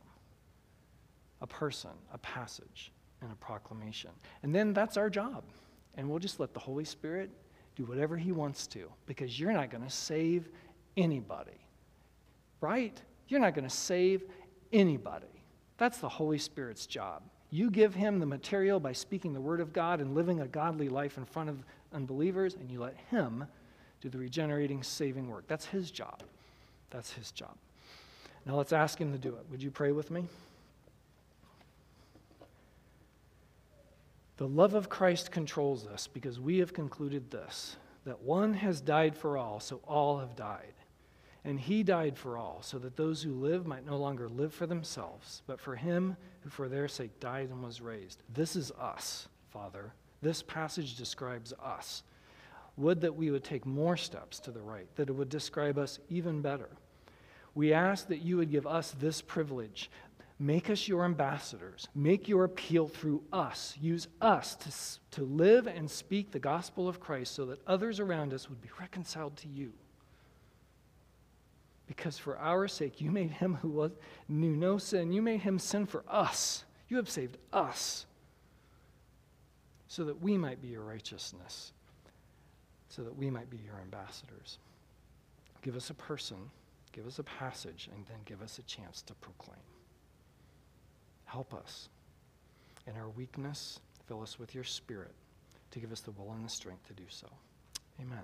A 1.41 1.47
person, 1.47 1.91
a 2.11 2.17
passage, 2.17 2.91
and 3.21 3.31
a 3.31 3.35
proclamation. 3.35 4.09
And 4.41 4.55
then 4.55 4.73
that's 4.73 4.97
our 4.97 5.11
job. 5.11 5.43
And 5.99 6.09
we'll 6.09 6.19
just 6.19 6.39
let 6.39 6.53
the 6.53 6.61
Holy 6.61 6.85
Spirit 6.85 7.29
do 7.75 7.83
whatever 7.83 8.15
He 8.15 8.31
wants 8.31 8.67
to 8.67 8.89
because 9.05 9.37
you're 9.37 9.51
not 9.51 9.69
going 9.69 9.83
to 9.83 9.89
save 9.89 10.47
anybody. 10.95 11.59
Right? 12.61 12.99
You're 13.27 13.41
not 13.41 13.53
going 13.53 13.67
to 13.67 13.75
save 13.75 14.23
anybody. 14.71 15.27
That's 15.77 15.97
the 15.97 16.07
Holy 16.07 16.37
Spirit's 16.37 16.85
job. 16.85 17.23
You 17.49 17.69
give 17.69 17.93
Him 17.93 18.19
the 18.19 18.25
material 18.25 18.79
by 18.79 18.93
speaking 18.93 19.33
the 19.33 19.41
Word 19.41 19.59
of 19.59 19.73
God 19.73 19.99
and 19.99 20.15
living 20.15 20.39
a 20.39 20.47
godly 20.47 20.87
life 20.87 21.17
in 21.17 21.25
front 21.25 21.49
of 21.49 21.65
unbelievers, 21.93 22.55
and 22.55 22.71
you 22.71 22.79
let 22.79 22.95
Him 23.11 23.45
do 23.99 24.07
the 24.07 24.19
regenerating, 24.19 24.83
saving 24.83 25.27
work. 25.27 25.47
That's 25.47 25.65
His 25.65 25.91
job. 25.91 26.23
That's 26.91 27.11
His 27.11 27.31
job. 27.31 27.57
Now 28.45 28.55
let's 28.55 28.71
ask 28.71 29.01
Him 29.01 29.11
to 29.11 29.17
do 29.17 29.35
it. 29.35 29.45
Would 29.51 29.61
you 29.61 29.69
pray 29.69 29.91
with 29.91 30.11
me? 30.11 30.23
The 34.39 34.47
love 34.47 34.73
of 34.73 34.87
Christ 34.87 35.33
controls 35.33 35.85
us 35.85 36.07
because 36.07 36.39
we 36.39 36.59
have 36.59 36.71
concluded 36.71 37.29
this 37.29 37.75
that 38.05 38.21
one 38.21 38.53
has 38.53 38.79
died 38.79 39.17
for 39.17 39.37
all, 39.37 39.59
so 39.59 39.81
all 39.85 40.19
have 40.19 40.37
died. 40.37 40.71
And 41.43 41.59
he 41.59 41.83
died 41.83 42.17
for 42.17 42.37
all, 42.37 42.59
so 42.61 42.79
that 42.79 42.95
those 42.95 43.21
who 43.21 43.33
live 43.33 43.67
might 43.67 43.85
no 43.85 43.97
longer 43.97 44.29
live 44.29 44.53
for 44.53 44.65
themselves, 44.65 45.41
but 45.45 45.59
for 45.59 45.75
him 45.75 46.15
who 46.39 46.49
for 46.49 46.69
their 46.69 46.87
sake 46.87 47.19
died 47.19 47.49
and 47.49 47.61
was 47.61 47.81
raised. 47.81 48.23
This 48.33 48.55
is 48.55 48.71
us, 48.79 49.27
Father. 49.49 49.91
This 50.21 50.41
passage 50.41 50.95
describes 50.95 51.51
us. 51.61 52.03
Would 52.77 53.01
that 53.01 53.17
we 53.17 53.31
would 53.31 53.43
take 53.43 53.65
more 53.65 53.97
steps 53.97 54.39
to 54.39 54.51
the 54.51 54.61
right, 54.61 54.87
that 54.95 55.09
it 55.09 55.13
would 55.13 55.27
describe 55.27 55.77
us 55.77 55.99
even 56.07 56.41
better. 56.41 56.69
We 57.55 57.73
ask 57.73 58.07
that 58.07 58.21
you 58.21 58.37
would 58.37 58.51
give 58.51 58.65
us 58.65 58.91
this 58.91 59.21
privilege. 59.21 59.91
Make 60.39 60.69
us 60.69 60.87
your 60.87 61.03
ambassadors. 61.03 61.89
Make 61.93 62.29
your 62.29 62.45
appeal 62.45 62.87
through 62.87 63.23
us. 63.33 63.75
Use 63.79 64.07
us 64.21 64.55
to, 64.55 65.19
to 65.19 65.25
live 65.25 65.67
and 65.67 65.91
speak 65.91 66.31
the 66.31 66.39
gospel 66.39 66.87
of 66.87 67.01
Christ 67.01 67.35
so 67.35 67.45
that 67.47 67.59
others 67.67 67.99
around 67.99 68.33
us 68.33 68.49
would 68.49 68.61
be 68.61 68.69
reconciled 68.79 69.35
to 69.37 69.49
you. 69.49 69.73
Because 71.87 72.17
for 72.17 72.37
our 72.37 72.69
sake, 72.69 73.01
you 73.01 73.11
made 73.11 73.31
him 73.31 73.55
who 73.55 73.69
was, 73.69 73.91
knew 74.29 74.55
no 74.55 74.77
sin, 74.77 75.11
you 75.11 75.21
made 75.21 75.41
him 75.41 75.59
sin 75.59 75.85
for 75.85 76.05
us. 76.07 76.63
You 76.87 76.97
have 76.97 77.09
saved 77.09 77.37
us 77.51 78.05
so 79.89 80.05
that 80.05 80.21
we 80.21 80.37
might 80.37 80.61
be 80.61 80.69
your 80.69 80.83
righteousness, 80.83 81.73
so 82.87 83.01
that 83.01 83.17
we 83.17 83.29
might 83.29 83.49
be 83.49 83.57
your 83.57 83.79
ambassadors. 83.81 84.59
Give 85.63 85.75
us 85.75 85.89
a 85.89 85.95
person, 85.95 86.37
give 86.93 87.07
us 87.07 87.19
a 87.19 87.23
passage, 87.23 87.89
and 87.93 88.05
then 88.05 88.19
give 88.23 88.41
us 88.41 88.59
a 88.59 88.63
chance 88.63 89.01
to 89.01 89.13
proclaim. 89.15 89.59
Help 91.29 91.53
us 91.53 91.89
in 92.87 92.95
our 92.95 93.09
weakness, 93.09 93.79
fill 94.07 94.21
us 94.23 94.39
with 94.39 94.55
your 94.55 94.63
spirit 94.63 95.13
to 95.69 95.79
give 95.79 95.91
us 95.91 96.01
the 96.01 96.11
will 96.11 96.31
and 96.31 96.43
the 96.43 96.49
strength 96.49 96.87
to 96.87 96.93
do 96.93 97.03
so. 97.07 97.27
Amen. 98.01 98.23